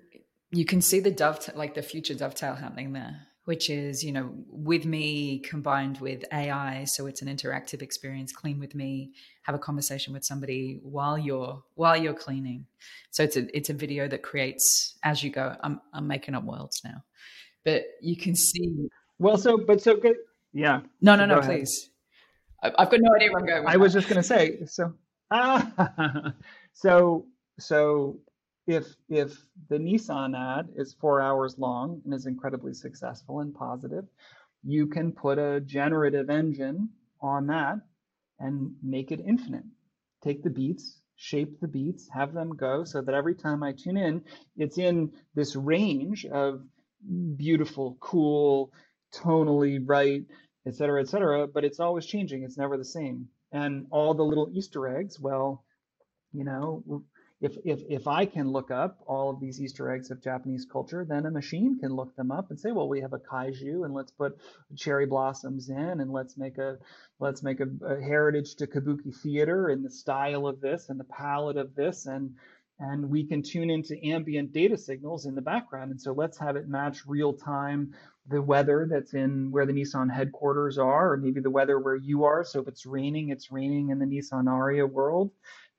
you 0.51 0.65
can 0.65 0.81
see 0.81 0.99
the 0.99 1.11
dovetail 1.11 1.55
like 1.57 1.75
the 1.75 1.81
future 1.81 2.13
dovetail 2.13 2.55
happening 2.55 2.93
there 2.93 3.27
which 3.47 3.69
is 3.69 4.03
you 4.03 4.11
know 4.11 4.29
with 4.49 4.85
me 4.85 5.39
combined 5.39 5.97
with 5.99 6.25
ai 6.33 6.83
so 6.83 7.05
it's 7.05 7.21
an 7.21 7.29
interactive 7.29 7.81
experience 7.81 8.33
clean 8.33 8.59
with 8.59 8.75
me 8.75 9.11
have 9.47 9.55
a 9.55 9.59
conversation 9.59 10.11
with 10.11 10.25
somebody 10.25 10.77
while 10.83 11.17
you're 11.17 11.63
while 11.75 11.95
you're 11.95 12.13
cleaning. 12.13 12.65
So 13.11 13.23
it's 13.23 13.37
a 13.37 13.57
it's 13.57 13.69
a 13.69 13.73
video 13.73 14.05
that 14.09 14.21
creates 14.21 14.97
as 15.03 15.23
you 15.23 15.29
go 15.29 15.55
i'm 15.63 15.79
i'm 15.93 16.05
making 16.05 16.35
up 16.35 16.43
worlds 16.43 16.81
now. 16.83 17.05
But 17.63 17.83
you 18.01 18.17
can 18.17 18.35
see 18.35 18.89
well 19.19 19.37
so 19.37 19.57
but 19.57 19.81
so 19.81 19.95
good 19.95 20.17
yeah. 20.51 20.81
No 21.01 21.15
no 21.15 21.25
no 21.25 21.39
please. 21.39 21.89
I've 22.61 22.89
got 22.89 22.99
no 22.99 23.15
idea 23.15 23.31
where 23.31 23.39
i'm 23.39 23.45
going 23.45 23.67
i 23.67 23.77
was 23.77 23.93
just 23.93 24.09
going 24.09 24.21
to 24.21 24.27
say 24.27 24.65
so 24.65 24.93
ah, 25.31 26.33
so 26.73 27.25
so 27.59 28.19
if 28.67 28.95
if 29.09 29.35
the 29.69 29.77
Nissan 29.77 30.37
ad 30.37 30.69
is 30.75 30.93
four 30.93 31.21
hours 31.21 31.57
long 31.57 32.01
and 32.03 32.13
is 32.13 32.25
incredibly 32.25 32.73
successful 32.73 33.39
and 33.39 33.55
positive, 33.55 34.05
you 34.63 34.87
can 34.87 35.13
put 35.13 35.39
a 35.39 35.61
generative 35.61 36.29
engine 36.29 36.89
on 37.21 37.47
that 37.47 37.79
and 38.39 38.75
make 38.83 39.11
it 39.11 39.21
infinite. 39.25 39.63
Take 40.23 40.43
the 40.43 40.49
beats, 40.49 40.99
shape 41.15 41.59
the 41.59 41.67
beats, 41.67 42.09
have 42.13 42.33
them 42.33 42.55
go 42.55 42.83
so 42.83 43.01
that 43.01 43.15
every 43.15 43.35
time 43.35 43.63
I 43.63 43.71
tune 43.71 43.97
in, 43.97 44.23
it's 44.57 44.77
in 44.77 45.11
this 45.33 45.55
range 45.55 46.25
of 46.25 46.61
beautiful, 47.37 47.97
cool, 47.99 48.71
tonally 49.13 49.79
right, 49.83 50.23
et 50.65 50.75
cetera, 50.75 51.01
et 51.01 51.07
cetera, 51.07 51.47
but 51.47 51.63
it's 51.63 51.79
always 51.79 52.05
changing. 52.05 52.43
It's 52.43 52.57
never 52.57 52.77
the 52.77 52.85
same. 52.85 53.29
And 53.51 53.87
all 53.91 54.13
the 54.13 54.23
little 54.23 54.49
Easter 54.53 54.87
eggs, 54.97 55.19
well, 55.19 55.63
you 56.33 56.43
know, 56.43 56.83
if, 57.39 57.55
if, 57.63 57.81
if 57.87 58.07
I 58.07 58.25
can 58.25 58.51
look 58.51 58.71
up 58.71 58.99
all 59.05 59.29
of 59.29 59.39
these 59.39 59.61
Easter 59.61 59.91
eggs 59.91 60.09
of 60.09 60.23
Japanese 60.23 60.65
culture, 60.65 61.05
then 61.07 61.25
a 61.25 61.31
machine 61.31 61.77
can 61.79 61.93
look 61.93 62.15
them 62.15 62.31
up 62.31 62.49
and 62.49 62.59
say, 62.59 62.71
well, 62.71 62.89
we 62.89 63.01
have 63.01 63.13
a 63.13 63.19
kaiju 63.19 63.85
and 63.85 63.93
let's 63.93 64.11
put 64.11 64.37
cherry 64.75 65.05
blossoms 65.05 65.69
in 65.69 65.99
and 66.01 66.11
let's 66.11 66.35
make 66.37 66.57
a 66.57 66.77
let's 67.19 67.43
make 67.43 67.59
a, 67.59 67.67
a 67.85 68.01
heritage 68.01 68.55
to 68.55 68.67
kabuki 68.67 69.15
theater 69.15 69.69
in 69.69 69.83
the 69.83 69.89
style 69.89 70.47
of 70.47 70.61
this 70.61 70.89
and 70.89 70.99
the 70.99 71.03
palette 71.03 71.57
of 71.57 71.75
this 71.75 72.07
and 72.07 72.33
and 72.79 73.09
we 73.09 73.23
can 73.23 73.41
tune 73.41 73.69
into 73.69 73.97
ambient 74.05 74.53
data 74.53 74.77
signals 74.77 75.25
in 75.25 75.33
the 75.33 75.41
background. 75.41 75.89
And 75.89 75.99
so 75.99 76.11
let's 76.13 76.37
have 76.37 76.55
it 76.55 76.67
match 76.67 76.99
real 77.07 77.33
time 77.33 77.95
the 78.27 78.41
weather 78.41 78.87
that's 78.89 79.13
in 79.13 79.51
where 79.51 79.65
the 79.65 79.73
Nissan 79.73 80.13
headquarters 80.13 80.77
are, 80.77 81.13
or 81.13 81.17
maybe 81.17 81.39
the 81.39 81.49
weather 81.49 81.79
where 81.79 81.95
you 81.95 82.25
are. 82.25 82.43
So 82.43 82.61
if 82.61 82.67
it's 82.67 82.85
raining, 82.85 83.29
it's 83.29 83.51
raining 83.51 83.89
in 83.89 83.99
the 83.99 84.05
Nissan 84.05 84.45
Ariya 84.45 84.89
world. 84.89 85.31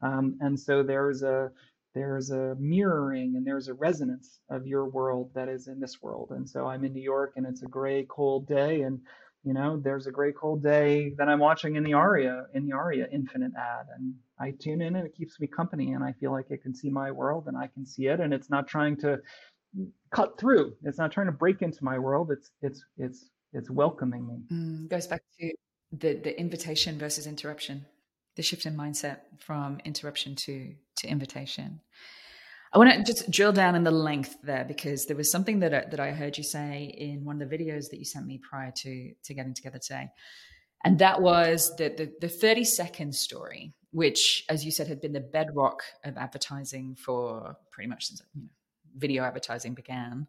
Um, 0.02 0.36
and 0.40 0.58
so 0.58 0.82
there's 0.82 1.22
a 1.22 1.50
there's 1.94 2.30
a 2.30 2.54
mirroring 2.58 3.34
and 3.36 3.46
there's 3.46 3.68
a 3.68 3.74
resonance 3.74 4.40
of 4.50 4.66
your 4.66 4.88
world 4.88 5.30
that 5.34 5.48
is 5.48 5.68
in 5.68 5.80
this 5.80 6.00
world. 6.02 6.28
And 6.30 6.48
so 6.48 6.66
I'm 6.66 6.84
in 6.84 6.92
New 6.92 7.02
York 7.02 7.32
and 7.36 7.46
it's 7.46 7.62
a 7.62 7.66
gray, 7.66 8.06
cold 8.08 8.46
day. 8.46 8.82
And, 8.82 9.00
you 9.42 9.54
know, 9.54 9.80
there's 9.82 10.06
a 10.06 10.12
gray, 10.12 10.32
cold 10.32 10.62
day 10.62 11.12
that 11.16 11.28
I'm 11.28 11.38
watching 11.38 11.76
in 11.76 11.82
the 11.82 11.92
Ariya, 11.92 12.44
in 12.54 12.66
the 12.66 12.72
Ariya 12.72 13.06
Infinite 13.12 13.52
ad. 13.56 13.86
And 13.96 14.14
I 14.38 14.52
tune 14.60 14.80
in 14.82 14.96
and 14.96 15.06
it 15.06 15.14
keeps 15.16 15.40
me 15.40 15.46
company. 15.46 15.92
And 15.92 16.04
I 16.04 16.12
feel 16.12 16.30
like 16.30 16.46
it 16.50 16.62
can 16.62 16.74
see 16.74 16.90
my 16.90 17.10
world 17.10 17.48
and 17.48 17.56
I 17.56 17.68
can 17.68 17.86
see 17.86 18.06
it. 18.06 18.20
And 18.20 18.32
it's 18.32 18.50
not 18.50 18.68
trying 18.68 18.96
to 18.98 19.18
cut 20.12 20.38
through. 20.38 20.74
It's 20.84 20.98
not 20.98 21.10
trying 21.10 21.26
to 21.26 21.32
break 21.32 21.62
into 21.62 21.82
my 21.82 21.98
world. 21.98 22.30
It's, 22.30 22.50
it's, 22.62 22.84
it's, 22.98 23.30
it's 23.52 23.70
welcoming 23.70 24.26
me. 24.26 24.42
Mm, 24.52 24.88
goes 24.88 25.06
back 25.06 25.22
to 25.40 25.52
the, 25.90 26.14
the 26.14 26.38
invitation 26.38 26.98
versus 26.98 27.26
interruption 27.26 27.86
the 28.38 28.42
shift 28.44 28.66
in 28.66 28.76
mindset 28.76 29.18
from 29.40 29.80
interruption 29.84 30.36
to 30.36 30.72
to 30.96 31.08
invitation. 31.08 31.80
I 32.72 32.78
want 32.78 32.92
to 32.94 33.12
just 33.12 33.28
drill 33.30 33.52
down 33.52 33.74
in 33.74 33.82
the 33.82 33.90
length 33.90 34.36
there 34.44 34.64
because 34.64 35.06
there 35.06 35.16
was 35.16 35.30
something 35.30 35.58
that 35.60 35.74
I, 35.74 35.84
that 35.90 35.98
I 35.98 36.12
heard 36.12 36.38
you 36.38 36.44
say 36.44 36.94
in 36.96 37.24
one 37.24 37.42
of 37.42 37.50
the 37.50 37.56
videos 37.56 37.90
that 37.90 37.98
you 37.98 38.04
sent 38.04 38.26
me 38.26 38.38
prior 38.38 38.72
to 38.82 39.12
to 39.24 39.34
getting 39.34 39.54
together 39.54 39.80
today, 39.80 40.08
and 40.84 41.00
that 41.00 41.20
was 41.20 41.74
the 41.78 41.88
the, 41.88 42.12
the 42.20 42.28
thirty 42.28 42.64
second 42.64 43.12
story, 43.16 43.74
which, 43.90 44.44
as 44.48 44.64
you 44.64 44.70
said, 44.70 44.86
had 44.86 45.00
been 45.00 45.14
the 45.14 45.20
bedrock 45.20 45.82
of 46.04 46.16
advertising 46.16 46.94
for 46.94 47.56
pretty 47.72 47.88
much 47.88 48.04
since 48.06 48.22
you 48.34 48.42
know, 48.42 48.48
video 48.96 49.24
advertising 49.24 49.74
began, 49.74 50.28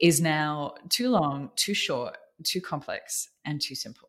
is 0.00 0.20
now 0.20 0.74
too 0.88 1.10
long, 1.10 1.50
too 1.54 1.74
short, 1.74 2.18
too 2.42 2.60
complex, 2.60 3.28
and 3.44 3.60
too 3.60 3.76
simple, 3.76 4.08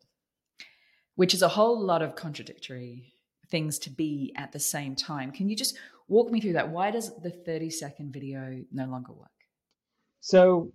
which 1.14 1.34
is 1.34 1.42
a 1.42 1.48
whole 1.48 1.80
lot 1.80 2.02
of 2.02 2.16
contradictory 2.16 3.12
things 3.50 3.78
to 3.80 3.90
be 3.90 4.32
at 4.36 4.52
the 4.52 4.58
same 4.58 4.94
time. 4.94 5.30
Can 5.30 5.48
you 5.48 5.56
just 5.56 5.76
walk 6.08 6.30
me 6.30 6.40
through 6.40 6.54
that? 6.54 6.70
Why 6.70 6.90
does 6.90 7.14
the 7.16 7.30
30 7.30 7.70
second 7.70 8.12
video 8.12 8.62
no 8.72 8.86
longer 8.86 9.12
work? 9.12 9.28
So, 10.20 10.72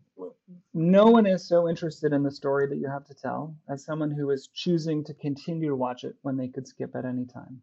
no 0.73 1.05
one 1.05 1.25
is 1.25 1.47
so 1.47 1.67
interested 1.67 2.13
in 2.13 2.23
the 2.23 2.31
story 2.31 2.67
that 2.67 2.77
you 2.77 2.87
have 2.87 3.05
to 3.07 3.13
tell 3.13 3.55
as 3.67 3.83
someone 3.83 4.11
who 4.11 4.29
is 4.29 4.47
choosing 4.53 5.03
to 5.05 5.13
continue 5.15 5.69
to 5.69 5.75
watch 5.75 6.03
it 6.03 6.15
when 6.21 6.37
they 6.37 6.47
could 6.47 6.67
skip 6.67 6.95
at 6.95 7.05
any 7.05 7.25
time. 7.25 7.61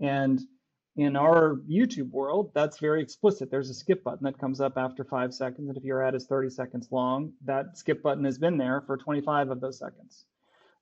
And 0.00 0.40
in 0.96 1.16
our 1.16 1.56
YouTube 1.70 2.10
world, 2.10 2.50
that's 2.54 2.78
very 2.78 3.02
explicit. 3.02 3.50
There's 3.50 3.70
a 3.70 3.74
skip 3.74 4.02
button 4.02 4.24
that 4.24 4.38
comes 4.38 4.60
up 4.60 4.76
after 4.76 5.04
five 5.04 5.32
seconds. 5.32 5.68
And 5.68 5.76
if 5.76 5.84
your 5.84 6.02
ad 6.02 6.14
is 6.14 6.26
30 6.26 6.50
seconds 6.50 6.88
long, 6.90 7.32
that 7.44 7.78
skip 7.78 8.02
button 8.02 8.24
has 8.24 8.38
been 8.38 8.56
there 8.56 8.80
for 8.80 8.96
25 8.96 9.50
of 9.50 9.60
those 9.60 9.78
seconds. 9.78 10.24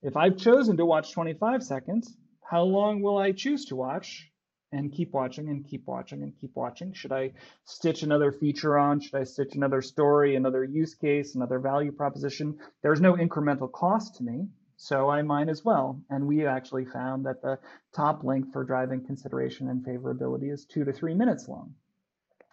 If 0.01 0.15
I've 0.17 0.37
chosen 0.37 0.77
to 0.77 0.85
watch 0.85 1.11
25 1.11 1.63
seconds, 1.63 2.17
how 2.49 2.63
long 2.63 3.03
will 3.03 3.19
I 3.19 3.31
choose 3.31 3.65
to 3.65 3.75
watch? 3.75 4.27
And 4.71 4.91
keep 4.91 5.13
watching 5.13 5.49
and 5.49 5.63
keep 5.63 5.85
watching 5.85 6.23
and 6.23 6.33
keep 6.39 6.55
watching. 6.55 6.93
Should 6.93 7.11
I 7.11 7.33
stitch 7.65 8.01
another 8.01 8.31
feature 8.31 8.75
on? 8.75 8.99
Should 9.01 9.15
I 9.15 9.23
stitch 9.23 9.53
another 9.53 9.83
story, 9.83 10.35
another 10.35 10.63
use 10.63 10.95
case, 10.95 11.35
another 11.35 11.59
value 11.59 11.91
proposition? 11.91 12.57
There's 12.81 13.01
no 13.01 13.13
incremental 13.13 13.71
cost 13.71 14.15
to 14.15 14.23
me, 14.23 14.47
so 14.77 15.09
I 15.09 15.21
might 15.21 15.47
as 15.47 15.63
well. 15.63 16.01
And 16.09 16.25
we 16.25 16.45
actually 16.45 16.85
found 16.85 17.25
that 17.27 17.43
the 17.43 17.59
top 17.95 18.23
length 18.23 18.51
for 18.51 18.63
driving 18.63 19.05
consideration 19.05 19.69
and 19.69 19.85
favorability 19.85 20.51
is 20.51 20.65
two 20.65 20.83
to 20.85 20.91
three 20.91 21.13
minutes 21.13 21.47
long. 21.47 21.75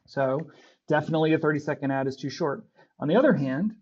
So 0.04 0.50
definitely 0.88 1.32
a 1.32 1.38
30 1.38 1.58
second 1.60 1.90
ad 1.90 2.06
is 2.06 2.16
too 2.16 2.30
short. 2.30 2.64
On 3.00 3.08
the 3.08 3.16
other 3.16 3.32
hand, 3.32 3.74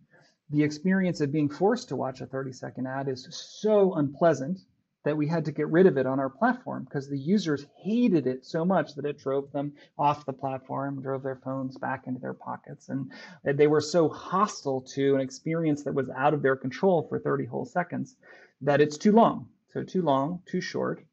the 0.50 0.62
experience 0.62 1.20
of 1.20 1.32
being 1.32 1.48
forced 1.48 1.88
to 1.88 1.96
watch 1.96 2.20
a 2.20 2.26
30 2.26 2.52
second 2.52 2.86
ad 2.86 3.08
is 3.08 3.26
so 3.60 3.94
unpleasant 3.94 4.60
that 5.04 5.16
we 5.16 5.28
had 5.28 5.44
to 5.44 5.52
get 5.52 5.68
rid 5.68 5.86
of 5.86 5.96
it 5.96 6.06
on 6.06 6.18
our 6.18 6.30
platform 6.30 6.84
because 6.84 7.08
the 7.08 7.18
users 7.18 7.66
hated 7.82 8.26
it 8.26 8.44
so 8.44 8.64
much 8.64 8.94
that 8.94 9.04
it 9.04 9.18
drove 9.18 9.52
them 9.52 9.72
off 9.98 10.26
the 10.26 10.32
platform, 10.32 11.00
drove 11.00 11.22
their 11.22 11.40
phones 11.44 11.76
back 11.76 12.06
into 12.06 12.20
their 12.20 12.34
pockets. 12.34 12.88
And 12.88 13.12
they 13.44 13.66
were 13.66 13.80
so 13.80 14.08
hostile 14.08 14.80
to 14.94 15.14
an 15.14 15.20
experience 15.20 15.84
that 15.84 15.94
was 15.94 16.08
out 16.16 16.34
of 16.34 16.42
their 16.42 16.56
control 16.56 17.06
for 17.08 17.18
30 17.18 17.44
whole 17.44 17.66
seconds 17.66 18.16
that 18.62 18.80
it's 18.80 18.98
too 18.98 19.12
long. 19.12 19.48
So, 19.72 19.82
too 19.82 20.02
long, 20.02 20.40
too 20.46 20.60
short. 20.60 21.04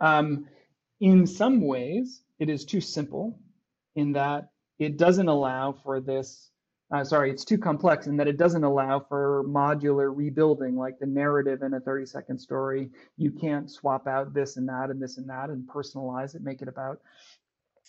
Um, 0.00 0.46
in 1.00 1.26
some 1.26 1.60
ways, 1.60 2.22
it 2.38 2.48
is 2.48 2.64
too 2.64 2.80
simple 2.80 3.38
in 3.96 4.12
that 4.12 4.50
it 4.78 4.96
doesn't 4.96 5.28
allow 5.28 5.72
for 5.72 6.00
this 6.00 6.50
uh, 6.92 7.02
sorry, 7.02 7.30
it's 7.30 7.44
too 7.44 7.58
complex 7.58 8.06
in 8.06 8.16
that 8.16 8.28
it 8.28 8.36
doesn't 8.36 8.62
allow 8.62 9.00
for 9.00 9.44
modular 9.44 10.14
rebuilding 10.14 10.76
like 10.76 10.98
the 10.98 11.06
narrative 11.06 11.62
in 11.62 11.74
a 11.74 11.80
30 11.80 12.06
second 12.06 12.38
story. 12.38 12.90
You 13.16 13.32
can't 13.32 13.70
swap 13.70 14.06
out 14.06 14.32
this 14.32 14.56
and 14.56 14.68
that 14.68 14.90
and 14.90 15.02
this 15.02 15.18
and 15.18 15.28
that 15.28 15.50
and 15.50 15.68
personalize 15.68 16.36
it, 16.36 16.42
make 16.42 16.62
it 16.62 16.68
about 16.68 17.00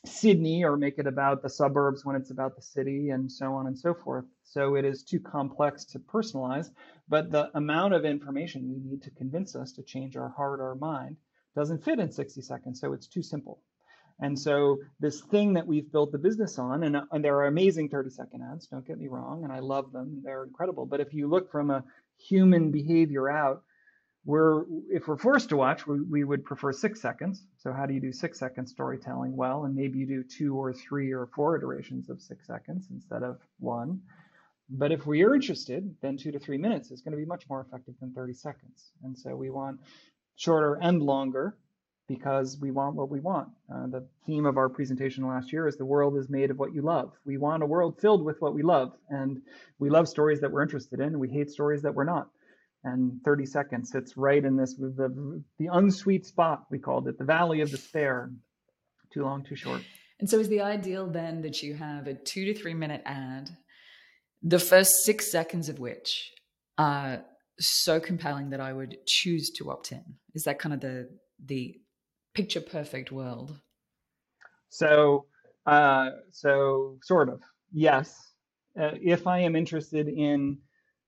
Sydney 0.05 0.63
or 0.63 0.77
make 0.77 0.97
it 0.97 1.05
about 1.05 1.43
the 1.43 1.49
suburbs 1.49 2.05
when 2.05 2.15
it's 2.15 2.31
about 2.31 2.55
the 2.55 2.61
city 2.61 3.09
and 3.11 3.31
so 3.31 3.53
on 3.53 3.67
and 3.67 3.77
so 3.77 3.93
forth. 3.93 4.25
So 4.43 4.75
it 4.75 4.85
is 4.85 5.03
too 5.03 5.19
complex 5.19 5.85
to 5.85 5.99
personalize, 5.99 6.71
but 7.07 7.29
the 7.29 7.55
amount 7.55 7.93
of 7.93 8.03
information 8.03 8.69
we 8.69 8.79
need 8.79 9.03
to 9.03 9.11
convince 9.11 9.55
us 9.55 9.71
to 9.73 9.83
change 9.83 10.17
our 10.17 10.29
heart 10.29 10.59
or 10.59 10.75
mind 10.75 11.17
doesn't 11.55 11.83
fit 11.83 11.99
in 11.99 12.11
60 12.11 12.41
seconds. 12.41 12.79
So 12.79 12.93
it's 12.93 13.07
too 13.07 13.23
simple. 13.23 13.61
And 14.19 14.37
so 14.37 14.79
this 14.99 15.21
thing 15.21 15.53
that 15.53 15.67
we've 15.67 15.91
built 15.91 16.11
the 16.11 16.17
business 16.17 16.57
on, 16.57 16.83
and, 16.83 16.97
and 17.11 17.23
there 17.23 17.35
are 17.35 17.47
amazing 17.47 17.89
30 17.89 18.09
second 18.09 18.41
ads, 18.41 18.67
don't 18.67 18.85
get 18.85 18.97
me 18.97 19.07
wrong, 19.07 19.43
and 19.43 19.53
I 19.53 19.59
love 19.59 19.91
them, 19.91 20.21
they're 20.23 20.43
incredible. 20.43 20.85
But 20.85 21.01
if 21.01 21.13
you 21.13 21.27
look 21.27 21.51
from 21.51 21.69
a 21.69 21.83
human 22.17 22.71
behavior 22.71 23.29
out, 23.29 23.63
we're 24.25 24.65
if 24.89 25.07
we're 25.07 25.17
forced 25.17 25.49
to 25.49 25.57
watch, 25.57 25.87
we, 25.87 26.01
we 26.01 26.23
would 26.25 26.43
prefer 26.43 26.73
six 26.73 27.01
seconds. 27.01 27.45
So 27.57 27.71
how 27.71 27.85
do 27.85 27.93
you 27.93 28.01
do 28.01 28.11
six 28.11 28.37
second 28.37 28.67
storytelling 28.67 29.35
well? 29.35 29.63
And 29.63 29.73
maybe 29.73 29.99
you 29.99 30.05
do 30.05 30.23
two 30.23 30.55
or 30.55 30.73
three 30.73 31.13
or 31.13 31.27
four 31.27 31.55
iterations 31.55 32.09
of 32.09 32.21
six 32.21 32.45
seconds 32.45 32.87
instead 32.91 33.23
of 33.23 33.39
one. 33.59 34.01
But 34.69 34.91
if 34.91 35.05
we 35.05 35.23
are 35.23 35.33
interested, 35.33 35.95
then 36.01 36.17
two 36.17 36.31
to 36.33 36.39
three 36.39 36.57
minutes 36.57 36.91
is 36.91 37.01
going 37.01 37.13
to 37.13 37.17
be 37.17 37.25
much 37.25 37.47
more 37.49 37.61
effective 37.61 37.95
than 38.01 38.13
30 38.13 38.33
seconds. 38.33 38.91
And 39.01 39.17
so 39.17 39.33
we 39.33 39.49
want 39.49 39.79
shorter 40.35 40.77
and 40.81 41.01
longer 41.01 41.55
because 42.07 42.57
we 42.61 42.71
want 42.71 42.95
what 42.95 43.09
we 43.09 43.19
want. 43.19 43.49
Uh, 43.73 43.87
the 43.87 44.07
theme 44.25 44.45
of 44.45 44.57
our 44.57 44.69
presentation 44.69 45.27
last 45.27 45.51
year 45.51 45.67
is 45.67 45.75
the 45.75 45.85
world 45.85 46.17
is 46.17 46.29
made 46.29 46.49
of 46.51 46.57
what 46.57 46.73
you 46.73 46.81
love. 46.81 47.11
We 47.25 47.37
want 47.37 47.63
a 47.63 47.65
world 47.65 47.99
filled 47.99 48.23
with 48.23 48.37
what 48.39 48.53
we 48.53 48.63
love, 48.63 48.93
and 49.09 49.41
we 49.79 49.89
love 49.89 50.07
stories 50.07 50.39
that 50.41 50.51
we're 50.51 50.63
interested 50.63 50.99
in. 50.99 51.19
We 51.19 51.29
hate 51.29 51.49
stories 51.49 51.81
that 51.81 51.93
we're 51.93 52.05
not. 52.05 52.29
And 52.83 53.19
30 53.25 53.45
seconds 53.45 53.91
sits 53.91 54.15
right 54.15 54.43
in 54.43 54.55
this 54.55 54.75
the 54.75 55.43
the 55.59 55.67
unsweet 55.71 56.25
spot 56.25 56.65
we 56.69 56.79
called 56.79 57.07
it, 57.07 57.17
the 57.17 57.25
valley 57.25 57.61
of 57.61 57.69
despair. 57.69 58.31
Too 59.13 59.23
long, 59.23 59.43
too 59.43 59.55
short. 59.55 59.81
And 60.19 60.29
so, 60.29 60.39
is 60.39 60.47
the 60.47 60.61
ideal 60.61 61.07
then 61.07 61.41
that 61.41 61.61
you 61.61 61.75
have 61.75 62.07
a 62.07 62.13
two 62.13 62.45
to 62.45 62.53
three 62.53 62.73
minute 62.73 63.01
ad, 63.05 63.49
the 64.41 64.59
first 64.59 64.91
six 65.03 65.31
seconds 65.31 65.69
of 65.69 65.79
which 65.79 66.31
are 66.77 67.23
so 67.59 67.99
compelling 67.99 68.51
that 68.51 68.61
I 68.61 68.71
would 68.71 68.97
choose 69.05 69.49
to 69.57 69.71
opt 69.71 69.91
in? 69.91 70.03
Is 70.33 70.43
that 70.43 70.59
kind 70.59 70.73
of 70.73 70.79
the 70.79 71.09
the 71.43 71.75
picture 72.37 72.61
perfect 72.61 73.11
world? 73.11 73.51
So, 74.69 75.25
uh, 75.65 76.11
so 76.31 76.99
sort 77.01 77.29
of 77.29 77.41
yes. 77.73 78.15
Uh, 78.79 78.91
if 79.01 79.25
I 79.25 79.39
am 79.39 79.55
interested 79.55 80.07
in 80.07 80.59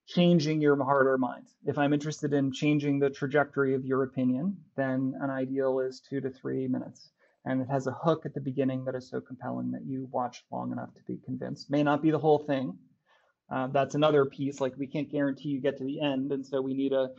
changing 0.08 0.60
your 0.60 0.76
heart 0.82 1.06
or 1.06 1.16
mind, 1.18 1.46
if 1.64 1.78
I'm 1.78 1.92
interested 1.92 2.32
in 2.32 2.52
changing 2.52 2.98
the 2.98 3.10
trajectory 3.10 3.76
of 3.76 3.84
your 3.84 4.02
opinion, 4.02 4.56
then 4.76 5.14
an 5.20 5.30
ideal 5.30 5.78
is 5.78 6.00
two 6.00 6.20
to 6.20 6.30
three 6.30 6.66
minutes. 6.66 7.12
And 7.44 7.62
it 7.62 7.68
has 7.70 7.86
a 7.86 7.92
hook 7.92 8.26
at 8.26 8.34
the 8.34 8.40
beginning 8.40 8.84
that 8.86 8.96
is 8.96 9.08
so 9.08 9.20
compelling 9.20 9.70
that 9.70 9.86
you 9.86 10.08
watch 10.10 10.42
long 10.50 10.72
enough 10.72 10.92
to 10.94 11.02
be 11.06 11.18
convinced. 11.24 11.70
May 11.70 11.84
not 11.84 12.02
be 12.02 12.10
the 12.10 12.18
whole 12.18 12.40
thing. 12.40 12.76
Uh, 13.48 13.68
that's 13.68 13.94
another 13.94 14.24
piece. 14.24 14.60
Like 14.60 14.74
we 14.76 14.88
can't 14.88 15.10
guarantee 15.10 15.50
you 15.50 15.60
get 15.60 15.78
to 15.78 15.84
the 15.84 16.00
end, 16.00 16.32
and 16.32 16.44
so 16.44 16.60
we 16.60 16.74
need 16.74 16.92
a 16.92 17.10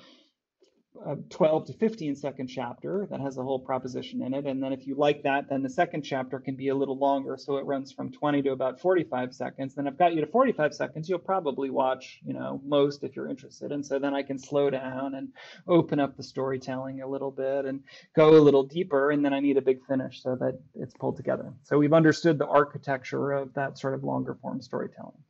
a 1.05 1.15
12 1.29 1.67
to 1.67 1.73
15 1.73 2.15
second 2.15 2.47
chapter 2.47 3.07
that 3.09 3.21
has 3.21 3.37
a 3.37 3.43
whole 3.43 3.59
proposition 3.59 4.21
in 4.21 4.33
it. 4.33 4.45
And 4.45 4.61
then 4.61 4.73
if 4.73 4.85
you 4.85 4.95
like 4.95 5.23
that, 5.23 5.49
then 5.49 5.63
the 5.63 5.69
second 5.69 6.03
chapter 6.03 6.39
can 6.39 6.55
be 6.55 6.67
a 6.67 6.75
little 6.75 6.97
longer. 6.97 7.37
So 7.37 7.57
it 7.57 7.65
runs 7.65 7.91
from 7.91 8.11
20 8.11 8.41
to 8.43 8.51
about 8.51 8.79
45 8.79 9.33
seconds. 9.33 9.73
Then 9.73 9.87
I've 9.87 9.97
got 9.97 10.13
you 10.13 10.21
to 10.21 10.27
45 10.27 10.73
seconds. 10.73 11.09
You'll 11.09 11.19
probably 11.19 11.69
watch, 11.69 12.19
you 12.25 12.33
know, 12.33 12.61
most 12.65 13.03
if 13.03 13.15
you're 13.15 13.29
interested. 13.29 13.71
And 13.71 13.85
so 13.85 13.99
then 13.99 14.13
I 14.13 14.21
can 14.21 14.37
slow 14.37 14.69
down 14.69 15.15
and 15.15 15.29
open 15.67 15.99
up 15.99 16.17
the 16.17 16.23
storytelling 16.23 17.01
a 17.01 17.07
little 17.07 17.31
bit 17.31 17.65
and 17.65 17.81
go 18.15 18.37
a 18.37 18.41
little 18.41 18.63
deeper. 18.63 19.11
And 19.11 19.23
then 19.23 19.33
I 19.33 19.39
need 19.39 19.57
a 19.57 19.61
big 19.61 19.85
finish 19.87 20.21
so 20.21 20.35
that 20.35 20.59
it's 20.75 20.93
pulled 20.93 21.17
together. 21.17 21.53
So 21.63 21.77
we've 21.77 21.93
understood 21.93 22.37
the 22.37 22.47
architecture 22.47 23.31
of 23.31 23.53
that 23.53 23.77
sort 23.77 23.93
of 23.93 24.03
longer 24.03 24.37
form 24.41 24.61
storytelling. 24.61 25.23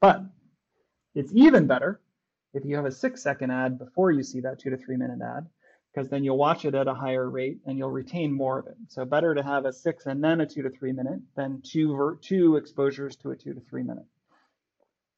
But 0.00 0.22
it's 1.14 1.32
even 1.34 1.66
better 1.66 2.00
if 2.54 2.64
you 2.64 2.76
have 2.76 2.86
a 2.86 2.92
six 2.92 3.22
second 3.22 3.50
ad 3.50 3.78
before 3.78 4.10
you 4.10 4.22
see 4.22 4.40
that 4.40 4.58
two 4.58 4.70
to 4.70 4.76
three 4.76 4.96
minute 4.96 5.20
ad, 5.22 5.46
because 5.92 6.08
then 6.08 6.22
you'll 6.24 6.38
watch 6.38 6.64
it 6.64 6.74
at 6.74 6.86
a 6.86 6.94
higher 6.94 7.28
rate 7.28 7.58
and 7.66 7.78
you'll 7.78 7.90
retain 7.90 8.32
more 8.32 8.58
of 8.58 8.66
it. 8.66 8.76
So 8.88 9.04
better 9.04 9.34
to 9.34 9.42
have 9.42 9.64
a 9.64 9.72
six 9.72 10.06
and 10.06 10.22
then 10.22 10.40
a 10.40 10.46
two 10.46 10.62
to 10.62 10.70
three 10.70 10.92
minute 10.92 11.20
than 11.36 11.62
two 11.62 11.96
ver- 11.96 12.16
two 12.16 12.56
exposures 12.56 13.16
to 13.16 13.30
a 13.30 13.36
two 13.36 13.54
to 13.54 13.60
three 13.60 13.82
minute. 13.82 14.06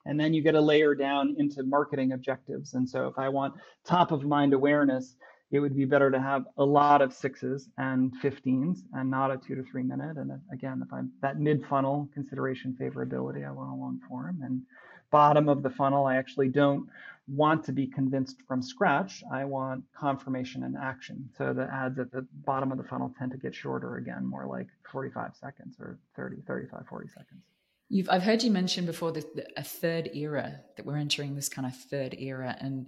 And 0.06 0.18
then 0.18 0.32
you 0.32 0.42
get 0.42 0.54
a 0.54 0.60
layer 0.60 0.94
down 0.94 1.36
into 1.38 1.62
marketing 1.62 2.12
objectives. 2.12 2.74
And 2.74 2.88
so 2.88 3.06
if 3.08 3.18
I 3.18 3.28
want 3.28 3.54
top 3.84 4.12
of 4.12 4.24
mind 4.24 4.54
awareness, 4.54 5.14
it 5.50 5.58
would 5.58 5.76
be 5.76 5.84
better 5.84 6.10
to 6.10 6.20
have 6.20 6.44
a 6.58 6.64
lot 6.64 7.02
of 7.02 7.12
sixes 7.12 7.68
and 7.76 8.12
15s 8.22 8.80
and 8.92 9.10
not 9.10 9.32
a 9.32 9.36
two 9.36 9.56
to 9.56 9.62
three 9.64 9.82
minute. 9.82 10.16
And 10.16 10.30
again, 10.52 10.82
if 10.84 10.92
I'm 10.92 11.10
that 11.22 11.38
mid 11.38 11.66
funnel 11.66 12.08
consideration 12.14 12.76
favorability, 12.80 13.46
I 13.46 13.50
want 13.50 13.70
a 13.70 13.74
long 13.74 14.00
form. 14.08 14.40
And 14.42 14.62
bottom 15.10 15.48
of 15.48 15.62
the 15.62 15.70
funnel, 15.70 16.06
I 16.06 16.16
actually 16.16 16.48
don't 16.48 16.88
want 17.30 17.64
to 17.64 17.72
be 17.72 17.86
convinced 17.86 18.42
from 18.48 18.60
scratch. 18.60 19.22
I 19.32 19.44
want 19.44 19.84
confirmation 19.96 20.64
and 20.64 20.76
action. 20.76 21.30
So 21.38 21.52
the 21.52 21.68
ads 21.72 21.98
at 21.98 22.10
the 22.10 22.26
bottom 22.44 22.72
of 22.72 22.78
the 22.78 22.84
funnel 22.84 23.14
tend 23.18 23.30
to 23.32 23.38
get 23.38 23.54
shorter 23.54 23.96
again, 23.96 24.26
more 24.26 24.46
like 24.46 24.66
45 24.90 25.36
seconds 25.36 25.76
or 25.78 25.98
30, 26.16 26.42
35, 26.46 26.86
40 26.88 27.08
seconds. 27.08 27.42
You've, 27.88 28.08
I've 28.10 28.22
heard 28.22 28.42
you 28.42 28.50
mention 28.50 28.84
before 28.84 29.12
this, 29.12 29.26
a 29.56 29.62
third 29.62 30.10
era 30.14 30.60
that 30.76 30.84
we're 30.84 30.96
entering 30.96 31.34
this 31.34 31.48
kind 31.48 31.66
of 31.66 31.76
third 31.76 32.16
era 32.18 32.56
and 32.60 32.86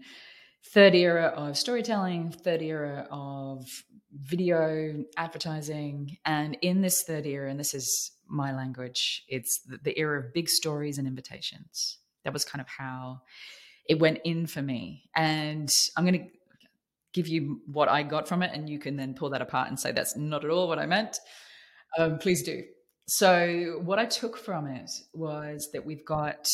third 0.73 0.95
era 0.95 1.27
of 1.27 1.57
storytelling, 1.57 2.33
third 2.33 2.63
era 2.63 3.07
of 3.11 3.65
video 4.13 5.05
advertising. 5.17 6.17
And 6.25 6.57
in 6.63 6.83
this 6.83 7.05
third 7.07 7.27
era, 7.27 7.51
and 7.51 7.59
this 7.59 7.75
is 7.75 8.13
my 8.29 8.55
language, 8.55 9.25
it's 9.29 9.61
the, 9.67 9.79
the 9.83 9.99
era 9.99 10.21
of 10.21 10.33
big 10.33 10.49
stories 10.49 10.99
and 10.99 11.07
invitations. 11.07 11.99
That 12.25 12.33
was 12.33 12.45
kind 12.45 12.61
of 12.61 12.69
how 12.69 13.23
it 13.89 13.99
went 13.99 14.21
in 14.25 14.47
for 14.47 14.63
me. 14.63 15.05
And 15.17 15.71
I'm 15.97 16.05
going 16.05 16.21
to 16.21 16.27
give 17.13 17.29
you 17.29 17.61
what 17.67 17.89
I 17.89 18.03
got 18.03 18.27
from 18.27 18.43
it, 18.43 18.51
and 18.55 18.69
you 18.69 18.79
can 18.79 18.97
then 18.97 19.15
pull 19.15 19.31
that 19.31 19.43
apart 19.43 19.69
and 19.69 19.79
say 19.79 19.93
that's 19.93 20.17
not 20.17 20.45
at 20.45 20.51
all 20.51 20.69
what 20.69 20.79
I 20.79 20.87
meant. 20.87 21.19
Um, 21.99 22.19
please 22.19 22.43
do. 22.43 22.63
So, 23.07 23.81
what 23.85 23.99
I 23.99 24.07
took 24.07 24.39
from 24.39 24.67
it 24.67 24.91
was 25.13 25.69
that 25.73 25.85
we've 25.85 26.05
got, 26.05 26.49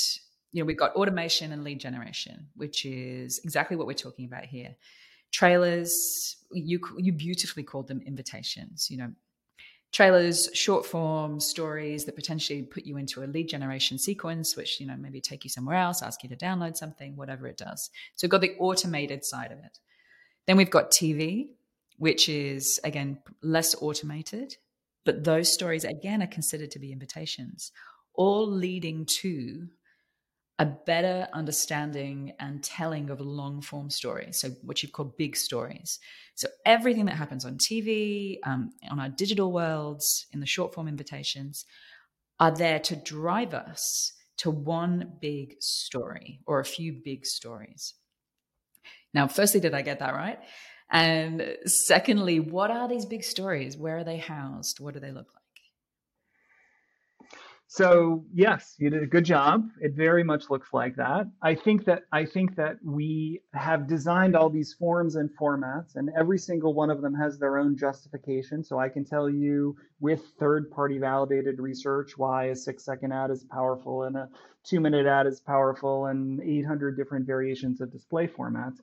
you 0.52 0.62
know, 0.62 0.66
we've 0.66 0.78
got 0.78 0.94
automation 0.96 1.52
and 1.52 1.62
lead 1.62 1.78
generation, 1.78 2.48
which 2.56 2.84
is 2.84 3.40
exactly 3.44 3.76
what 3.76 3.86
we're 3.86 3.92
talking 3.92 4.24
about 4.24 4.44
here. 4.44 4.74
Trailers, 5.30 6.36
you 6.52 6.80
you 6.96 7.12
beautifully 7.12 7.62
called 7.62 7.86
them 7.86 8.00
invitations. 8.04 8.88
You 8.90 8.96
know, 8.96 9.12
trailers, 9.92 10.48
short 10.54 10.84
form 10.86 11.40
stories 11.40 12.04
that 12.04 12.16
potentially 12.16 12.62
put 12.62 12.84
you 12.84 12.96
into 12.96 13.22
a 13.22 13.26
lead 13.26 13.48
generation 13.48 13.98
sequence, 13.98 14.56
which 14.56 14.80
you 14.80 14.86
know 14.86 14.96
maybe 14.96 15.20
take 15.20 15.44
you 15.44 15.50
somewhere 15.50 15.76
else, 15.76 16.02
ask 16.02 16.22
you 16.22 16.28
to 16.28 16.36
download 16.36 16.76
something, 16.76 17.16
whatever 17.16 17.46
it 17.46 17.56
does. 17.56 17.90
So, 18.14 18.24
we've 18.26 18.30
got 18.30 18.40
the 18.40 18.56
automated 18.58 19.24
side 19.24 19.52
of 19.52 19.58
it. 19.58 19.78
Then 20.46 20.56
we've 20.56 20.70
got 20.70 20.90
TV, 20.90 21.48
which 21.96 22.28
is 22.28 22.80
again 22.84 23.18
less 23.42 23.74
automated 23.80 24.56
but 25.08 25.24
those 25.24 25.50
stories, 25.50 25.84
again, 25.84 26.22
are 26.22 26.26
considered 26.26 26.70
to 26.72 26.78
be 26.78 26.92
invitations, 26.92 27.72
all 28.12 28.46
leading 28.46 29.06
to 29.20 29.66
a 30.58 30.66
better 30.66 31.28
understanding 31.32 32.32
and 32.40 32.64
telling 32.64 33.10
of 33.10 33.20
long 33.20 33.60
form 33.60 33.90
stories. 33.90 34.40
So, 34.40 34.50
what 34.62 34.82
you've 34.82 34.92
called 34.92 35.16
big 35.16 35.36
stories. 35.36 35.98
So, 36.34 36.48
everything 36.66 37.04
that 37.06 37.16
happens 37.16 37.44
on 37.44 37.58
TV, 37.58 38.38
um, 38.44 38.70
on 38.90 38.98
our 38.98 39.08
digital 39.08 39.52
worlds, 39.52 40.26
in 40.32 40.40
the 40.40 40.46
short 40.46 40.74
form 40.74 40.88
invitations, 40.88 41.64
are 42.40 42.50
there 42.50 42.80
to 42.80 42.96
drive 42.96 43.54
us 43.54 44.12
to 44.38 44.50
one 44.50 45.12
big 45.20 45.56
story 45.60 46.40
or 46.46 46.60
a 46.60 46.64
few 46.64 47.00
big 47.04 47.26
stories. 47.26 47.94
Now, 49.12 49.26
firstly, 49.26 49.60
did 49.60 49.74
I 49.74 49.82
get 49.82 49.98
that 49.98 50.14
right? 50.14 50.38
And 50.90 51.56
secondly, 51.66 52.40
what 52.40 52.70
are 52.70 52.88
these 52.88 53.04
big 53.04 53.24
stories? 53.24 53.76
Where 53.76 53.98
are 53.98 54.04
they 54.04 54.16
housed? 54.16 54.80
What 54.80 54.94
do 54.94 55.00
they 55.00 55.10
look 55.10 55.28
like? 55.34 55.42
So 57.70 58.24
yes, 58.32 58.76
you 58.78 58.88
did 58.88 59.02
a 59.02 59.06
good 59.06 59.26
job. 59.26 59.68
It 59.78 59.92
very 59.92 60.24
much 60.24 60.48
looks 60.48 60.72
like 60.72 60.96
that. 60.96 61.26
I 61.42 61.54
think 61.54 61.84
that 61.84 62.04
I 62.12 62.24
think 62.24 62.56
that 62.56 62.78
we 62.82 63.42
have 63.52 63.86
designed 63.86 64.34
all 64.34 64.48
these 64.48 64.72
forms 64.72 65.16
and 65.16 65.28
formats, 65.38 65.96
and 65.96 66.08
every 66.18 66.38
single 66.38 66.72
one 66.72 66.88
of 66.88 67.02
them 67.02 67.12
has 67.14 67.38
their 67.38 67.58
own 67.58 67.76
justification. 67.76 68.64
So 68.64 68.78
I 68.78 68.88
can 68.88 69.04
tell 69.04 69.28
you 69.28 69.76
with 70.00 70.22
third-party 70.40 70.98
validated 70.98 71.60
research 71.60 72.16
why 72.16 72.46
a 72.46 72.56
six-second 72.56 73.12
ad 73.12 73.30
is 73.30 73.44
powerful 73.44 74.04
and 74.04 74.16
a 74.16 74.30
two-minute 74.64 75.06
ad 75.06 75.26
is 75.26 75.40
powerful, 75.40 76.06
and 76.06 76.40
800 76.40 76.96
different 76.96 77.26
variations 77.26 77.82
of 77.82 77.92
display 77.92 78.26
formats 78.26 78.78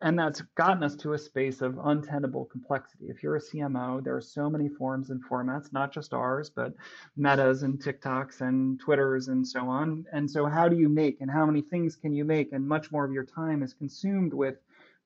and 0.00 0.18
that's 0.18 0.42
gotten 0.56 0.82
us 0.82 0.94
to 0.96 1.12
a 1.12 1.18
space 1.18 1.60
of 1.60 1.78
untenable 1.84 2.44
complexity. 2.46 3.06
If 3.08 3.22
you're 3.22 3.36
a 3.36 3.40
CMO, 3.40 4.02
there 4.02 4.16
are 4.16 4.20
so 4.20 4.50
many 4.50 4.68
forms 4.68 5.10
and 5.10 5.22
formats, 5.24 5.72
not 5.72 5.92
just 5.92 6.12
ours, 6.12 6.50
but 6.50 6.74
Metas 7.16 7.62
and 7.62 7.82
TikToks 7.82 8.40
and 8.40 8.78
Twitters 8.80 9.28
and 9.28 9.46
so 9.46 9.68
on. 9.68 10.04
And 10.12 10.30
so, 10.30 10.46
how 10.46 10.68
do 10.68 10.76
you 10.76 10.88
make 10.88 11.20
and 11.20 11.30
how 11.30 11.46
many 11.46 11.62
things 11.62 11.96
can 11.96 12.12
you 12.12 12.24
make? 12.24 12.52
And 12.52 12.66
much 12.66 12.92
more 12.92 13.04
of 13.04 13.12
your 13.12 13.24
time 13.24 13.62
is 13.62 13.74
consumed 13.74 14.34
with 14.34 14.56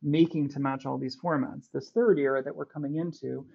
making 0.03 0.49
to 0.51 0.61
match 0.61 0.87
all 0.87 0.99
these 0.99 1.17
formats. 1.17 1.71
This 1.73 1.91
third 1.91 2.19
era 2.19 2.43
that 2.43 2.55
we're 2.55 2.67
coming 2.67 2.97
into, 2.97 3.47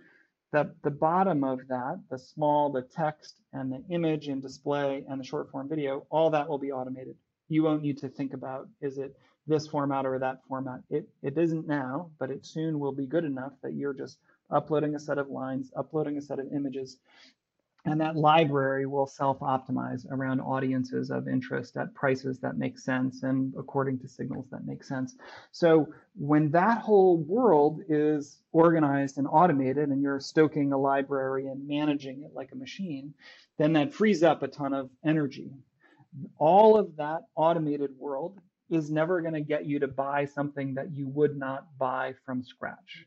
the, 0.51 0.74
the 0.84 0.91
bottom 0.91 1.43
of 1.43 1.68
that, 1.70 1.99
the 2.09 2.20
small, 2.20 2.72
the 2.72 2.82
text, 2.82 3.36
and 3.53 3.72
the 3.72 3.84
image 3.89 4.28
and 4.28 4.41
display 4.41 5.05
and 5.09 5.20
the 5.20 5.24
short 5.24 5.49
form 5.51 5.70
video, 5.70 6.05
all 6.09 6.30
that 6.30 6.47
will 6.47 6.57
be 6.57 6.72
automated. 6.72 7.16
You 7.47 7.64
won't 7.64 7.82
need 7.82 7.97
to 7.99 8.09
think 8.09 8.34
about 8.34 8.68
is 8.82 8.97
it 8.97 9.16
this 9.48 9.68
format 9.68 10.06
or 10.06 10.20
that 10.20 10.39
format. 10.48 10.82
It, 10.89 11.08
it 11.22 11.38
isn't 11.38 11.68
now, 11.68 12.10
but 12.20 12.32
it 12.32 12.46
soon 12.46 12.80
will 12.80 12.92
be 12.92 13.06
good 13.06 13.26
enough 13.26 13.54
that 13.64 13.74
you're 13.74 13.94
just 13.94 14.20
uploading 14.50 14.96
a 14.96 15.00
set 15.00 15.18
of 15.18 15.30
lines, 15.30 15.72
uploading 15.76 16.18
a 16.18 16.22
set 16.22 16.39
of 16.39 16.48
images, 16.54 16.98
and 17.86 18.00
that 18.00 18.16
library 18.16 18.86
will 18.86 19.08
self-optimize 19.08 20.06
around 20.12 20.39
audiences 20.39 21.10
of 21.10 21.28
interest 21.28 21.78
at 21.78 21.94
prices 21.96 22.38
that 22.39 22.58
make 22.58 22.78
sense 22.78 23.24
and 23.24 23.54
according 23.58 23.98
to 24.00 24.08
signals 24.08 24.46
that 24.52 24.66
make 24.68 24.84
sense. 24.84 25.16
So 25.52 25.88
when 26.16 26.52
that 26.52 26.78
whole 26.80 27.18
world 27.18 27.82
is 27.89 28.39
organized 28.52 29.18
and 29.18 29.28
automated 29.28 29.89
and 29.89 30.02
you're 30.02 30.20
stoking 30.20 30.72
a 30.74 30.78
library 30.78 31.48
and 31.48 31.68
managing 31.68 32.22
it 32.22 32.36
like 32.36 32.52
a 32.52 32.56
machine, 32.56 33.16
then 33.58 33.74
that 33.74 33.94
frees 33.94 34.22
up 34.22 34.44
a 34.44 34.48
ton 34.48 34.74
of 34.74 34.92
energy. 35.04 35.52
All 36.38 36.78
of 36.78 36.98
that 36.98 37.22
automated 37.36 37.92
world 37.98 38.38
is 38.72 38.89
never 38.89 39.22
going 39.22 39.34
to 39.34 39.41
get 39.41 39.65
you 39.65 39.80
to 39.80 39.88
buy 39.88 40.26
something 40.26 40.74
that 40.76 40.91
you 40.91 41.07
would 41.09 41.38
not 41.38 41.67
buy 41.78 42.13
from 42.26 42.41
scratch. 42.43 43.05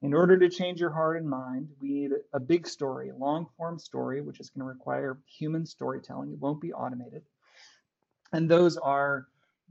In 0.00 0.14
order 0.14 0.36
to 0.36 0.48
change 0.48 0.80
your 0.80 0.90
heart 0.90 1.16
and 1.16 1.28
mind, 1.28 1.68
we 1.80 1.88
need 1.88 2.10
a 2.32 2.40
big 2.40 2.66
story, 2.66 3.10
a 3.10 3.14
long 3.14 3.46
form 3.56 3.78
story, 3.78 4.20
which 4.20 4.40
is 4.40 4.50
going 4.50 4.60
to 4.60 4.72
require 4.72 5.18
human 5.26 5.64
storytelling. 5.64 6.32
It 6.32 6.38
won't 6.38 6.60
be 6.60 6.72
automated. 6.72 7.22
And 8.32 8.50
those 8.50 8.76
are 8.78 9.28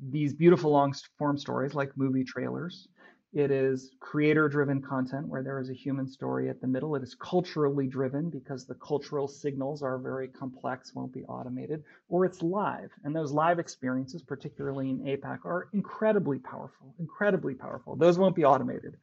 these 0.09 0.33
beautiful 0.33 0.71
long 0.71 0.95
form 1.17 1.37
stories 1.37 1.73
like 1.73 1.97
movie 1.97 2.23
trailers 2.23 2.87
it 3.33 3.49
is 3.49 3.91
creator 3.99 4.49
driven 4.49 4.81
content 4.81 5.27
where 5.27 5.41
there 5.41 5.59
is 5.59 5.69
a 5.69 5.73
human 5.73 6.07
story 6.07 6.49
at 6.49 6.59
the 6.59 6.67
middle. 6.67 6.95
It 6.95 7.03
is 7.03 7.15
culturally 7.15 7.87
driven 7.87 8.29
because 8.29 8.65
the 8.65 8.75
cultural 8.75 9.27
signals 9.27 9.81
are 9.81 9.97
very 9.97 10.27
complex, 10.27 10.93
won't 10.93 11.13
be 11.13 11.23
automated, 11.23 11.83
or 12.09 12.25
it's 12.25 12.41
live. 12.41 12.91
And 13.03 13.15
those 13.15 13.31
live 13.31 13.57
experiences, 13.57 14.21
particularly 14.21 14.89
in 14.89 14.99
APAC, 14.99 15.45
are 15.45 15.69
incredibly 15.73 16.39
powerful, 16.39 16.93
incredibly 16.99 17.53
powerful. 17.53 17.95
Those 17.95 18.19
won't 18.19 18.35
be 18.35 18.43
automated. 18.43 18.97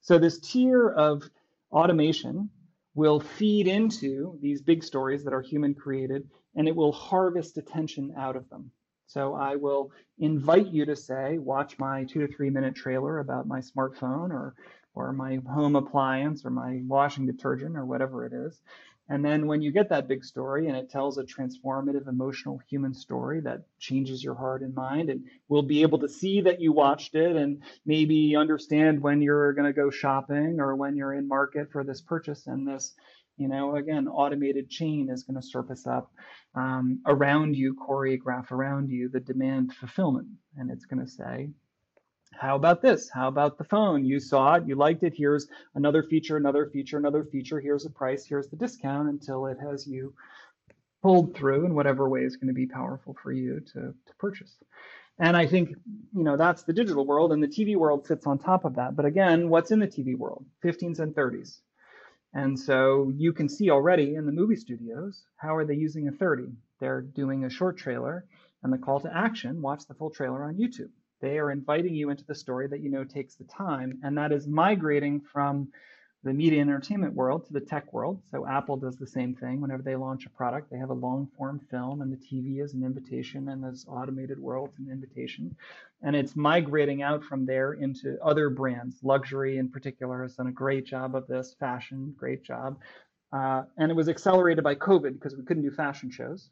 So, 0.00 0.18
this 0.18 0.40
tier 0.40 0.88
of 0.88 1.22
automation 1.70 2.50
will 2.94 3.20
feed 3.20 3.68
into 3.68 4.36
these 4.40 4.60
big 4.60 4.82
stories 4.82 5.22
that 5.22 5.32
are 5.32 5.42
human 5.42 5.74
created 5.74 6.28
and 6.56 6.66
it 6.66 6.74
will 6.74 6.90
harvest 6.90 7.56
attention 7.56 8.12
out 8.16 8.34
of 8.34 8.48
them. 8.50 8.72
So 9.08 9.34
I 9.34 9.56
will 9.56 9.90
invite 10.18 10.68
you 10.68 10.84
to 10.84 10.94
say, 10.94 11.38
watch 11.38 11.78
my 11.78 12.04
two 12.04 12.26
to 12.26 12.32
three 12.32 12.50
minute 12.50 12.76
trailer 12.76 13.18
about 13.18 13.48
my 13.48 13.60
smartphone 13.60 14.30
or 14.30 14.54
or 14.94 15.12
my 15.12 15.40
home 15.48 15.76
appliance 15.76 16.44
or 16.44 16.50
my 16.50 16.82
washing 16.86 17.26
detergent 17.26 17.76
or 17.76 17.86
whatever 17.86 18.26
it 18.26 18.32
is. 18.32 18.60
And 19.10 19.24
then 19.24 19.46
when 19.46 19.62
you 19.62 19.70
get 19.70 19.88
that 19.88 20.08
big 20.08 20.22
story 20.22 20.68
and 20.68 20.76
it 20.76 20.90
tells 20.90 21.16
a 21.16 21.24
transformative, 21.24 22.08
emotional 22.08 22.60
human 22.68 22.92
story 22.92 23.40
that 23.40 23.62
changes 23.78 24.22
your 24.22 24.34
heart 24.34 24.60
and 24.60 24.74
mind, 24.74 25.08
and 25.08 25.24
we'll 25.48 25.62
be 25.62 25.80
able 25.80 25.98
to 26.00 26.08
see 26.08 26.42
that 26.42 26.60
you 26.60 26.72
watched 26.72 27.14
it 27.14 27.34
and 27.34 27.62
maybe 27.86 28.36
understand 28.36 29.00
when 29.00 29.22
you're 29.22 29.54
going 29.54 29.66
to 29.66 29.72
go 29.72 29.88
shopping 29.88 30.60
or 30.60 30.76
when 30.76 30.96
you're 30.96 31.14
in 31.14 31.26
market 31.26 31.72
for 31.72 31.84
this 31.84 32.02
purchase. 32.02 32.46
And 32.46 32.68
this 32.68 32.94
you 33.38 33.48
know, 33.48 33.76
again, 33.76 34.08
automated 34.08 34.68
chain 34.68 35.08
is 35.10 35.22
going 35.22 35.40
to 35.40 35.46
surface 35.46 35.86
up 35.86 36.10
um, 36.54 37.00
around 37.06 37.56
you, 37.56 37.74
choreograph 37.74 38.50
around 38.50 38.90
you 38.90 39.08
the 39.08 39.20
demand 39.20 39.74
fulfillment. 39.74 40.28
And 40.56 40.70
it's 40.70 40.84
going 40.84 41.04
to 41.04 41.10
say, 41.10 41.50
how 42.34 42.56
about 42.56 42.82
this? 42.82 43.08
How 43.08 43.28
about 43.28 43.58
the 43.58 43.64
phone? 43.64 44.04
You 44.04 44.20
saw 44.20 44.54
it, 44.54 44.66
you 44.66 44.74
liked 44.74 45.02
it. 45.02 45.14
Here's 45.16 45.48
another 45.74 46.02
feature, 46.02 46.36
another 46.36 46.66
feature, 46.66 46.98
another 46.98 47.24
feature. 47.24 47.60
Here's 47.60 47.86
a 47.86 47.90
price, 47.90 48.24
here's 48.24 48.48
the 48.48 48.56
discount 48.56 49.08
until 49.08 49.46
it 49.46 49.58
has 49.60 49.86
you 49.86 50.14
pulled 51.02 51.34
through 51.34 51.64
in 51.64 51.74
whatever 51.74 52.08
way 52.08 52.22
is 52.22 52.36
going 52.36 52.48
to 52.48 52.54
be 52.54 52.66
powerful 52.66 53.16
for 53.22 53.32
you 53.32 53.60
to, 53.60 53.80
to 53.80 54.14
purchase. 54.18 54.56
And 55.20 55.36
I 55.36 55.46
think, 55.46 55.70
you 56.14 56.22
know, 56.22 56.36
that's 56.36 56.62
the 56.62 56.72
digital 56.72 57.04
world 57.04 57.32
and 57.32 57.42
the 57.42 57.48
TV 57.48 57.76
world 57.76 58.06
sits 58.06 58.26
on 58.26 58.38
top 58.38 58.64
of 58.64 58.76
that. 58.76 58.94
But 58.94 59.04
again, 59.04 59.48
what's 59.48 59.70
in 59.70 59.80
the 59.80 59.86
TV 59.86 60.16
world? 60.16 60.44
15s 60.64 61.00
and 61.00 61.14
30s. 61.14 61.60
And 62.34 62.58
so 62.58 63.10
you 63.16 63.32
can 63.32 63.48
see 63.48 63.70
already 63.70 64.14
in 64.14 64.26
the 64.26 64.32
movie 64.32 64.56
studios, 64.56 65.24
how 65.36 65.56
are 65.56 65.64
they 65.64 65.74
using 65.74 66.08
a 66.08 66.12
30? 66.12 66.52
They're 66.78 67.00
doing 67.00 67.44
a 67.44 67.50
short 67.50 67.78
trailer 67.78 68.26
and 68.62 68.72
the 68.72 68.78
call 68.78 69.00
to 69.00 69.16
action, 69.16 69.62
watch 69.62 69.86
the 69.86 69.94
full 69.94 70.10
trailer 70.10 70.44
on 70.44 70.56
YouTube. 70.56 70.90
They 71.20 71.38
are 71.38 71.50
inviting 71.50 71.94
you 71.94 72.10
into 72.10 72.24
the 72.24 72.34
story 72.34 72.68
that 72.68 72.80
you 72.80 72.90
know 72.90 73.04
takes 73.04 73.34
the 73.34 73.44
time, 73.44 73.98
and 74.02 74.16
that 74.18 74.32
is 74.32 74.46
migrating 74.46 75.20
from 75.20 75.68
the 76.24 76.32
media 76.32 76.60
and 76.60 76.68
entertainment 76.68 77.14
world 77.14 77.46
to 77.46 77.52
the 77.52 77.60
tech 77.60 77.92
world. 77.92 78.20
So 78.30 78.46
Apple 78.46 78.76
does 78.76 78.96
the 78.96 79.06
same 79.06 79.34
thing. 79.34 79.60
Whenever 79.60 79.82
they 79.82 79.94
launch 79.94 80.26
a 80.26 80.30
product, 80.30 80.70
they 80.70 80.78
have 80.78 80.90
a 80.90 80.94
long 80.94 81.28
form 81.36 81.60
film, 81.70 82.02
and 82.02 82.12
the 82.12 82.16
TV 82.16 82.62
is 82.62 82.74
an 82.74 82.84
invitation, 82.84 83.48
and 83.48 83.62
this 83.62 83.86
automated 83.88 84.38
world 84.38 84.70
is 84.74 84.86
an 84.86 84.92
invitation. 84.92 85.54
And 86.02 86.16
it's 86.16 86.34
migrating 86.34 87.02
out 87.02 87.24
from 87.24 87.46
there 87.46 87.74
into 87.74 88.18
other 88.22 88.50
brands. 88.50 88.96
Luxury, 89.02 89.58
in 89.58 89.68
particular, 89.68 90.22
has 90.22 90.34
done 90.34 90.48
a 90.48 90.52
great 90.52 90.86
job 90.86 91.14
of 91.14 91.26
this. 91.28 91.54
Fashion, 91.58 92.14
great 92.18 92.42
job. 92.42 92.78
Uh, 93.32 93.62
and 93.76 93.90
it 93.90 93.94
was 93.94 94.08
accelerated 94.08 94.64
by 94.64 94.74
COVID 94.74 95.14
because 95.14 95.36
we 95.36 95.44
couldn't 95.44 95.62
do 95.62 95.70
fashion 95.70 96.10
shows. 96.10 96.50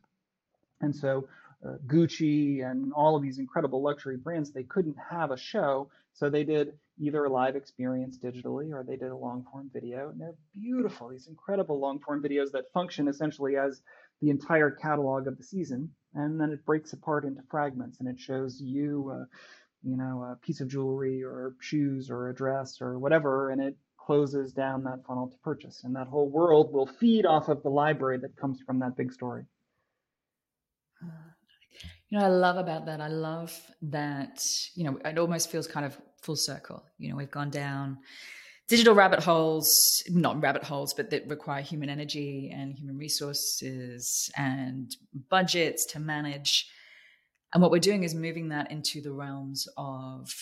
And 0.80 0.94
so 0.94 1.26
uh, 1.66 1.76
Gucci 1.86 2.64
and 2.64 2.92
all 2.92 3.16
of 3.16 3.22
these 3.22 3.38
incredible 3.38 3.82
luxury 3.82 4.16
brands, 4.16 4.50
they 4.50 4.62
couldn't 4.62 4.96
have 5.10 5.30
a 5.30 5.36
show. 5.36 5.88
So 6.16 6.30
they 6.30 6.44
did 6.44 6.72
either 6.98 7.26
a 7.26 7.30
live 7.30 7.56
experience 7.56 8.18
digitally 8.18 8.72
or 8.72 8.82
they 8.82 8.96
did 8.96 9.10
a 9.10 9.16
long 9.16 9.44
form 9.52 9.70
video. 9.70 10.08
And 10.08 10.18
they're 10.18 10.34
beautiful, 10.54 11.10
these 11.10 11.28
incredible 11.28 11.78
long 11.78 12.00
form 12.00 12.22
videos 12.22 12.52
that 12.52 12.72
function 12.72 13.06
essentially 13.06 13.56
as 13.56 13.82
the 14.22 14.30
entire 14.30 14.70
catalog 14.70 15.26
of 15.26 15.36
the 15.36 15.44
season. 15.44 15.90
And 16.14 16.40
then 16.40 16.52
it 16.52 16.64
breaks 16.64 16.94
apart 16.94 17.26
into 17.26 17.42
fragments 17.50 18.00
and 18.00 18.08
it 18.08 18.18
shows 18.18 18.58
you, 18.58 19.12
uh, 19.14 19.24
you 19.82 19.98
know, 19.98 20.22
a 20.22 20.36
piece 20.36 20.62
of 20.62 20.68
jewelry 20.68 21.22
or 21.22 21.54
shoes 21.60 22.10
or 22.10 22.30
a 22.30 22.34
dress 22.34 22.80
or 22.80 22.98
whatever. 22.98 23.50
And 23.50 23.60
it 23.60 23.76
closes 23.98 24.54
down 24.54 24.84
that 24.84 25.04
funnel 25.06 25.28
to 25.28 25.36
purchase. 25.44 25.84
And 25.84 25.96
that 25.96 26.06
whole 26.06 26.30
world 26.30 26.72
will 26.72 26.86
feed 26.86 27.26
off 27.26 27.50
of 27.50 27.62
the 27.62 27.68
library 27.68 28.20
that 28.20 28.36
comes 28.36 28.58
from 28.64 28.78
that 28.78 28.96
big 28.96 29.12
story. 29.12 29.44
You 32.08 32.18
know, 32.18 32.24
I 32.24 32.28
love 32.28 32.56
about 32.56 32.86
that. 32.86 33.00
I 33.00 33.08
love 33.08 33.52
that, 33.82 34.40
you 34.74 34.84
know, 34.84 34.98
it 35.04 35.18
almost 35.18 35.50
feels 35.50 35.66
kind 35.66 35.84
of 35.84 36.00
full 36.22 36.36
circle. 36.36 36.84
You 36.98 37.10
know, 37.10 37.16
we've 37.16 37.30
gone 37.30 37.50
down 37.50 37.98
digital 38.68 38.94
rabbit 38.94 39.20
holes, 39.20 39.68
not 40.08 40.40
rabbit 40.40 40.62
holes, 40.62 40.94
but 40.94 41.10
that 41.10 41.26
require 41.28 41.62
human 41.62 41.88
energy 41.88 42.52
and 42.54 42.74
human 42.74 42.96
resources 42.96 44.30
and 44.36 44.94
budgets 45.30 45.84
to 45.86 46.00
manage. 46.00 46.68
And 47.52 47.62
what 47.62 47.70
we're 47.70 47.78
doing 47.78 48.04
is 48.04 48.14
moving 48.14 48.48
that 48.50 48.70
into 48.70 49.00
the 49.00 49.12
realms 49.12 49.66
of 49.76 50.32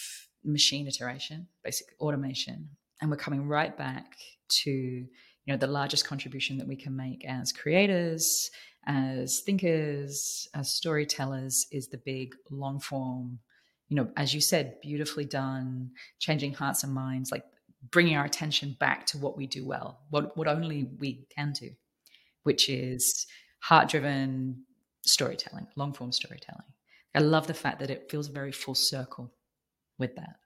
machine 0.45 0.87
iteration, 0.87 1.49
basic 1.63 1.87
automation. 2.01 2.69
And 3.01 3.11
we're 3.11 3.17
coming 3.17 3.47
right 3.47 3.77
back 3.77 4.17
to, 4.65 5.07
you 5.47 5.53
know, 5.53 5.59
the 5.59 5.67
largest 5.67 6.07
contribution 6.07 6.59
that 6.59 6.69
we 6.69 6.77
can 6.77 6.97
make 6.97 7.25
as 7.25 7.53
creators 7.53 8.51
as 8.87 9.41
thinkers, 9.45 10.49
as 10.55 10.75
storytellers, 10.75 11.67
is 11.73 11.89
the 11.89 11.99
big 11.99 12.35
long 12.51 12.79
form, 12.81 13.39
you 13.89 13.97
know, 13.97 14.09
as 14.17 14.35
you 14.35 14.41
said, 14.41 14.81
beautifully 14.83 15.25
done, 15.25 15.91
changing 16.19 16.53
hearts 16.53 16.85
and 16.85 16.93
minds, 16.93 17.31
like 17.31 17.45
bringing 17.91 18.17
our 18.17 18.25
attention 18.25 18.77
back 18.79 19.07
to 19.07 19.19
what 19.19 19.37
we 19.37 19.47
do 19.47 19.67
well, 19.67 20.01
what, 20.11 20.37
what 20.37 20.49
only 20.49 20.91
we 20.99 21.27
can 21.35 21.53
do, 21.53 21.71
which 22.43 22.69
is 22.69 23.27
heart 23.61 23.89
driven 23.89 24.65
storytelling, 25.03 25.67
long 25.77 25.93
form 25.93 26.13
storytelling. 26.13 26.63
I 27.15 27.21
love 27.21 27.47
the 27.47 27.55
fact 27.55 27.79
that 27.79 27.91
it 27.91 28.11
feels 28.11 28.29
very 28.29 28.53
full 28.53 28.75
circle 28.75 29.33
with 29.99 30.17
that. 30.17 30.37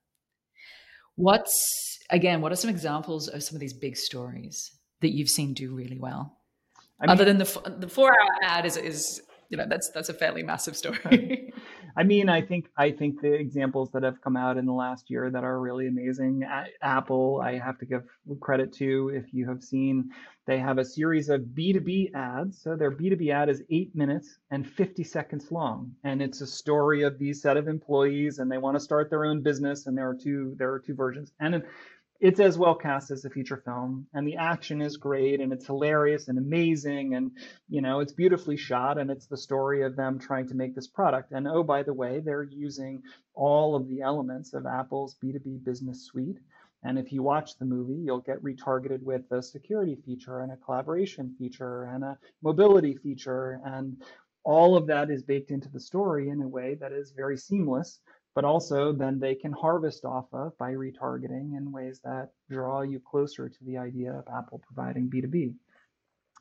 What's, 1.17 1.99
again, 2.11 2.41
what 2.41 2.53
are 2.53 2.57
some 2.57 2.71
examples 2.71 3.27
of 3.29 3.43
some 3.43 3.57
of 3.57 3.61
these 3.61 3.73
big 3.73 3.97
stories 3.97 4.78
that 5.01 5.15
you've 5.15 5.31
seen 5.31 5.55
do 5.55 5.75
really 5.75 5.99
well? 5.99 6.39
I 7.01 7.07
mean, 7.07 7.11
Other 7.11 7.25
than 7.25 7.39
the 7.39 7.77
the 7.79 7.89
four 7.89 8.09
hour 8.09 8.29
ad 8.43 8.67
is 8.67 8.77
is 8.77 9.23
you 9.49 9.57
know 9.57 9.67
that's 9.69 9.91
that's 9.91 10.09
a 10.09 10.15
fairly 10.15 10.43
massive 10.43 10.77
story. 10.77 11.53
I 11.97 12.05
mean, 12.05 12.29
I 12.29 12.43
think 12.43 12.69
I 12.77 12.91
think 12.91 13.21
the 13.21 13.33
examples 13.33 13.91
that 13.93 14.03
have 14.03 14.21
come 14.21 14.37
out 14.37 14.57
in 14.57 14.67
the 14.67 14.73
last 14.73 15.11
year 15.11 15.31
that 15.31 15.43
are 15.43 15.59
really 15.59 15.89
amazing. 15.89 16.45
Apple, 16.83 17.41
I 17.43 17.59
have 17.59 17.79
to 17.79 17.87
give 17.87 18.03
credit 18.41 18.73
to. 18.75 19.11
If 19.15 19.33
you 19.33 19.49
have 19.49 19.63
seen, 19.63 20.11
they 20.47 20.59
have 20.59 20.79
a 20.79 20.85
series 20.85 21.29
of 21.29 21.41
B2B 21.41 22.15
ads. 22.15 22.63
So 22.63 22.77
their 22.77 22.91
B2B 22.91 23.33
ad 23.33 23.49
is 23.49 23.63
eight 23.71 23.97
minutes 23.97 24.39
and 24.51 24.69
50 24.69 25.03
seconds 25.03 25.51
long, 25.51 25.93
and 26.05 26.21
it's 26.21 26.41
a 26.41 26.47
story 26.47 27.03
of 27.03 27.19
these 27.19 27.43
set 27.43 27.57
of 27.57 27.69
employees, 27.69 28.39
and 28.39 28.51
they 28.51 28.59
want 28.59 28.77
to 28.77 28.81
start 28.81 29.09
their 29.09 29.25
own 29.25 29.43
business. 29.43 29.87
And 29.87 29.97
there 29.97 30.09
are 30.09 30.17
two 30.17 30.55
there 30.59 30.73
are 30.73 30.79
two 30.79 30.95
versions, 30.95 31.33
and 31.41 31.63
it's 32.21 32.41
as 32.41 32.59
well 32.59 32.75
cast 32.75 33.11
as 33.13 33.25
a 33.25 33.31
feature 33.31 33.63
film 33.65 34.07
and 34.13 34.27
the 34.27 34.37
action 34.37 34.83
is 34.83 34.97
great 34.97 35.41
and 35.41 35.53
it's 35.53 35.67
hilarious 35.67 36.29
and 36.29 36.39
amazing 36.39 37.15
and 37.15 37.31
you 37.69 37.81
know 37.81 38.01
it's 38.01 38.13
beautifully 38.13 38.57
shot 38.57 38.99
and 38.99 39.11
it's 39.11 39.27
the 39.27 39.37
story 39.37 39.83
of 39.83 39.95
them 39.95 40.19
trying 40.19 40.49
to 40.49 40.55
make 40.55 40.75
this 40.75 40.89
product. 40.89 41.33
And 41.33 41.47
oh 41.47 41.63
by 41.63 41.83
the 41.83 41.95
way 41.95 42.21
they're 42.21 42.43
using 42.43 43.03
all 43.35 43.77
of 43.77 43.89
the 43.89 44.01
elements 44.01 44.53
of 44.53 44.67
apple's 44.67 45.17
b2b 45.23 45.65
business 45.65 46.05
suite 46.07 46.39
and 46.83 46.99
if 46.99 47.13
you 47.13 47.23
watch 47.23 47.57
the 47.59 47.65
movie 47.65 48.01
you'll 48.05 48.21
get 48.21 48.43
retargeted 48.43 49.03
with 49.03 49.31
a 49.31 49.43
security 49.43 49.97
feature 50.05 50.41
and 50.41 50.51
a 50.51 50.57
collaboration 50.57 51.35
feature 51.39 51.85
and 51.85 52.03
a 52.03 52.19
mobility 52.43 52.97
feature 52.97 53.61
and 53.65 54.03
all 54.45 54.77
of 54.77 54.87
that 54.87 55.11
is 55.11 55.23
baked 55.23 55.51
into 55.51 55.69
the 55.69 55.81
story 55.81 56.31
in 56.31 56.41
a 56.43 56.49
way 56.49 56.75
that 56.75 56.91
is 56.93 57.13
very 57.13 57.37
seamless 57.37 58.01
but 58.35 58.45
also 58.45 58.93
then 58.93 59.19
they 59.19 59.35
can 59.35 59.53
harvest 59.53 60.05
off 60.05 60.27
of 60.33 60.57
by 60.59 60.73
retargeting 60.73 61.57
in 61.57 61.73
ways 61.73 62.01
that 62.05 62.31
draw 62.51 62.83
you 62.83 63.01
closer 63.01 63.49
to 63.49 63.65
the 63.65 63.79
idea 63.79 64.13
of 64.13 64.25
Apple 64.33 64.61
providing 64.67 65.11
B2B. 65.11 65.55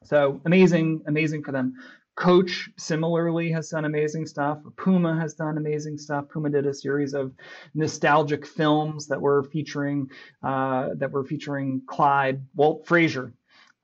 So 0.03 0.41
amazing, 0.45 1.01
amazing 1.07 1.43
for 1.43 1.51
them. 1.51 1.73
Coach 2.15 2.69
similarly 2.77 3.51
has 3.51 3.69
done 3.69 3.85
amazing 3.85 4.25
stuff. 4.25 4.57
Puma 4.75 5.19
has 5.19 5.35
done 5.35 5.57
amazing 5.57 5.99
stuff. 5.99 6.27
Puma 6.29 6.49
did 6.49 6.65
a 6.65 6.73
series 6.73 7.13
of 7.13 7.31
nostalgic 7.75 8.45
films 8.45 9.07
that 9.07 9.21
were 9.21 9.43
featuring 9.43 10.09
uh, 10.41 10.89
that 10.95 11.11
were 11.11 11.23
featuring 11.23 11.83
Clyde 11.85 12.41
Walt 12.55 12.87
Frazier, 12.87 13.33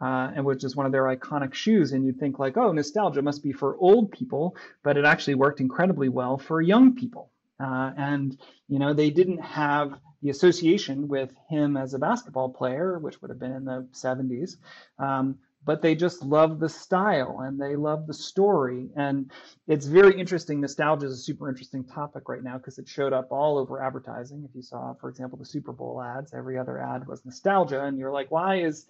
uh, 0.02 0.32
and 0.36 0.46
which 0.46 0.64
is 0.64 0.76
one 0.76 0.88
of 0.88 0.92
their 0.92 1.04
iconic 1.04 1.54
shoes. 1.54 1.92
And 1.92 2.04
you'd 2.04 2.20
think 2.20 2.40
like, 2.40 2.58
oh, 2.58 2.72
nostalgia 2.72 3.22
must 3.22 3.44
be 3.44 3.52
for 3.52 3.78
old 3.78 4.12
people, 4.12 4.56
but 4.84 4.98
it 4.98 5.06
actually 5.06 5.36
worked 5.36 5.62
incredibly 5.62 6.10
well 6.10 6.40
for 6.40 6.60
young 6.60 6.96
people. 6.96 7.30
Uh, 7.64 7.92
and 7.98 8.38
you 8.68 8.80
know 8.80 8.94
they 8.94 9.10
didn't 9.10 9.40
have 9.40 9.94
the 10.22 10.30
association 10.30 11.08
with 11.08 11.34
him 11.50 11.78
as 11.78 11.94
a 11.94 12.00
basketball 12.00 12.50
player, 12.50 12.98
which 13.00 13.22
would 13.22 13.30
have 13.30 13.40
been 13.40 13.52
in 13.52 13.66
the 13.66 13.88
70s. 13.92 14.56
Um, 14.98 15.38
but 15.66 15.82
they 15.82 15.96
just 15.96 16.24
love 16.24 16.60
the 16.60 16.70
style 16.70 17.42
and 17.42 17.60
they 17.60 17.76
love 17.76 18.08
the 18.08 18.14
story. 18.14 18.90
And 18.96 19.32
it's 19.68 19.86
very 19.86 20.20
interesting. 20.20 20.62
Nostalgia 20.62 21.06
is 21.06 21.14
a 21.14 21.22
super 21.22 21.50
interesting 21.50 21.84
topic 21.84 22.28
right 22.28 22.44
now 22.44 22.58
because 22.58 22.80
it 22.80 22.88
showed 22.88 23.14
up 23.14 23.32
all 23.32 23.58
over 23.58 23.82
advertising. 23.82 24.46
If 24.48 24.56
you 24.56 24.62
saw, 24.62 24.94
for 24.94 25.10
example, 25.10 25.38
the 25.38 25.46
Super 25.46 25.72
Bowl 25.72 26.02
ads, 26.02 26.34
every 26.34 26.58
other 26.58 26.80
ad 26.80 27.08
was 27.08 27.24
nostalgia. 27.26 27.84
And 27.84 27.98
you're 27.98 28.12
like, 28.12 28.32
why 28.32 28.58
is 28.58 28.86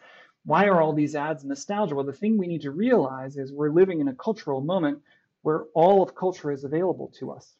why 0.46 0.66
are 0.66 0.82
all 0.82 0.94
these 0.94 1.16
ads 1.16 1.44
nostalgia? 1.44 1.96
Well, 1.96 2.06
the 2.06 2.14
thing 2.14 2.38
we 2.38 2.48
need 2.48 2.62
to 2.64 2.72
realize 2.72 3.38
is 3.38 3.52
we're 3.52 3.72
living 3.72 4.02
in 4.02 4.08
a 4.08 4.16
cultural 4.16 4.62
moment 4.62 5.00
where 5.42 5.66
all 5.74 6.04
of 6.04 6.16
culture 6.16 6.52
is 6.52 6.64
available 6.64 7.12
to 7.20 7.32
us. 7.32 7.56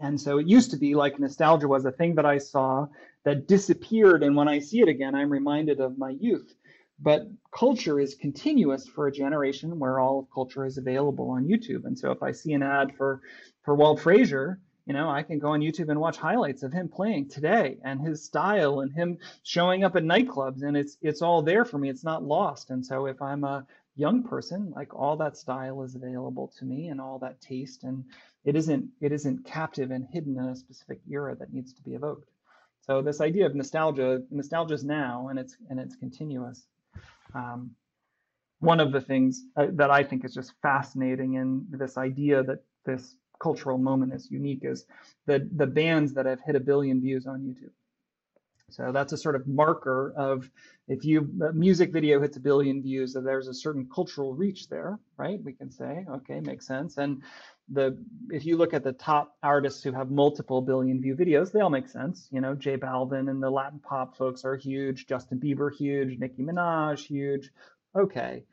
And 0.00 0.20
so 0.20 0.38
it 0.38 0.46
used 0.46 0.70
to 0.72 0.76
be 0.76 0.94
like 0.94 1.18
nostalgia 1.18 1.68
was 1.68 1.84
a 1.84 1.92
thing 1.92 2.14
that 2.16 2.26
I 2.26 2.38
saw 2.38 2.88
that 3.24 3.46
disappeared. 3.46 4.22
And 4.22 4.34
when 4.34 4.48
I 4.48 4.58
see 4.58 4.80
it 4.80 4.88
again, 4.88 5.14
I'm 5.14 5.30
reminded 5.30 5.80
of 5.80 5.98
my 5.98 6.10
youth. 6.10 6.54
But 7.00 7.28
culture 7.56 7.98
is 7.98 8.14
continuous 8.14 8.86
for 8.86 9.06
a 9.06 9.12
generation 9.12 9.78
where 9.78 9.98
all 9.98 10.20
of 10.20 10.26
culture 10.32 10.64
is 10.64 10.78
available 10.78 11.30
on 11.30 11.46
YouTube. 11.46 11.84
And 11.84 11.98
so 11.98 12.10
if 12.10 12.22
I 12.22 12.32
see 12.32 12.52
an 12.52 12.62
ad 12.62 12.94
for, 12.96 13.20
for 13.62 13.74
Walt 13.74 14.00
Frazier, 14.00 14.60
you 14.86 14.92
know, 14.92 15.08
I 15.08 15.22
can 15.22 15.38
go 15.38 15.48
on 15.48 15.60
YouTube 15.60 15.90
and 15.90 16.00
watch 16.00 16.16
highlights 16.16 16.64
of 16.64 16.72
him 16.72 16.88
playing 16.88 17.28
today 17.28 17.78
and 17.84 18.00
his 18.00 18.24
style 18.24 18.80
and 18.80 18.92
him 18.92 19.18
showing 19.44 19.84
up 19.84 19.94
at 19.94 20.02
nightclubs. 20.02 20.62
And 20.62 20.76
it's 20.76 20.96
it's 21.00 21.22
all 21.22 21.42
there 21.42 21.64
for 21.64 21.78
me. 21.78 21.88
It's 21.88 22.04
not 22.04 22.24
lost. 22.24 22.70
And 22.70 22.84
so 22.84 23.06
if 23.06 23.22
I'm 23.22 23.44
a 23.44 23.64
young 23.94 24.24
person, 24.24 24.72
like 24.74 24.92
all 24.94 25.16
that 25.18 25.36
style 25.36 25.82
is 25.82 25.94
available 25.94 26.52
to 26.58 26.64
me 26.64 26.88
and 26.88 27.00
all 27.00 27.18
that 27.20 27.40
taste 27.40 27.84
and 27.84 28.04
it 28.44 28.56
isn't 28.56 28.88
it 29.00 29.12
isn't 29.12 29.44
captive 29.44 29.90
and 29.90 30.06
hidden 30.12 30.38
in 30.38 30.44
a 30.44 30.56
specific 30.56 31.00
era 31.10 31.36
that 31.36 31.52
needs 31.52 31.72
to 31.74 31.82
be 31.82 31.94
evoked. 31.94 32.28
So 32.80 33.00
this 33.00 33.20
idea 33.20 33.46
of 33.46 33.54
nostalgia, 33.54 34.22
nostalgia 34.30 34.74
is 34.74 34.84
now, 34.84 35.28
and 35.28 35.38
it's 35.38 35.56
and 35.70 35.78
it's 35.78 35.96
continuous. 35.96 36.66
Um, 37.34 37.70
one 38.58 38.80
of 38.80 38.92
the 38.92 39.00
things 39.00 39.44
uh, 39.56 39.66
that 39.72 39.90
I 39.90 40.02
think 40.04 40.24
is 40.24 40.34
just 40.34 40.52
fascinating 40.62 41.34
in 41.34 41.66
this 41.70 41.96
idea 41.96 42.42
that 42.44 42.64
this 42.84 43.16
cultural 43.40 43.78
moment 43.78 44.12
is 44.14 44.30
unique 44.30 44.60
is 44.62 44.86
the 45.26 45.48
the 45.56 45.66
bands 45.66 46.12
that 46.14 46.26
have 46.26 46.40
hit 46.40 46.56
a 46.56 46.60
billion 46.60 47.00
views 47.00 47.26
on 47.26 47.40
YouTube. 47.40 47.72
So 48.70 48.90
that's 48.90 49.12
a 49.12 49.18
sort 49.18 49.36
of 49.36 49.46
marker 49.46 50.14
of 50.16 50.50
if 50.88 51.04
you 51.04 51.30
a 51.46 51.52
music 51.52 51.92
video 51.92 52.20
hits 52.20 52.36
a 52.36 52.40
billion 52.40 52.82
views, 52.82 53.12
that 53.12 53.22
there's 53.22 53.48
a 53.48 53.54
certain 53.54 53.88
cultural 53.94 54.34
reach 54.34 54.68
there, 54.68 54.98
right? 55.18 55.42
We 55.42 55.52
can 55.52 55.70
say, 55.70 56.06
okay, 56.10 56.40
makes 56.40 56.66
sense. 56.66 56.96
And 56.96 57.22
the 57.70 57.96
if 58.30 58.44
you 58.44 58.56
look 58.56 58.74
at 58.74 58.84
the 58.84 58.92
top 58.92 59.36
artists 59.42 59.82
who 59.82 59.92
have 59.92 60.10
multiple 60.10 60.60
billion 60.60 61.00
view 61.00 61.14
videos, 61.14 61.52
they 61.52 61.60
all 61.60 61.70
make 61.70 61.88
sense. 61.88 62.28
You 62.30 62.40
know, 62.40 62.54
J 62.54 62.76
Balvin 62.76 63.30
and 63.30 63.42
the 63.42 63.50
Latin 63.50 63.78
pop 63.78 64.16
folks 64.16 64.44
are 64.44 64.56
huge, 64.56 65.06
Justin 65.06 65.38
Bieber 65.38 65.74
huge, 65.74 66.18
Nicki 66.18 66.42
Minaj 66.42 67.04
huge. 67.04 67.50
Okay, 67.96 68.44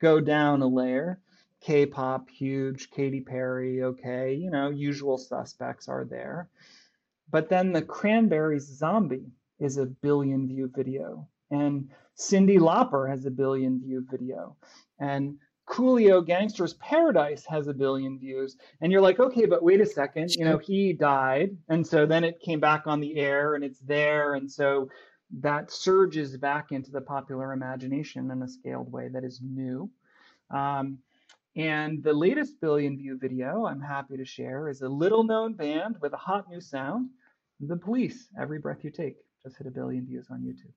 go 0.00 0.20
down 0.20 0.62
a 0.62 0.66
layer. 0.66 1.20
K-pop 1.62 2.28
huge, 2.28 2.90
Katy 2.90 3.20
Perry 3.20 3.84
okay, 3.84 4.34
you 4.34 4.50
know, 4.50 4.70
usual 4.70 5.16
suspects 5.16 5.88
are 5.88 6.04
there. 6.04 6.48
But 7.30 7.48
then 7.48 7.72
the 7.72 7.82
Cranberries 7.82 8.66
Zombie 8.66 9.30
is 9.60 9.76
a 9.78 9.86
billion 9.86 10.48
view 10.48 10.70
video. 10.74 11.28
And 11.50 11.90
Cyndi 12.18 12.58
Lauper 12.58 13.08
has 13.08 13.24
a 13.26 13.30
billion 13.30 13.80
view 13.80 14.04
video. 14.10 14.56
And 14.98 15.38
Coolio 15.68 16.24
Gangster's 16.24 16.74
Paradise 16.74 17.44
has 17.46 17.68
a 17.68 17.74
billion 17.74 18.18
views. 18.18 18.56
And 18.80 18.90
you're 18.90 19.00
like, 19.00 19.20
okay, 19.20 19.46
but 19.46 19.62
wait 19.62 19.80
a 19.80 19.86
second, 19.86 20.32
you 20.32 20.44
know, 20.44 20.58
he 20.58 20.92
died. 20.92 21.56
And 21.68 21.86
so 21.86 22.04
then 22.04 22.24
it 22.24 22.40
came 22.40 22.60
back 22.60 22.86
on 22.86 23.00
the 23.00 23.16
air 23.16 23.54
and 23.54 23.64
it's 23.64 23.80
there. 23.80 24.34
And 24.34 24.50
so 24.50 24.88
that 25.40 25.70
surges 25.70 26.36
back 26.36 26.72
into 26.72 26.90
the 26.90 27.00
popular 27.00 27.52
imagination 27.52 28.30
in 28.30 28.42
a 28.42 28.48
scaled 28.48 28.92
way 28.92 29.08
that 29.08 29.24
is 29.24 29.40
new. 29.42 29.90
Um, 30.50 30.98
and 31.56 32.02
the 32.02 32.12
latest 32.12 32.60
billion 32.60 32.96
view 32.96 33.18
video 33.18 33.66
I'm 33.66 33.80
happy 33.80 34.16
to 34.16 34.24
share 34.24 34.68
is 34.68 34.82
a 34.82 34.88
little 34.88 35.22
known 35.22 35.54
band 35.54 35.96
with 36.00 36.12
a 36.12 36.18
hot 36.18 36.48
new 36.50 36.60
sound, 36.60 37.10
The 37.60 37.76
Police, 37.76 38.28
Every 38.40 38.58
Breath 38.58 38.84
You 38.84 38.90
Take, 38.90 39.16
just 39.44 39.58
hit 39.58 39.66
a 39.66 39.70
billion 39.70 40.06
views 40.06 40.26
on 40.30 40.40
YouTube. 40.40 40.72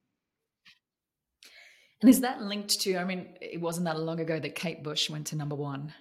And 2.02 2.10
is 2.10 2.22
that 2.22 2.42
linked 2.42 2.82
to, 2.82 2.98
I 2.98 3.04
mean, 3.04 3.36
it 3.42 3.62
wasn't 3.62 3.86
that 3.86 4.00
long 4.00 4.20
ago 4.20 4.40
that 4.40 4.56
Kate 4.56 4.84
Bush 4.84 5.10
went 5.10 5.28
to 5.28 5.36
number 5.36 5.56
one 5.56 5.94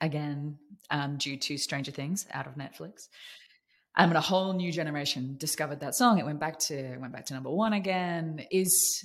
again 0.00 0.58
um, 0.90 1.16
due 1.16 1.36
to 1.36 1.58
Stranger 1.58 1.90
Things 1.90 2.26
out 2.32 2.46
of 2.46 2.54
Netflix. 2.54 3.08
Um, 3.96 4.10
and 4.10 4.18
a 4.18 4.20
whole 4.20 4.52
new 4.52 4.70
generation 4.70 5.36
discovered 5.38 5.80
that 5.80 5.94
song. 5.94 6.18
It 6.18 6.24
went 6.24 6.38
back 6.38 6.58
to 6.60 6.96
went 6.98 7.12
back 7.12 7.26
to 7.26 7.34
number 7.34 7.50
one 7.50 7.72
again. 7.72 8.46
Is 8.50 9.04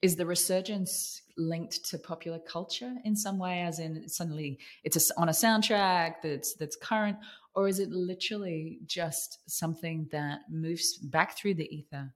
is 0.00 0.14
the 0.14 0.26
resurgence 0.26 1.22
linked 1.36 1.84
to 1.86 1.98
popular 1.98 2.38
culture 2.38 2.94
in 3.04 3.16
some 3.16 3.38
way 3.38 3.62
as 3.62 3.80
in 3.80 4.08
suddenly 4.08 4.58
it's 4.84 4.96
a, 4.96 5.20
on 5.20 5.28
a 5.28 5.32
soundtrack 5.32 6.14
that's 6.22 6.54
that's 6.54 6.76
current 6.76 7.16
or 7.54 7.66
is 7.66 7.80
it 7.80 7.90
literally 7.90 8.78
just 8.86 9.38
something 9.48 10.08
that 10.12 10.40
moves 10.50 10.98
back 10.98 11.36
through 11.36 11.54
the 11.54 11.74
ether 11.74 12.12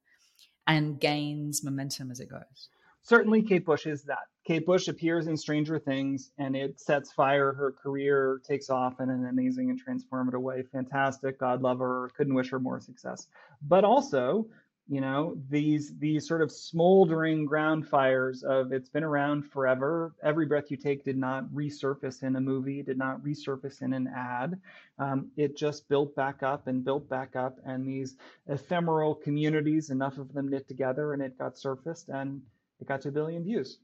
and 0.67 1.01
gains 1.01 1.65
momentum 1.65 2.11
as 2.11 2.21
it 2.21 2.29
goes 2.31 2.69
certainly 3.03 3.43
kate 3.43 3.65
bush 3.65 3.87
is 3.87 4.05
that. 4.05 4.29
Kate 4.45 4.67
bush 4.67 4.89
appears 4.89 5.29
in 5.29 5.37
stranger 5.37 5.79
things 5.79 6.33
and 6.39 6.57
it 6.57 6.81
sets 6.81 7.13
fire. 7.13 7.53
Her 7.53 7.73
career 7.73 8.41
takes 8.47 8.71
off 8.71 9.01
in 9.01 9.09
an 9.09 9.27
amazing 9.27 9.71
and 9.71 9.81
transformative 9.81 10.41
way. 10.41 10.63
Fantastic. 10.63 11.39
God 11.39 11.63
love 11.63 11.79
her. 11.79 12.11
Couldn't 12.17 12.35
wish 12.35 12.51
her 12.51 12.59
more 12.59 12.81
success. 12.81 13.29
But 13.63 13.85
also 13.85 14.47
you 14.89 15.01
know 15.01 15.37
these 15.49 15.93
these 15.99 16.27
sort 16.27 16.43
of 16.43 16.51
smoldering 16.51 17.47
ground 17.47 17.87
fires 17.87 18.43
of 18.43 18.73
it's 18.73 18.89
been 18.89 19.05
around 19.05 19.45
forever. 19.45 20.13
Every 20.23 20.45
breath 20.45 20.71
you 20.71 20.77
take 20.77 21.05
did 21.05 21.17
not 21.17 21.45
resurface 21.55 22.25
in 22.25 22.35
a 22.35 22.41
movie 22.41 22.83
did 22.83 22.99
not 22.99 23.23
resurface 23.23 23.81
in 23.81 23.93
an 23.93 24.09
ad. 24.09 24.61
Um, 24.99 25.31
it 25.37 25.57
just 25.57 25.89
built 25.89 26.15
back 26.17 26.43
up 26.43 26.67
and 26.67 26.85
built 26.85 27.09
back 27.09 27.37
up 27.37 27.59
and 27.65 27.87
these 27.87 28.17
ephemeral 28.49 29.15
communities 29.15 29.91
enough 29.91 30.19
of 30.19 30.33
them 30.35 30.49
knit 30.49 30.67
together 30.67 31.13
and 31.13 31.23
it 31.23 31.39
got 31.39 31.57
surfaced 31.57 32.09
and 32.09 32.43
it 32.83 32.89
got 32.89 33.01
to 33.03 33.09
a 33.09 33.13
billion 33.13 33.43
views. 33.43 33.79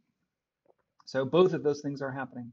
So 1.07 1.25
both 1.25 1.55
of 1.55 1.63
those 1.63 1.81
things 1.81 2.03
are 2.03 2.11
happening. 2.11 2.53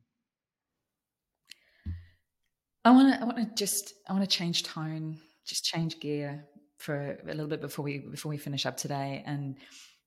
I 2.85 2.91
want 2.91 3.13
to 3.13 3.19
i 3.19 3.25
want 3.25 3.37
to 3.37 3.55
just 3.55 3.95
i 4.07 4.13
want 4.13 4.23
to 4.23 4.29
change 4.29 4.61
tone 4.61 5.17
just 5.43 5.65
change 5.65 5.99
gear 5.99 6.45
for 6.77 7.17
a 7.23 7.33
little 7.33 7.47
bit 7.47 7.59
before 7.59 7.83
we 7.83 7.97
before 7.97 8.29
we 8.29 8.37
finish 8.37 8.65
up 8.67 8.77
today. 8.77 9.23
And 9.25 9.55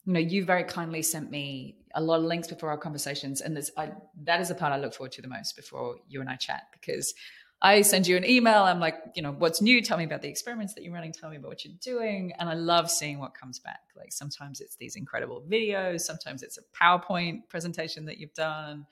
you 0.04 0.12
know 0.12 0.20
you 0.20 0.44
very 0.44 0.64
kindly 0.64 1.02
sent 1.02 1.30
me 1.30 1.76
a 1.94 2.00
lot 2.00 2.20
of 2.20 2.24
links 2.24 2.46
before 2.46 2.70
our 2.70 2.78
conversations 2.78 3.40
and 3.40 3.54
there's 3.56 3.70
I, 3.76 3.90
that 4.22 4.40
is 4.40 4.48
the 4.48 4.54
part 4.54 4.72
i 4.72 4.78
look 4.78 4.94
forward 4.94 5.12
to 5.12 5.22
the 5.22 5.28
most 5.28 5.56
before 5.56 5.96
you 6.08 6.20
and 6.20 6.30
i 6.30 6.36
chat 6.36 6.62
because 6.72 7.12
i 7.60 7.82
send 7.82 8.06
you 8.06 8.16
an 8.16 8.28
email. 8.28 8.62
I'm 8.62 8.80
like 8.80 8.96
you 9.14 9.22
know 9.22 9.32
what's 9.32 9.60
new? 9.60 9.82
Tell 9.82 9.98
me 9.98 10.04
about 10.04 10.22
the 10.22 10.28
experiments 10.28 10.74
that 10.74 10.84
you're 10.84 10.92
running. 10.92 11.12
Tell 11.12 11.30
me 11.30 11.36
about 11.36 11.48
what 11.48 11.64
you're 11.64 11.74
doing. 11.80 12.32
And 12.38 12.48
i 12.48 12.54
love 12.54 12.90
seeing 12.90 13.18
what 13.18 13.34
comes 13.34 13.58
back. 13.58 13.80
Like 13.96 14.12
sometimes 14.12 14.60
it's 14.60 14.76
these 14.76 14.96
incredible 14.96 15.44
videos. 15.48 16.02
Sometimes 16.02 16.42
it's 16.42 16.58
a 16.58 16.62
powerpoint 16.82 17.48
presentation 17.48 18.04
that 18.06 18.18
you've 18.18 18.34
done. 18.34 18.86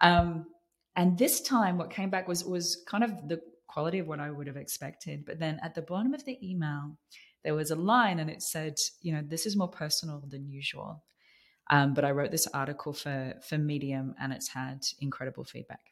Um, 0.00 0.46
and 0.96 1.16
this 1.16 1.40
time 1.40 1.78
what 1.78 1.90
came 1.90 2.10
back 2.10 2.28
was 2.28 2.44
was 2.44 2.82
kind 2.86 3.04
of 3.04 3.28
the 3.28 3.40
quality 3.68 3.98
of 3.98 4.06
what 4.06 4.20
I 4.20 4.30
would 4.30 4.46
have 4.46 4.56
expected. 4.56 5.24
But 5.24 5.38
then 5.38 5.58
at 5.62 5.74
the 5.74 5.82
bottom 5.82 6.12
of 6.12 6.24
the 6.24 6.38
email, 6.46 6.98
there 7.42 7.54
was 7.54 7.70
a 7.70 7.76
line 7.76 8.18
and 8.18 8.28
it 8.28 8.42
said, 8.42 8.74
you 9.00 9.12
know, 9.12 9.22
this 9.24 9.46
is 9.46 9.56
more 9.56 9.68
personal 9.68 10.22
than 10.28 10.48
usual. 10.48 11.02
Um, 11.70 11.94
but 11.94 12.04
I 12.04 12.10
wrote 12.10 12.30
this 12.30 12.46
article 12.48 12.92
for 12.92 13.34
for 13.48 13.58
Medium 13.58 14.14
and 14.20 14.32
it's 14.32 14.48
had 14.48 14.82
incredible 15.00 15.44
feedback. 15.44 15.91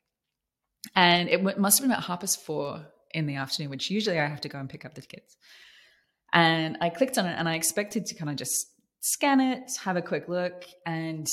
And 0.95 1.29
it 1.29 1.43
must 1.59 1.79
have 1.79 1.85
been 1.85 1.93
about 1.93 2.05
half 2.05 2.21
past 2.21 2.43
four 2.45 2.87
in 3.13 3.27
the 3.27 3.37
afternoon, 3.37 3.71
which 3.71 3.91
usually 3.91 4.19
I 4.19 4.27
have 4.27 4.41
to 4.43 4.49
go 4.49 4.59
and 4.59 4.69
pick 4.69 4.85
up 4.85 4.95
the 4.95 5.03
kids. 5.03 5.37
And 6.33 6.79
I 6.81 6.91
clicked 6.91 7.19
on 7.19 7.27
it 7.27 7.37
and 7.39 7.49
I 7.49 7.55
expected 7.55 8.07
to 8.07 8.15
kind 8.15 8.31
of 8.31 8.37
just 8.37 8.69
scan 9.01 9.41
it, 9.41 9.71
have 9.83 9.97
a 9.97 10.03
quick 10.03 10.29
look, 10.29 10.65
and 10.87 11.29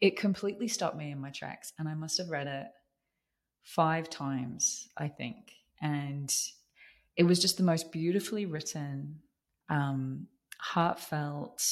it 0.00 0.16
completely 0.16 0.68
stopped 0.68 0.96
me 0.96 1.10
in 1.10 1.20
my 1.20 1.30
tracks. 1.30 1.72
And 1.78 1.88
I 1.88 1.94
must 1.94 2.18
have 2.18 2.30
read 2.30 2.46
it 2.46 2.66
five 3.62 4.08
times, 4.08 4.88
I 4.96 5.08
think 5.08 5.52
and 5.80 6.32
it 7.16 7.24
was 7.24 7.40
just 7.40 7.56
the 7.56 7.62
most 7.62 7.92
beautifully 7.92 8.46
written, 8.46 9.20
um, 9.68 10.26
heartfelt, 10.58 11.62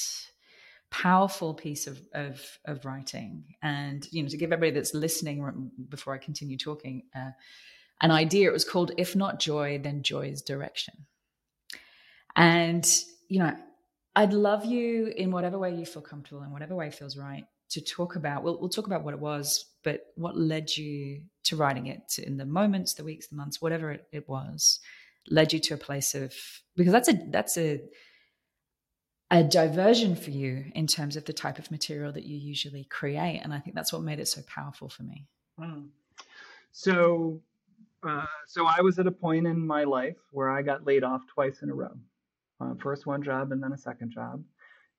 powerful 0.91 1.55
piece 1.55 1.87
of, 1.87 2.01
of, 2.13 2.41
of 2.65 2.85
writing. 2.85 3.57
And 3.63 4.07
you 4.11 4.23
know, 4.23 4.29
to 4.29 4.37
give 4.37 4.53
everybody 4.53 4.73
that's 4.73 4.95
listening 4.95 5.71
before 5.89 6.15
I 6.15 6.19
continue 6.19 6.57
talking, 6.57 7.03
uh, 7.15 7.31
an 8.01 8.11
idea. 8.11 8.49
It 8.49 8.53
was 8.53 8.65
called 8.65 8.93
"If 8.97 9.17
Not 9.17 9.41
Joy, 9.41 9.81
Then 9.83 10.03
Joy's 10.03 10.43
Direction." 10.43 11.07
And 12.37 12.89
you 13.29 13.41
know, 13.41 13.57
I'd 14.15 14.33
love 14.33 14.65
you 14.65 15.13
in 15.17 15.31
whatever 15.31 15.59
way 15.59 15.75
you 15.75 15.85
feel 15.85 16.03
comfortable, 16.03 16.43
in 16.43 16.53
whatever 16.53 16.75
way 16.75 16.91
feels 16.91 17.17
right, 17.17 17.45
to 17.71 17.81
talk 17.81 18.17
about. 18.17 18.43
We'll, 18.43 18.59
we'll 18.59 18.69
talk 18.69 18.87
about 18.87 19.05
what 19.05 19.15
it 19.15 19.21
was, 19.21 19.65
but 19.85 20.07
what 20.17 20.37
led 20.37 20.77
you 20.77 21.23
to 21.45 21.57
writing 21.57 21.87
it 21.87 22.19
in 22.19 22.37
the 22.37 22.47
moments, 22.47 22.95
the 22.95 23.05
weeks, 23.05 23.29
the 23.29 23.37
months, 23.37 23.61
whatever 23.61 23.93
it, 23.93 24.07
it 24.13 24.29
was, 24.29 24.81
led 25.29 25.53
you 25.53 25.61
to 25.61 25.75
a 25.75 25.79
place 25.79 26.15
of 26.15 26.35
because 26.77 26.93
that's 26.93 27.09
a 27.09 27.13
that's 27.31 27.59
a 27.59 27.81
a 29.31 29.45
diversion 29.45 30.17
for 30.17 30.31
you 30.31 30.65
in 30.75 30.87
terms 30.87 31.17
of 31.17 31.25
the 31.25 31.33
type 31.33 31.59
of 31.59 31.71
material 31.71 32.13
that 32.13 32.25
you 32.25 32.37
usually 32.37 32.85
create, 32.85 33.41
and 33.43 33.53
I 33.53 33.59
think 33.59 33.75
that's 33.77 33.93
what 33.93 34.03
made 34.03 34.21
it 34.21 34.29
so 34.29 34.41
powerful 34.47 34.89
for 34.89 35.03
me. 35.03 35.27
Mm. 35.61 35.89
So, 36.73 37.41
uh, 38.07 38.27
so 38.47 38.67
I 38.67 38.81
was 38.81 38.99
at 38.99 39.07
a 39.07 39.13
point 39.13 39.47
in 39.47 39.67
my 39.67 39.85
life 39.85 40.17
where 40.31 40.51
I 40.51 40.63
got 40.63 40.87
laid 40.87 41.05
off 41.05 41.23
twice 41.27 41.63
in 41.63 41.71
a 41.71 41.75
row. 41.75 41.97
Uh, 42.61 42.75
first 42.81 43.07
one 43.07 43.23
job 43.23 43.53
and 43.53 43.63
then 43.63 43.73
a 43.73 43.79
second 43.79 44.11
job 44.11 44.43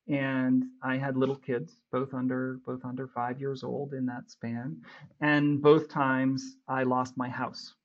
and 0.09 0.65
I 0.81 0.97
had 0.97 1.15
little 1.15 1.35
kids, 1.35 1.81
both 1.91 2.13
under 2.13 2.59
both 2.65 2.83
under 2.83 3.07
five 3.07 3.39
years 3.39 3.63
old 3.63 3.93
in 3.93 4.07
that 4.07 4.31
span, 4.31 4.81
and 5.21 5.61
both 5.61 5.87
times 5.87 6.57
I 6.67 6.83
lost 6.83 7.15
my 7.15 7.29
house. 7.29 7.75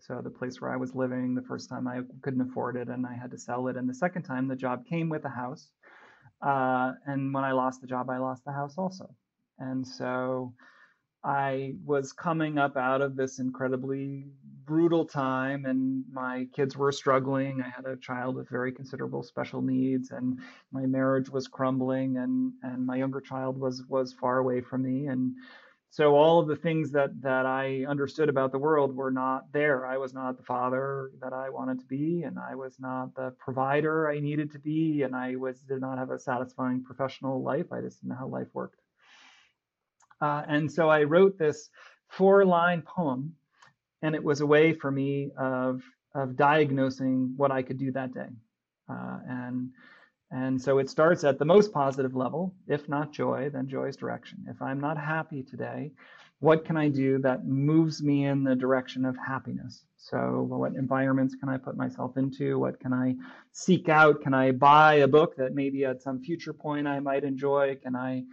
So 0.00 0.20
the 0.22 0.30
place 0.30 0.60
where 0.60 0.70
I 0.70 0.76
was 0.76 0.94
living, 0.94 1.34
the 1.34 1.42
first 1.42 1.68
time 1.68 1.86
I 1.86 2.00
couldn't 2.22 2.40
afford 2.40 2.76
it 2.76 2.88
and 2.88 3.06
I 3.06 3.14
had 3.14 3.30
to 3.32 3.38
sell 3.38 3.68
it, 3.68 3.76
and 3.76 3.88
the 3.88 3.94
second 3.94 4.22
time 4.22 4.48
the 4.48 4.56
job 4.56 4.86
came 4.86 5.08
with 5.10 5.24
a 5.26 5.30
house, 5.30 5.72
uh, 6.44 6.92
and 7.06 7.34
when 7.34 7.44
I 7.44 7.52
lost 7.52 7.80
the 7.80 7.86
job, 7.88 8.10
I 8.10 8.18
lost 8.18 8.44
the 8.44 8.52
house 8.52 8.76
also, 8.78 9.14
and 9.58 9.86
so 9.86 10.54
I 11.24 11.74
was 11.84 12.12
coming 12.12 12.58
up 12.58 12.76
out 12.76 13.00
of 13.02 13.16
this 13.16 13.38
incredibly 13.38 14.26
brutal 14.66 15.04
time, 15.06 15.64
and 15.64 16.04
my 16.12 16.46
kids 16.54 16.76
were 16.76 16.92
struggling. 16.92 17.62
I 17.62 17.68
had 17.68 17.86
a 17.86 17.96
child 17.96 18.36
with 18.36 18.48
very 18.50 18.72
considerable 18.72 19.22
special 19.22 19.62
needs, 19.62 20.10
and 20.10 20.38
my 20.72 20.86
marriage 20.86 21.30
was 21.30 21.48
crumbling, 21.48 22.18
and 22.18 22.52
and 22.62 22.86
my 22.86 22.96
younger 22.96 23.20
child 23.20 23.58
was 23.58 23.84
was 23.88 24.12
far 24.12 24.38
away 24.38 24.60
from 24.60 24.82
me, 24.82 25.06
and 25.06 25.34
so 25.94 26.16
all 26.16 26.40
of 26.40 26.48
the 26.48 26.56
things 26.56 26.90
that 26.90 27.22
that 27.22 27.46
I 27.46 27.84
understood 27.88 28.28
about 28.28 28.50
the 28.50 28.58
world 28.58 28.96
were 28.96 29.12
not 29.12 29.52
there. 29.52 29.86
I 29.86 29.96
was 29.96 30.12
not 30.12 30.36
the 30.36 30.42
father 30.42 31.12
that 31.20 31.32
I 31.32 31.50
wanted 31.50 31.78
to 31.78 31.86
be, 31.86 32.24
and 32.24 32.36
I 32.36 32.56
was 32.56 32.80
not 32.80 33.14
the 33.14 33.30
provider 33.38 34.10
I 34.10 34.18
needed 34.18 34.50
to 34.54 34.58
be, 34.58 35.02
and 35.02 35.14
I 35.14 35.36
was 35.36 35.60
did 35.60 35.80
not 35.80 35.98
have 35.98 36.10
a 36.10 36.18
satisfying 36.18 36.82
professional 36.82 37.44
life. 37.44 37.66
I 37.70 37.80
just 37.80 38.00
didn't 38.00 38.08
know 38.08 38.16
how 38.16 38.26
life 38.26 38.48
worked. 38.52 38.80
Uh, 40.20 40.42
and 40.48 40.72
so 40.72 40.88
I 40.88 41.04
wrote 41.04 41.38
this 41.38 41.70
four 42.08 42.44
line 42.44 42.82
poem, 42.82 43.36
and 44.02 44.16
it 44.16 44.24
was 44.24 44.40
a 44.40 44.46
way 44.46 44.72
for 44.72 44.90
me 44.90 45.30
of, 45.38 45.80
of 46.12 46.34
diagnosing 46.34 47.34
what 47.36 47.52
I 47.52 47.62
could 47.62 47.78
do 47.78 47.92
that 47.92 48.12
day. 48.12 48.30
Uh, 48.90 49.18
and, 49.28 49.70
and 50.34 50.60
so 50.60 50.78
it 50.78 50.90
starts 50.90 51.22
at 51.22 51.38
the 51.38 51.44
most 51.44 51.72
positive 51.72 52.16
level. 52.16 52.52
If 52.66 52.88
not 52.88 53.12
joy, 53.12 53.50
then 53.52 53.68
joy's 53.68 53.96
direction. 53.96 54.44
If 54.48 54.60
I'm 54.60 54.80
not 54.80 54.98
happy 54.98 55.44
today, 55.44 55.92
what 56.40 56.64
can 56.64 56.76
I 56.76 56.88
do 56.88 57.18
that 57.18 57.46
moves 57.46 58.02
me 58.02 58.26
in 58.26 58.42
the 58.42 58.56
direction 58.56 59.04
of 59.04 59.16
happiness? 59.16 59.84
So, 59.96 60.44
what 60.48 60.74
environments 60.74 61.36
can 61.36 61.48
I 61.48 61.56
put 61.56 61.76
myself 61.76 62.16
into? 62.16 62.58
What 62.58 62.80
can 62.80 62.92
I 62.92 63.14
seek 63.52 63.88
out? 63.88 64.22
Can 64.22 64.34
I 64.34 64.50
buy 64.50 64.94
a 64.94 65.06
book 65.06 65.36
that 65.36 65.54
maybe 65.54 65.84
at 65.84 66.02
some 66.02 66.20
future 66.20 66.52
point 66.52 66.88
I 66.88 66.98
might 66.98 67.22
enjoy? 67.22 67.76
Can 67.80 67.94
I 67.94 68.24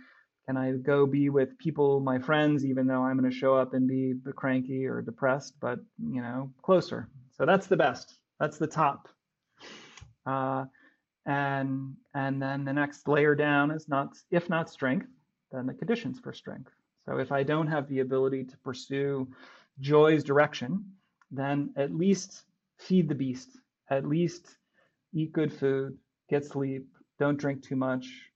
can 0.47 0.57
I 0.57 0.71
go 0.71 1.05
be 1.05 1.29
with 1.29 1.55
people, 1.59 1.99
my 1.99 2.17
friends, 2.17 2.65
even 2.65 2.87
though 2.87 3.03
I'm 3.03 3.15
going 3.15 3.29
to 3.29 3.37
show 3.37 3.55
up 3.55 3.75
and 3.75 3.87
be 3.87 4.15
cranky 4.35 4.87
or 4.87 5.03
depressed, 5.03 5.53
but 5.61 5.77
you 5.99 6.23
know, 6.23 6.51
closer. 6.63 7.09
So 7.37 7.45
that's 7.45 7.67
the 7.67 7.77
best. 7.77 8.15
That's 8.39 8.57
the 8.57 8.65
top. 8.65 9.07
Uh, 10.25 10.65
and 11.25 11.95
and 12.13 12.41
then 12.41 12.65
the 12.65 12.73
next 12.73 13.07
layer 13.07 13.35
down 13.35 13.71
is 13.71 13.87
not 13.87 14.17
if 14.31 14.49
not 14.49 14.69
strength 14.69 15.07
then 15.51 15.65
the 15.65 15.73
conditions 15.73 16.17
for 16.19 16.33
strength. 16.33 16.71
So 17.05 17.17
if 17.17 17.31
i 17.31 17.43
don't 17.43 17.67
have 17.67 17.87
the 17.87 17.99
ability 17.99 18.43
to 18.45 18.57
pursue 18.57 19.27
joy's 19.79 20.23
direction 20.23 20.85
then 21.31 21.73
at 21.77 21.93
least 21.93 22.43
feed 22.77 23.07
the 23.07 23.15
beast 23.15 23.49
at 23.89 24.07
least 24.07 24.57
eat 25.13 25.31
good 25.31 25.53
food 25.53 25.97
get 26.29 26.45
sleep 26.45 26.87
don't 27.19 27.37
drink 27.37 27.61
too 27.63 27.75
much 27.75 28.31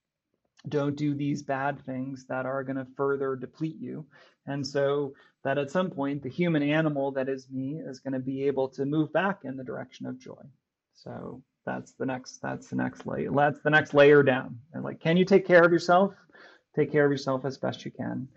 don't 0.70 0.96
do 0.96 1.14
these 1.14 1.44
bad 1.44 1.80
things 1.86 2.26
that 2.28 2.46
are 2.46 2.64
going 2.64 2.78
to 2.78 2.88
further 2.96 3.36
deplete 3.36 3.78
you. 3.80 4.06
And 4.48 4.66
so 4.66 5.14
that 5.44 5.58
at 5.58 5.72
some 5.72 5.90
point 5.90 6.24
the 6.24 6.30
human 6.30 6.64
animal 6.64 7.12
that 7.12 7.30
is 7.30 7.50
me 7.50 7.80
is 7.86 8.00
going 8.00 8.14
to 8.14 8.20
be 8.20 8.44
able 8.48 8.70
to 8.70 8.86
move 8.86 9.12
back 9.14 9.42
in 9.44 9.58
the 9.58 9.64
direction 9.64 10.06
of 10.06 10.20
joy. 10.20 10.42
So 10.94 11.42
that's 11.66 11.94
the 11.94 12.06
next 12.06 12.42
that's 12.42 12.68
the 12.68 12.76
next 12.76 13.06
layer 13.06 13.32
that's 13.32 13.60
the 13.64 13.70
next 13.70 13.94
layer 13.94 14.24
down. 14.24 14.58
And 14.74 14.84
like 14.84 15.00
can 15.00 15.18
you 15.18 15.26
take 15.26 15.46
care 15.46 15.64
of 15.64 15.72
yourself? 15.72 16.14
Take 16.76 16.92
care 16.92 17.06
of 17.06 17.12
yourself 17.12 17.46
as 17.46 17.58
best 17.58 17.86
you 17.86 17.92
can. 17.92 18.28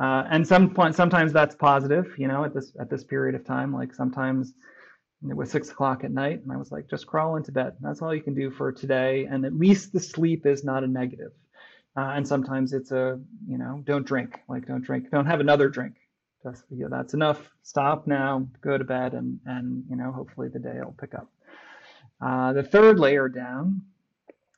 Uh, 0.00 0.24
and 0.30 0.46
some 0.46 0.72
point 0.72 0.94
sometimes 0.94 1.32
that's 1.32 1.54
positive 1.54 2.14
you 2.16 2.28
know 2.28 2.44
at 2.44 2.54
this 2.54 2.72
at 2.80 2.90
this 2.90 3.04
period 3.04 3.34
of 3.34 3.44
time. 3.44 3.72
Like 3.74 3.94
sometimes 3.94 4.54
it 5.28 5.36
was 5.36 5.50
six 5.50 5.70
o'clock 5.70 6.02
at 6.02 6.10
night 6.10 6.42
and 6.42 6.50
i 6.50 6.56
was 6.56 6.72
like 6.72 6.88
just 6.88 7.06
crawl 7.06 7.36
into 7.36 7.52
bed. 7.52 7.74
That's 7.80 8.00
all 8.00 8.14
you 8.14 8.22
can 8.22 8.34
do 8.34 8.50
for 8.50 8.72
today 8.72 9.26
and 9.30 9.44
at 9.44 9.54
least 9.54 9.92
the 9.92 10.00
sleep 10.00 10.46
is 10.46 10.64
not 10.64 10.84
a 10.84 10.86
negative. 10.86 11.32
Uh, 11.96 12.12
and 12.14 12.26
sometimes 12.26 12.72
it's 12.72 12.92
a 12.92 13.20
you 13.48 13.58
know 13.58 13.82
don't 13.84 14.06
drink. 14.06 14.40
Like 14.48 14.66
don't 14.66 14.82
drink. 14.82 15.10
Don't 15.10 15.26
have 15.26 15.40
another 15.40 15.68
drink. 15.68 15.94
Just 16.42 16.64
that's 16.70 17.14
enough. 17.14 17.50
Stop 17.62 18.06
now. 18.06 18.46
Go 18.62 18.78
to 18.78 18.84
bed 18.84 19.14
and 19.14 19.40
and 19.44 19.84
you 19.90 19.96
know 19.96 20.12
hopefully 20.12 20.48
the 20.48 20.60
day 20.60 20.78
will 20.78 20.94
pick 20.98 21.14
up 21.14 21.28
uh, 22.20 22.52
the 22.52 22.62
third 22.62 22.98
layer 22.98 23.28
down, 23.28 23.82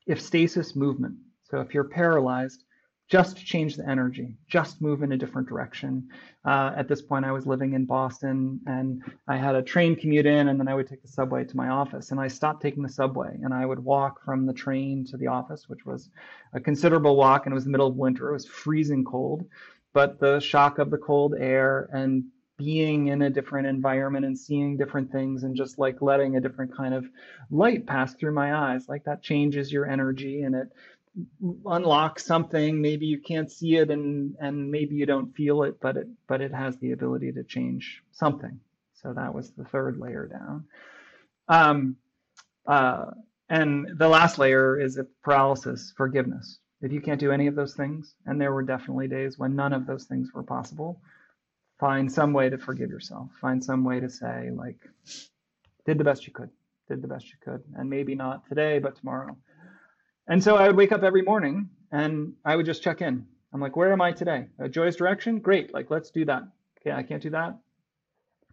if 0.06 0.20
stasis 0.20 0.74
movement. 0.74 1.16
So 1.44 1.60
if 1.60 1.74
you're 1.74 1.84
paralyzed, 1.84 2.64
just 3.08 3.36
change 3.36 3.76
the 3.76 3.86
energy, 3.86 4.34
just 4.48 4.80
move 4.80 5.02
in 5.02 5.12
a 5.12 5.16
different 5.18 5.46
direction. 5.46 6.08
Uh, 6.46 6.72
at 6.74 6.88
this 6.88 7.02
point, 7.02 7.26
I 7.26 7.32
was 7.32 7.46
living 7.46 7.74
in 7.74 7.84
Boston 7.84 8.58
and 8.66 9.02
I 9.28 9.36
had 9.36 9.54
a 9.54 9.62
train 9.62 9.94
commute 9.96 10.24
in, 10.24 10.48
and 10.48 10.58
then 10.58 10.66
I 10.66 10.74
would 10.74 10.88
take 10.88 11.02
the 11.02 11.08
subway 11.08 11.44
to 11.44 11.56
my 11.56 11.68
office. 11.68 12.10
And 12.10 12.18
I 12.18 12.28
stopped 12.28 12.62
taking 12.62 12.82
the 12.82 12.88
subway 12.88 13.38
and 13.42 13.52
I 13.52 13.66
would 13.66 13.80
walk 13.80 14.24
from 14.24 14.46
the 14.46 14.54
train 14.54 15.04
to 15.10 15.18
the 15.18 15.26
office, 15.26 15.68
which 15.68 15.84
was 15.84 16.08
a 16.54 16.60
considerable 16.60 17.16
walk. 17.16 17.44
And 17.44 17.52
it 17.52 17.54
was 17.54 17.64
the 17.64 17.70
middle 17.70 17.88
of 17.88 17.96
winter, 17.96 18.30
it 18.30 18.32
was 18.32 18.46
freezing 18.46 19.04
cold. 19.04 19.44
But 19.92 20.18
the 20.18 20.40
shock 20.40 20.78
of 20.78 20.90
the 20.90 20.96
cold 20.96 21.34
air 21.38 21.90
and 21.92 22.24
being 22.64 23.08
in 23.08 23.22
a 23.22 23.30
different 23.30 23.66
environment 23.66 24.24
and 24.24 24.38
seeing 24.38 24.76
different 24.76 25.10
things 25.10 25.42
and 25.42 25.56
just 25.56 25.78
like 25.78 26.00
letting 26.00 26.36
a 26.36 26.40
different 26.40 26.74
kind 26.76 26.94
of 26.94 27.04
light 27.50 27.86
pass 27.86 28.14
through 28.14 28.32
my 28.32 28.54
eyes 28.54 28.88
like 28.88 29.04
that 29.04 29.22
changes 29.22 29.72
your 29.72 29.90
energy 29.90 30.42
and 30.42 30.54
it 30.54 30.68
unlocks 31.66 32.24
something. 32.24 32.80
Maybe 32.80 33.06
you 33.06 33.18
can't 33.18 33.50
see 33.50 33.76
it 33.76 33.90
and 33.90 34.36
and 34.40 34.70
maybe 34.70 34.94
you 34.94 35.06
don't 35.06 35.34
feel 35.34 35.64
it 35.64 35.80
but 35.80 35.96
it 35.96 36.06
but 36.28 36.40
it 36.40 36.52
has 36.52 36.76
the 36.78 36.92
ability 36.92 37.32
to 37.32 37.42
change 37.42 38.02
something. 38.12 38.60
So 38.94 39.12
that 39.12 39.34
was 39.34 39.50
the 39.50 39.64
third 39.64 39.98
layer 39.98 40.26
down. 40.26 40.64
Um 41.48 41.96
uh 42.66 43.06
and 43.48 43.98
the 43.98 44.08
last 44.08 44.38
layer 44.38 44.80
is 44.80 45.00
paralysis 45.22 45.92
forgiveness. 45.96 46.58
If 46.80 46.92
you 46.92 47.00
can't 47.00 47.20
do 47.20 47.32
any 47.32 47.48
of 47.48 47.56
those 47.56 47.74
things 47.74 48.14
and 48.26 48.40
there 48.40 48.52
were 48.52 48.62
definitely 48.62 49.08
days 49.08 49.36
when 49.36 49.56
none 49.56 49.72
of 49.72 49.86
those 49.86 50.04
things 50.04 50.32
were 50.32 50.44
possible 50.44 51.00
find 51.82 52.12
some 52.12 52.32
way 52.32 52.48
to 52.48 52.56
forgive 52.56 52.90
yourself 52.90 53.28
find 53.40 53.62
some 53.62 53.82
way 53.82 53.98
to 53.98 54.08
say 54.08 54.50
like 54.54 54.78
did 55.84 55.98
the 55.98 56.04
best 56.04 56.28
you 56.28 56.32
could 56.32 56.48
did 56.88 57.02
the 57.02 57.08
best 57.08 57.26
you 57.26 57.38
could 57.40 57.60
and 57.74 57.90
maybe 57.90 58.14
not 58.14 58.48
today 58.48 58.78
but 58.78 58.94
tomorrow. 58.94 59.36
And 60.28 60.40
so 60.40 60.54
i 60.54 60.68
would 60.68 60.76
wake 60.76 60.92
up 60.92 61.02
every 61.02 61.22
morning 61.22 61.68
and 61.90 62.34
i 62.44 62.54
would 62.54 62.66
just 62.66 62.84
check 62.84 63.02
in. 63.02 63.26
I'm 63.52 63.60
like 63.60 63.74
where 63.74 63.92
am 63.92 64.00
i 64.00 64.12
today? 64.12 64.46
A 64.60 64.68
joyous 64.68 64.94
direction? 64.94 65.40
Great 65.40 65.74
like 65.74 65.90
let's 65.90 66.12
do 66.12 66.24
that. 66.26 66.44
Okay 66.78 66.92
i 66.92 67.02
can't 67.02 67.20
do 67.20 67.30
that. 67.30 67.58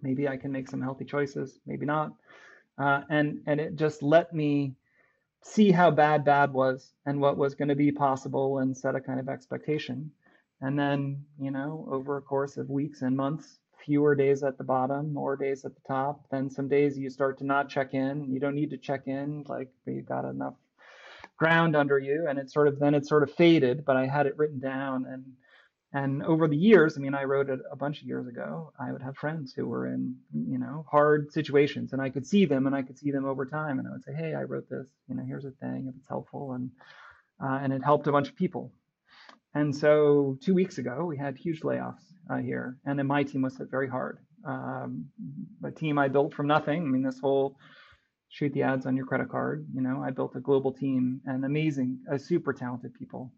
Maybe 0.02 0.28
i 0.28 0.36
can 0.36 0.52
make 0.52 0.68
some 0.68 0.82
healthy 0.82 1.06
choices 1.06 1.60
maybe 1.68 1.86
not. 1.86 2.14
Uh, 2.80 3.02
and 3.12 3.42
and 3.46 3.60
it 3.62 3.76
just 3.76 4.02
let 4.02 4.34
me 4.34 4.74
see 5.44 5.70
how 5.70 5.92
bad 5.92 6.26
bad 6.26 6.52
was 6.52 6.94
and 7.06 7.22
what 7.22 7.38
was 7.38 7.54
going 7.54 7.70
to 7.70 7.76
be 7.76 7.92
possible 7.92 8.58
and 8.58 8.76
set 8.76 8.96
a 8.96 9.00
kind 9.00 9.20
of 9.20 9.30
expectation 9.30 10.10
and 10.62 10.78
then, 10.78 11.24
you 11.40 11.52
know, 11.52 11.88
over 11.90 12.18
a 12.18 12.22
course 12.22 12.58
of 12.58 12.70
weeks 12.70 13.02
and 13.02 13.16
months, 13.16 13.60
fewer 13.86 14.14
days 14.16 14.44
at 14.44 14.58
the 14.58 14.64
bottom, 14.64 15.14
more 15.14 15.36
days 15.38 15.66
at 15.66 15.74
the 15.74 15.82
top. 15.88 16.26
Then 16.32 16.50
some 16.50 16.68
days 16.68 16.98
you 16.98 17.10
start 17.10 17.38
to 17.40 17.46
not 17.46 17.70
check 17.70 17.94
in. 17.94 18.32
You 18.32 18.40
don't 18.40 18.56
need 18.56 18.72
to 18.72 18.78
check 18.78 19.08
in, 19.08 19.46
like 19.48 19.70
you've 19.86 20.06
got 20.06 20.26
enough 20.26 20.56
ground 21.38 21.76
under 21.76 21.98
you. 21.98 22.28
And 22.28 22.38
it 22.38 22.52
sort 22.52 22.68
of 22.68 22.80
then 22.80 22.94
it 22.94 23.08
sort 23.08 23.24
of 23.24 23.34
faded, 23.34 23.86
but 23.86 23.96
I 23.96 24.06
had 24.06 24.26
it 24.26 24.38
written 24.38 24.60
down. 24.60 25.06
And 25.06 25.24
and 25.92 26.22
over 26.24 26.48
the 26.48 26.58
years, 26.58 26.98
I 26.98 27.00
mean, 27.02 27.16
I 27.16 27.24
wrote 27.24 27.50
it 27.50 27.62
a 27.72 27.76
bunch 27.76 28.02
of 28.02 28.08
years 28.08 28.28
ago. 28.28 28.72
I 28.80 28.92
would 28.92 29.02
have 29.02 29.18
friends 29.18 29.54
who 29.56 29.66
were 29.66 29.88
in, 29.88 30.16
you 30.32 30.60
know, 30.60 30.86
hard 30.92 31.32
situations, 31.32 31.94
and 31.94 32.02
I 32.02 32.12
could 32.12 32.28
see 32.28 32.46
them, 32.46 32.68
and 32.68 32.76
I 32.76 32.84
could 32.84 33.00
see 33.00 33.10
them 33.10 33.26
over 33.26 33.44
time, 33.44 33.80
and 33.80 33.88
I 33.88 33.92
would 33.92 34.04
say, 34.04 34.14
"Hey, 34.14 34.36
I 34.36 34.44
wrote 34.44 34.70
this. 34.70 34.88
You 35.08 35.16
know, 35.16 35.24
here's 35.24 35.46
a 35.46 35.52
thing 35.52 35.88
if 35.90 35.96
it's 35.96 36.08
helpful," 36.08 36.54
and 36.54 36.70
uh, 37.42 37.60
and 37.64 37.74
it 37.74 37.84
helped 37.84 38.06
a 38.06 38.12
bunch 38.12 38.30
of 38.30 38.36
people. 38.36 38.72
And 39.56 39.76
so 39.76 40.38
two 40.42 40.54
weeks 40.54 40.78
ago, 40.78 41.06
we 41.06 41.18
had 41.18 41.38
huge 41.38 41.62
layoffs 41.62 42.04
uh, 42.30 42.38
here, 42.38 42.78
and 42.86 42.98
then 43.00 43.08
my 43.08 43.24
team 43.24 43.42
was 43.42 43.58
hit 43.58 43.70
very 43.72 43.90
hard. 43.90 44.20
Um, 44.46 45.06
a 45.64 45.72
team 45.72 45.98
I 45.98 46.08
built 46.08 46.34
from 46.34 46.48
nothing. 46.48 46.84
I 46.84 46.86
mean, 46.86 47.04
this 47.04 47.20
whole 47.20 47.58
shoot 48.30 48.54
the 48.54 48.64
ads 48.64 48.86
on 48.86 48.96
your 48.96 49.06
credit 49.06 49.30
card. 49.30 49.68
You 49.74 49.82
know, 49.82 50.04
I 50.04 50.12
built 50.12 50.36
a 50.36 50.40
global 50.40 50.72
team 50.72 51.22
and 51.26 51.44
amazing, 51.44 52.00
uh, 52.12 52.18
super 52.18 52.54
talented 52.54 52.94
people. 52.94 53.34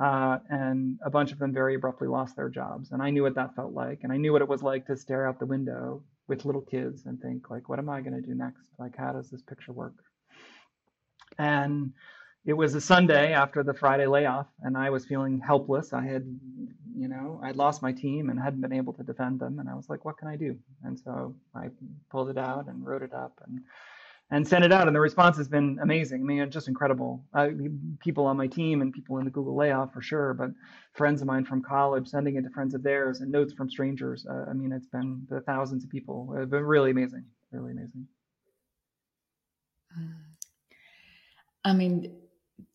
Uh, 0.00 0.38
and 0.50 0.98
a 1.04 1.10
bunch 1.10 1.30
of 1.30 1.38
them 1.38 1.52
very 1.52 1.76
abruptly 1.76 2.08
lost 2.08 2.34
their 2.34 2.48
jobs. 2.48 2.90
And 2.90 3.00
I 3.00 3.10
knew 3.10 3.22
what 3.22 3.36
that 3.36 3.54
felt 3.54 3.72
like. 3.72 4.00
And 4.02 4.12
I 4.12 4.16
knew 4.16 4.32
what 4.32 4.42
it 4.42 4.48
was 4.48 4.62
like 4.62 4.86
to 4.86 4.96
stare 4.96 5.28
out 5.28 5.38
the 5.38 5.46
window 5.46 6.02
with 6.26 6.44
little 6.44 6.62
kids 6.62 7.06
and 7.06 7.20
think, 7.20 7.48
like, 7.50 7.68
what 7.68 7.78
am 7.78 7.88
I 7.88 8.00
going 8.00 8.20
to 8.20 8.26
do 8.26 8.34
next? 8.34 8.66
Like, 8.78 8.96
how 8.96 9.12
does 9.12 9.30
this 9.30 9.42
picture 9.42 9.72
work? 9.72 9.94
And 11.38 11.92
it 12.44 12.52
was 12.52 12.74
a 12.74 12.80
Sunday 12.80 13.32
after 13.32 13.62
the 13.62 13.72
Friday 13.74 14.06
layoff, 14.06 14.46
and 14.62 14.76
I 14.76 14.90
was 14.90 15.06
feeling 15.06 15.40
helpless. 15.40 15.92
I 15.92 16.04
had, 16.04 16.24
you 16.94 17.08
know, 17.08 17.40
I'd 17.42 17.56
lost 17.56 17.80
my 17.80 17.92
team 17.92 18.28
and 18.28 18.38
hadn't 18.38 18.60
been 18.60 18.72
able 18.72 18.92
to 18.94 19.02
defend 19.02 19.40
them, 19.40 19.58
and 19.58 19.68
I 19.68 19.74
was 19.74 19.88
like, 19.88 20.04
"What 20.04 20.18
can 20.18 20.28
I 20.28 20.36
do?" 20.36 20.58
And 20.82 20.98
so 20.98 21.34
I 21.54 21.70
pulled 22.10 22.28
it 22.28 22.38
out 22.38 22.68
and 22.68 22.84
wrote 22.84 23.02
it 23.02 23.14
up 23.14 23.40
and 23.46 23.60
and 24.30 24.46
sent 24.46 24.64
it 24.64 24.72
out, 24.72 24.86
and 24.86 24.96
the 24.96 25.00
response 25.00 25.36
has 25.36 25.48
been 25.48 25.78
amazing. 25.82 26.22
I 26.22 26.24
mean, 26.24 26.50
just 26.50 26.66
incredible. 26.66 27.24
Uh, 27.34 27.50
people 28.00 28.26
on 28.26 28.36
my 28.36 28.46
team 28.46 28.80
and 28.80 28.92
people 28.92 29.18
in 29.18 29.24
the 29.26 29.30
Google 29.30 29.54
layoff 29.54 29.92
for 29.92 30.00
sure, 30.00 30.32
but 30.34 30.50
friends 30.94 31.20
of 31.20 31.26
mine 31.26 31.44
from 31.44 31.62
college 31.62 32.08
sending 32.08 32.36
it 32.36 32.42
to 32.42 32.50
friends 32.50 32.74
of 32.74 32.82
theirs 32.82 33.20
and 33.20 33.30
notes 33.30 33.52
from 33.52 33.68
strangers. 33.68 34.26
Uh, 34.26 34.46
I 34.48 34.54
mean, 34.54 34.72
it's 34.72 34.86
been 34.86 35.26
the 35.28 35.40
thousands 35.42 35.84
of 35.84 35.90
people. 35.90 36.34
It's 36.38 36.50
been 36.50 36.64
really 36.64 36.90
amazing, 36.90 37.24
really 37.52 37.72
amazing. 37.72 38.08
I 41.64 41.72
mean, 41.72 42.12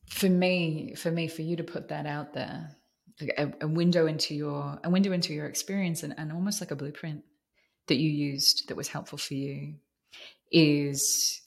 for 0.09 0.29
me, 0.29 0.95
for 0.95 1.11
me, 1.11 1.27
for 1.27 1.41
you 1.41 1.55
to 1.55 1.63
put 1.63 1.89
that 1.89 2.05
out 2.05 2.33
there, 2.33 2.75
a, 3.37 3.51
a, 3.61 3.67
window 3.67 4.07
into 4.07 4.33
your 4.33 4.79
a 4.83 4.89
window 4.89 5.11
into 5.11 5.33
your 5.33 5.45
experience 5.45 6.03
and, 6.03 6.15
and 6.17 6.31
almost 6.31 6.61
like 6.61 6.71
a 6.71 6.75
blueprint 6.75 7.23
that 7.87 7.97
you 7.97 8.09
used 8.09 8.67
that 8.67 8.77
was 8.77 8.87
helpful 8.87 9.17
for 9.17 9.33
you 9.33 9.75
is 10.51 11.41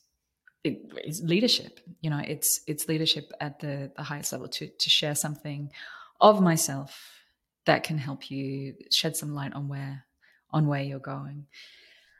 it, 0.64 0.80
it's 0.96 1.20
leadership. 1.20 1.80
You 2.00 2.10
know, 2.10 2.22
it's 2.24 2.60
it's 2.66 2.88
leadership 2.88 3.32
at 3.40 3.58
the, 3.60 3.90
the 3.96 4.02
highest 4.02 4.32
level 4.32 4.48
to 4.48 4.68
to 4.68 4.90
share 4.90 5.14
something 5.14 5.72
of 6.20 6.40
myself 6.40 7.22
that 7.64 7.84
can 7.84 7.98
help 7.98 8.30
you 8.30 8.74
shed 8.90 9.16
some 9.16 9.34
light 9.34 9.54
on 9.54 9.68
where 9.68 10.04
on 10.50 10.66
where 10.66 10.82
you're 10.82 10.98
going. 10.98 11.46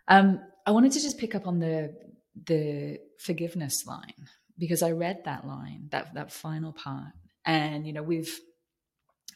Um, 0.09 0.40
I 0.66 0.70
wanted 0.70 0.93
to 0.93 1.01
just 1.01 1.18
pick 1.18 1.34
up 1.34 1.47
on 1.47 1.59
the 1.59 1.95
the 2.47 2.99
forgiveness 3.18 3.86
line 3.86 4.28
because 4.62 4.80
I 4.80 4.92
read 4.92 5.24
that 5.24 5.44
line, 5.44 5.88
that 5.90 6.14
that 6.14 6.30
final 6.30 6.72
part, 6.72 7.12
and 7.44 7.84
you 7.84 7.92
know 7.92 8.02
we've. 8.04 8.32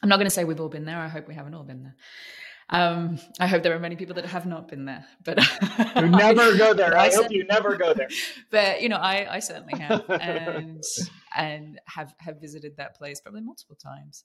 I'm 0.01 0.07
not 0.07 0.17
going 0.17 0.27
to 0.27 0.31
say 0.31 0.45
we've 0.45 0.61
all 0.61 0.69
been 0.69 0.85
there. 0.85 0.97
I 0.97 1.09
hope 1.09 1.27
we 1.27 1.33
haven't 1.33 1.53
all 1.53 1.63
been 1.63 1.83
there. 1.83 1.95
Um, 2.69 3.19
I 3.37 3.47
hope 3.47 3.61
there 3.61 3.75
are 3.75 3.79
many 3.79 3.97
people 3.97 4.15
that 4.15 4.25
have 4.25 4.45
not 4.45 4.69
been 4.69 4.85
there, 4.85 5.05
but 5.25 5.37
you 5.97 6.07
never 6.07 6.57
go 6.57 6.73
there. 6.73 6.97
I, 6.97 7.07
I 7.07 7.13
hope 7.13 7.29
you 7.29 7.43
never 7.43 7.75
go 7.75 7.93
there. 7.93 8.07
But 8.51 8.81
you 8.81 8.87
know, 8.87 8.95
I, 8.95 9.35
I 9.35 9.39
certainly 9.39 9.77
have, 9.79 10.09
and 10.09 10.81
and 11.35 11.81
have 11.87 12.13
have 12.19 12.39
visited 12.39 12.77
that 12.77 12.95
place 12.95 13.19
probably 13.19 13.41
multiple 13.41 13.75
times, 13.75 14.23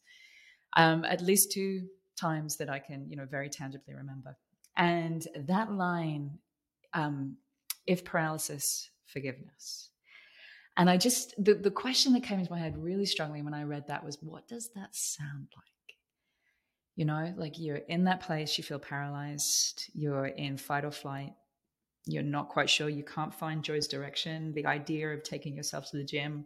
um, 0.77 1.05
at 1.05 1.21
least 1.21 1.51
two 1.51 1.89
times 2.15 2.59
that 2.59 2.71
I 2.71 2.79
can 2.79 3.11
you 3.11 3.17
know 3.17 3.27
very 3.29 3.49
tangibly 3.49 3.95
remember. 3.95 4.37
And 4.77 5.27
that 5.49 5.73
line, 5.73 6.39
um, 6.95 7.39
if 7.89 8.05
paralysis, 8.05 8.89
forgiveness. 9.07 9.89
And 10.77 10.89
I 10.89 10.97
just, 10.97 11.35
the, 11.43 11.55
the 11.55 11.71
question 11.71 12.13
that 12.15 12.23
came 12.23 12.39
into 12.39 12.51
my 12.51 12.59
head 12.59 12.83
really 12.83 13.07
strongly 13.07 13.43
when 13.43 13.55
I 13.55 13.65
read 13.65 13.87
that 13.89 14.05
was, 14.05 14.19
what 14.23 14.49
does 14.49 14.71
that 14.75 14.95
sound 14.95 15.49
like? 15.55 15.97
You 16.97 17.05
know, 17.05 17.33
like 17.37 17.59
you're 17.59 17.77
in 17.77 18.05
that 18.05 18.21
place, 18.21 18.57
you 18.57 18.65
feel 18.65 18.79
paralyzed, 18.79 19.91
you're 19.95 20.27
in 20.27 20.57
fight 20.57 20.85
or 20.85 20.91
flight, 20.91 21.33
you're 22.07 22.23
not 22.23 22.49
quite 22.49 22.69
sure, 22.69 22.89
you 22.89 23.05
can't 23.05 23.35
find 23.35 23.63
joy's 23.63 23.89
direction, 23.89 24.53
the 24.55 24.67
idea 24.67 25.09
of 25.11 25.23
taking 25.23 25.55
yourself 25.55 25.91
to 25.91 25.97
the 25.97 26.05
gym 26.05 26.45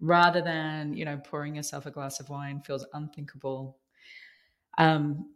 rather 0.00 0.42
than, 0.42 0.94
you 0.94 1.04
know, 1.04 1.20
pouring 1.24 1.56
yourself 1.56 1.86
a 1.86 1.90
glass 1.90 2.20
of 2.20 2.28
wine 2.28 2.60
feels 2.60 2.86
unthinkable. 2.92 3.78
Um, 4.78 5.30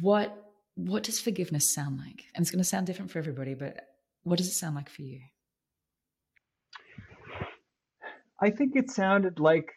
what 0.00 0.46
what 0.74 1.02
does 1.02 1.20
forgiveness 1.20 1.72
sound 1.72 1.98
like? 1.98 2.24
And 2.34 2.42
it's 2.42 2.50
going 2.50 2.62
to 2.62 2.68
sound 2.68 2.86
different 2.86 3.10
for 3.10 3.18
everybody, 3.18 3.54
but 3.54 3.76
what 4.22 4.38
does 4.38 4.48
it 4.48 4.52
sound 4.52 4.76
like 4.76 4.88
for 4.88 5.02
you? 5.02 5.20
I 8.40 8.50
think 8.50 8.76
it 8.76 8.90
sounded 8.90 9.38
like 9.38 9.70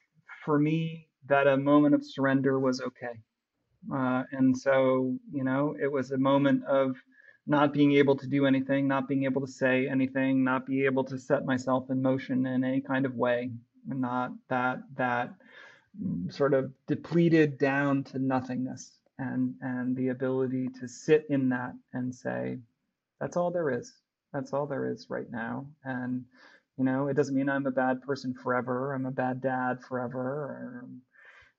for 0.46 0.58
me 0.58 1.08
that 1.28 1.48
a 1.48 1.58
moment 1.58 1.96
of 1.96 2.06
surrender 2.06 2.60
was 2.60 2.82
okay. 2.82 3.20
Uh, 3.94 4.24
and 4.32 4.58
so, 4.58 5.18
you 5.32 5.44
know, 5.44 5.76
it 5.82 5.92
was 5.92 6.12
a 6.12 6.18
moment 6.18 6.64
of 6.66 6.96
not 7.46 7.74
being 7.74 7.94
able 7.94 8.16
to 8.16 8.28
do 8.28 8.46
anything, 8.46 8.88
not 8.88 9.08
being 9.08 9.26
able 9.26 9.42
to 9.42 9.52
say 9.52 9.88
anything, 9.88 10.44
not 10.44 10.66
be 10.66 10.86
able 10.86 11.04
to 11.04 11.18
set 11.20 11.46
myself 11.46 11.90
in 11.90 12.02
motion 12.02 12.46
in 12.46 12.64
any 12.64 12.80
kind 12.80 13.06
of 13.06 13.16
way, 13.16 13.52
and 13.90 14.00
not 14.00 14.32
that 14.50 14.80
that 14.96 15.34
sort 16.30 16.54
of 16.54 16.72
depleted 16.88 17.58
down 17.58 18.04
to 18.04 18.18
nothingness 18.20 19.00
and 19.20 19.54
and 19.62 19.96
the 19.96 20.10
ability 20.10 20.68
to 20.80 20.88
sit 20.88 21.26
in 21.30 21.50
that 21.50 21.74
and 21.94 22.14
say 22.14 22.58
that's 23.20 23.38
all 23.38 23.52
there 23.52 23.70
is 23.70 23.94
that's 24.32 24.54
all 24.54 24.66
there 24.66 24.90
is 24.92 25.08
right 25.10 25.30
now 25.32 25.66
and 25.84 26.26
you 26.78 26.84
know 26.84 27.08
it 27.08 27.16
doesn't 27.16 27.36
mean 27.36 27.50
i'm 27.50 27.66
a 27.66 27.72
bad 27.72 28.02
person 28.02 28.34
forever 28.34 28.94
i'm 28.94 29.06
a 29.06 29.12
bad 29.12 29.42
dad 29.42 29.82
forever 29.88 30.82
um, 30.84 31.02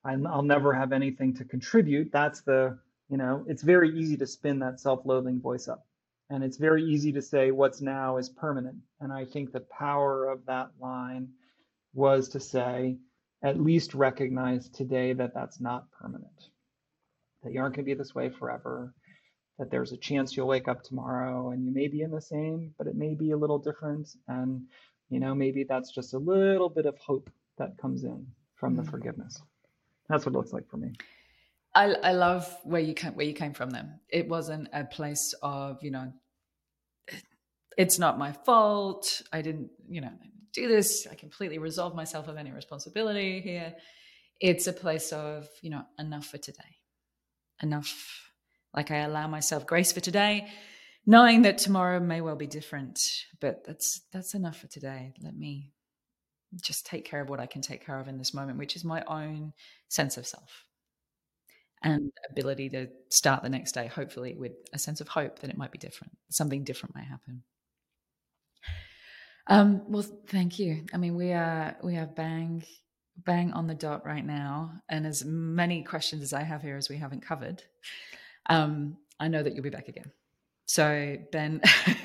or 0.04 0.28
i'll 0.28 0.42
never 0.42 0.72
have 0.72 0.92
anything 0.92 1.34
to 1.34 1.44
contribute. 1.44 2.10
That's 2.12 2.42
the 2.42 2.78
you 3.08 3.16
know 3.16 3.44
it's 3.48 3.62
very 3.62 3.98
easy 3.98 4.16
to 4.18 4.26
spin 4.26 4.60
that 4.60 4.80
self-loathing 4.80 5.40
voice 5.40 5.68
up. 5.68 5.86
And 6.30 6.42
it's 6.42 6.56
very 6.56 6.82
easy 6.84 7.12
to 7.12 7.22
say 7.22 7.50
what's 7.50 7.80
now 7.82 8.16
is 8.16 8.28
permanent. 8.28 8.78
And 9.00 9.12
i 9.12 9.24
think 9.24 9.52
the 9.52 9.60
power 9.60 10.26
of 10.28 10.46
that 10.46 10.70
line 10.80 11.28
was 11.94 12.30
to 12.30 12.40
say 12.40 12.98
at 13.42 13.60
least 13.60 13.94
recognize 13.94 14.68
today 14.70 15.12
that 15.12 15.34
that's 15.34 15.60
not 15.60 15.90
permanent. 15.92 16.48
That 17.42 17.52
you 17.52 17.60
aren't 17.60 17.76
going 17.76 17.84
to 17.84 17.90
be 17.90 17.94
this 17.94 18.14
way 18.14 18.30
forever, 18.30 18.94
that 19.58 19.70
there's 19.70 19.92
a 19.92 19.98
chance 19.98 20.36
you'll 20.36 20.46
wake 20.48 20.66
up 20.66 20.82
tomorrow 20.82 21.50
and 21.50 21.64
you 21.64 21.70
may 21.72 21.88
be 21.88 22.00
in 22.00 22.10
the 22.10 22.22
same, 22.22 22.74
but 22.78 22.86
it 22.86 22.96
may 22.96 23.14
be 23.14 23.32
a 23.32 23.36
little 23.36 23.58
different. 23.58 24.08
And, 24.28 24.62
you 25.08 25.20
know, 25.20 25.34
maybe 25.34 25.64
that's 25.64 25.92
just 25.92 26.14
a 26.14 26.18
little 26.18 26.68
bit 26.68 26.86
of 26.86 26.98
hope 26.98 27.30
that 27.58 27.78
comes 27.78 28.04
in 28.04 28.26
from 28.54 28.76
the 28.76 28.82
mm. 28.82 28.90
forgiveness. 28.90 29.40
That's 30.08 30.26
what 30.26 30.34
it 30.34 30.38
looks 30.38 30.52
like 30.52 30.68
for 30.68 30.76
me. 30.76 30.92
I, 31.74 31.86
I 31.86 32.12
love 32.12 32.48
where 32.62 32.80
you 32.80 32.94
came 32.94 33.14
where 33.14 33.26
you 33.26 33.32
came 33.32 33.52
from 33.52 33.70
them. 33.70 33.98
It 34.08 34.28
wasn't 34.28 34.68
a 34.72 34.84
place 34.84 35.34
of, 35.42 35.82
you 35.82 35.90
know, 35.90 36.12
it's 37.76 37.98
not 37.98 38.18
my 38.18 38.32
fault. 38.32 39.22
I 39.32 39.42
didn't, 39.42 39.70
you 39.88 40.00
know, 40.00 40.12
do 40.52 40.68
this. 40.68 41.06
I 41.10 41.14
completely 41.14 41.58
resolve 41.58 41.94
myself 41.94 42.28
of 42.28 42.36
any 42.36 42.52
responsibility 42.52 43.40
here. 43.40 43.74
It's 44.40 44.66
a 44.68 44.72
place 44.72 45.12
of, 45.12 45.48
you 45.62 45.70
know, 45.70 45.82
enough 45.98 46.26
for 46.26 46.38
today 46.38 46.78
enough. 47.62 48.30
Like 48.74 48.90
I 48.90 48.98
allow 48.98 49.26
myself 49.28 49.66
grace 49.66 49.92
for 49.92 50.00
today, 50.00 50.48
knowing 51.06 51.42
that 51.42 51.58
tomorrow 51.58 52.00
may 52.00 52.20
well 52.20 52.36
be 52.36 52.46
different, 52.46 52.98
but 53.40 53.64
that's 53.64 54.02
that's 54.12 54.34
enough 54.34 54.58
for 54.58 54.66
today. 54.68 55.14
Let 55.22 55.36
me 55.36 55.72
just 56.62 56.86
take 56.86 57.04
care 57.04 57.20
of 57.20 57.28
what 57.28 57.40
I 57.40 57.46
can 57.46 57.62
take 57.62 57.84
care 57.84 57.98
of 57.98 58.08
in 58.08 58.18
this 58.18 58.34
moment, 58.34 58.58
which 58.58 58.76
is 58.76 58.84
my 58.84 59.02
own 59.06 59.52
sense 59.88 60.16
of 60.16 60.26
self 60.26 60.64
and 61.82 62.10
ability 62.30 62.70
to 62.70 62.88
start 63.10 63.42
the 63.42 63.48
next 63.48 63.72
day, 63.72 63.86
hopefully 63.86 64.34
with 64.34 64.52
a 64.72 64.78
sense 64.78 65.00
of 65.00 65.08
hope 65.08 65.40
that 65.40 65.50
it 65.50 65.58
might 65.58 65.70
be 65.70 65.78
different. 65.78 66.16
Something 66.30 66.64
different 66.64 66.94
might 66.94 67.04
happen. 67.04 67.42
Um, 69.46 69.82
well, 69.88 70.06
thank 70.28 70.58
you. 70.58 70.86
I 70.94 70.96
mean, 70.96 71.14
we 71.16 71.32
are 71.32 71.76
we 71.82 71.96
are 71.96 72.06
bang 72.06 72.64
bang 73.16 73.52
on 73.52 73.66
the 73.66 73.74
dot 73.74 74.06
right 74.06 74.24
now, 74.24 74.72
and 74.88 75.06
as 75.06 75.24
many 75.24 75.82
questions 75.82 76.22
as 76.22 76.32
I 76.32 76.42
have 76.42 76.62
here 76.62 76.76
as 76.76 76.88
we 76.88 76.96
haven't 76.96 77.20
covered, 77.20 77.62
um, 78.46 78.96
I 79.20 79.28
know 79.28 79.42
that 79.42 79.54
you'll 79.54 79.62
be 79.62 79.70
back 79.70 79.88
again. 79.88 80.10
So, 80.66 81.16
Ben, 81.30 81.60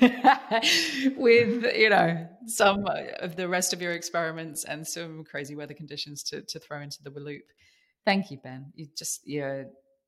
with 1.16 1.64
you 1.74 1.88
know 1.88 2.28
some 2.46 2.86
of 3.20 3.36
the 3.36 3.48
rest 3.48 3.72
of 3.72 3.80
your 3.80 3.92
experiments 3.92 4.64
and 4.64 4.86
some 4.86 5.24
crazy 5.24 5.54
weather 5.54 5.74
conditions 5.74 6.22
to 6.24 6.42
to 6.42 6.58
throw 6.58 6.80
into 6.80 7.02
the 7.02 7.10
loop, 7.10 7.42
thank 8.04 8.30
you, 8.30 8.38
Ben. 8.38 8.72
You 8.74 8.86
just 8.96 9.26
you 9.26 9.66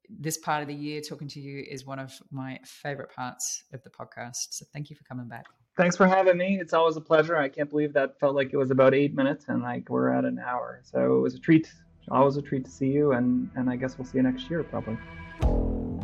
this 0.09 0.37
part 0.37 0.61
of 0.61 0.69
the 0.69 0.75
year 0.75 1.01
talking 1.01 1.29
to 1.29 1.41
you 1.41 1.65
is 1.67 1.87
one 1.87 1.99
of 1.99 2.13
my 2.31 2.59
favorite 2.65 3.15
parts 3.15 3.65
of 3.73 3.83
the 3.83 3.91
podcast. 3.91 4.49
So, 4.51 4.67
thank 4.73 4.91
you 4.91 4.97
for 4.97 5.05
coming 5.05 5.29
back 5.29 5.47
thanks 5.77 5.97
for 5.97 6.07
having 6.07 6.37
me. 6.37 6.59
It's 6.61 6.73
always 6.73 6.97
a 6.97 7.01
pleasure. 7.01 7.37
I 7.37 7.49
can't 7.49 7.71
believe 7.71 7.93
that 7.95 8.19
felt 8.19 8.35
like 8.35 8.53
it 8.53 8.57
was 8.57 8.71
about 8.71 8.95
eight 8.95 9.15
minutes 9.15 9.47
and 9.49 9.63
like 9.63 9.89
we're 9.89 10.11
at 10.11 10.25
an 10.25 10.39
hour. 10.39 10.81
So 10.85 11.17
it 11.17 11.21
was 11.21 11.35
a 11.35 11.39
treat. 11.39 11.73
Always 12.11 12.37
a 12.37 12.43
treat 12.43 12.65
to 12.65 12.71
see 12.71 12.89
you, 12.89 13.13
and 13.13 13.49
and 13.55 13.71
I 13.71 13.77
guess 13.77 13.97
we'll 13.97 14.07
see 14.07 14.19
you 14.19 14.25
next 14.25 14.51
year 14.51 14.65
probably. 14.65 14.99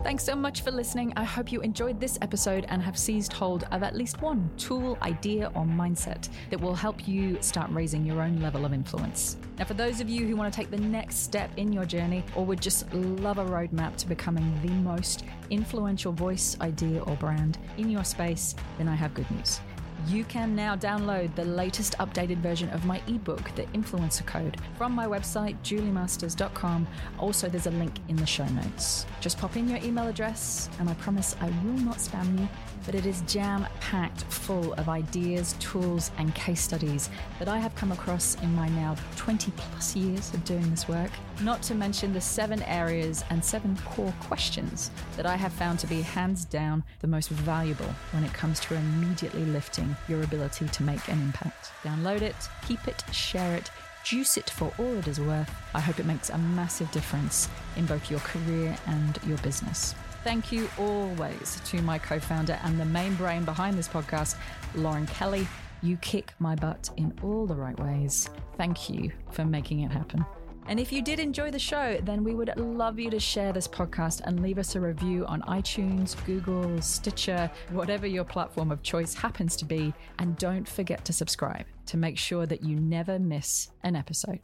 Thanks 0.09 0.25
so 0.25 0.35
much 0.35 0.63
for 0.63 0.71
listening. 0.71 1.13
I 1.17 1.25
hope 1.25 1.53
you 1.53 1.61
enjoyed 1.61 2.01
this 2.01 2.19
episode 2.23 2.65
and 2.71 2.81
have 2.81 2.97
seized 2.97 3.31
hold 3.31 3.65
of 3.71 3.83
at 3.83 3.95
least 3.95 4.23
one 4.23 4.51
tool, 4.57 4.97
idea, 5.03 5.53
or 5.55 5.65
mindset 5.65 6.31
that 6.49 6.59
will 6.59 6.75
help 6.75 7.07
you 7.07 7.37
start 7.43 7.71
raising 7.71 8.07
your 8.07 8.23
own 8.23 8.41
level 8.41 8.65
of 8.65 8.73
influence. 8.73 9.37
Now, 9.59 9.67
for 9.67 9.75
those 9.75 10.01
of 10.01 10.09
you 10.09 10.27
who 10.27 10.35
want 10.35 10.51
to 10.51 10.57
take 10.57 10.71
the 10.71 10.79
next 10.79 11.17
step 11.17 11.51
in 11.59 11.75
your 11.75 11.85
journey 11.85 12.25
or 12.35 12.47
would 12.47 12.63
just 12.63 12.91
love 12.95 13.37
a 13.37 13.45
roadmap 13.45 13.97
to 13.97 14.09
becoming 14.09 14.51
the 14.63 14.73
most 14.73 15.25
influential 15.51 16.13
voice, 16.13 16.57
idea, 16.63 17.03
or 17.03 17.15
brand 17.17 17.59
in 17.77 17.91
your 17.91 18.03
space, 18.03 18.55
then 18.79 18.89
I 18.89 18.95
have 18.95 19.13
good 19.13 19.31
news. 19.31 19.61
You 20.09 20.25
can 20.25 20.57
now 20.57 20.75
download 20.75 21.35
the 21.35 21.45
latest 21.45 21.95
updated 21.99 22.39
version 22.39 22.71
of 22.71 22.87
my 22.87 23.03
ebook, 23.09 23.55
The 23.57 23.65
Influencer 23.75 24.25
Code, 24.25 24.57
from 24.79 24.93
my 24.93 25.07
website, 25.07 25.55
juliemasters.com. 25.63 26.87
Also, 27.19 27.47
there's 27.51 27.67
a 27.67 27.73
link 27.73 27.93
in 28.09 28.17
the 28.17 28.25
show 28.25 28.47
notes. 28.47 29.05
Just 29.21 29.37
pop 29.37 29.57
in 29.57 29.69
your 29.69 29.79
email 29.85 30.09
address, 30.09 30.71
and 30.79 30.89
I 30.89 30.95
promise 30.95 31.37
I 31.43 31.51
will 31.63 31.79
not 31.85 31.99
spam 31.99 32.41
you 32.41 32.49
but 32.89 32.95
it 32.95 33.05
is 33.05 33.21
jam 33.27 33.67
packed 33.81 34.23
full 34.25 34.73
of 34.75 34.89
ideas, 34.89 35.55
tools, 35.61 36.11
and 36.17 36.35
case 36.35 36.63
studies 36.63 37.11
that 37.39 37.47
I 37.47 37.59
have 37.59 37.75
come 37.75 37.93
across 37.93 38.35
in 38.37 38.55
my 38.55 38.67
now 38.71 38.97
20 39.17 39.51
plus 39.51 39.95
years 39.95 40.33
of 40.33 40.43
doing 40.47 40.71
this 40.71 40.89
work. 40.89 41.11
Not 41.43 41.63
to 41.63 41.75
mention 41.75 42.13
the 42.13 42.21
seven 42.21 42.63
areas 42.65 43.25
and 43.31 43.45
seven 43.45 43.77
core 43.85 44.15
questions 44.21 44.91
that 45.17 45.27
I 45.27 45.37
have 45.37 45.53
found 45.53 45.79
to 45.81 45.87
be 45.87 46.03
hands 46.03 46.45
down 46.45 46.83
the 46.99 47.07
most 47.07 47.29
valuable 47.29 47.95
when 48.11 48.25
it 48.25 48.33
comes 48.33 48.59
to 48.61 48.75
immediately 48.75 49.45
lifting 49.45 49.97
your 50.09 50.23
ability 50.23 50.67
to 50.67 50.83
make 50.83 51.07
an 51.09 51.21
impact. 51.23 51.71
Download 51.85 52.23
it, 52.23 52.37
keep 52.67 52.89
it, 52.89 53.05
share 53.13 53.55
it 53.55 53.71
juice 54.09 54.39
it 54.39 54.49
for 54.49 54.73
all 54.79 54.97
it 54.97 55.07
is 55.07 55.21
worth. 55.21 55.51
I 55.75 55.81
hope 55.81 56.01
it 56.01 56.07
makes 56.07 56.31
a 56.31 56.39
massive 56.39 56.91
difference 56.93 57.49
in 57.77 57.85
both 57.85 58.11
your 58.11 58.21
career 58.21 58.75
and 58.87 59.19
your 59.27 59.37
business. 59.39 59.95
Thank 60.25 60.51
you 60.51 60.69
always 60.79 61.61
to 61.67 61.83
my 61.83 61.99
co 61.99 62.19
founder 62.19 62.59
and 62.65 62.81
the 62.81 62.87
main 62.87 63.15
brain 63.17 63.45
behind 63.45 63.77
this 63.77 63.89
podcast, 63.89 64.37
Lauren 64.75 65.07
Kelly. 65.07 65.47
You 65.83 65.97
kick 65.99 66.33
my 66.39 66.55
butt 66.55 66.91
in 66.97 67.13
all 67.23 67.47
the 67.47 67.55
right 67.55 67.79
ways. 67.79 68.31
Thank 68.57 68.89
you 68.89 69.13
for 69.31 69.45
making 69.45 69.81
it 69.81 69.93
happen. 69.93 70.25
And 70.69 70.79
if 70.79 70.93
you 70.93 71.01
did 71.01 71.19
enjoy 71.19 71.51
the 71.51 71.59
show, 71.59 71.99
then 72.03 72.23
we 72.23 72.35
would 72.35 72.53
love 72.59 72.99
you 72.99 73.09
to 73.11 73.19
share 73.19 73.55
this 73.55 73.67
podcast 73.67 74.21
and 74.25 74.43
leave 74.43 74.59
us 74.59 74.75
a 74.75 74.81
review 74.81 75.25
on 75.25 75.41
iTunes, 75.43 76.15
Google, 76.27 76.83
Stitcher, 76.83 77.51
whatever 77.71 78.07
your 78.07 78.25
platform 78.25 78.71
of 78.71 78.83
choice 78.83 79.15
happens 79.15 79.57
to 79.57 79.65
be. 79.65 79.95
And 80.19 80.37
don't 80.37 80.69
forget 80.69 81.07
to 81.07 81.13
subscribe 81.15 81.65
to 81.87 81.97
make 81.97 82.19
sure 82.19 82.45
that 82.45 82.63
you 82.63 82.77
never 82.79 83.19
miss 83.19 83.71
an 83.83 83.97
episode. 83.97 84.41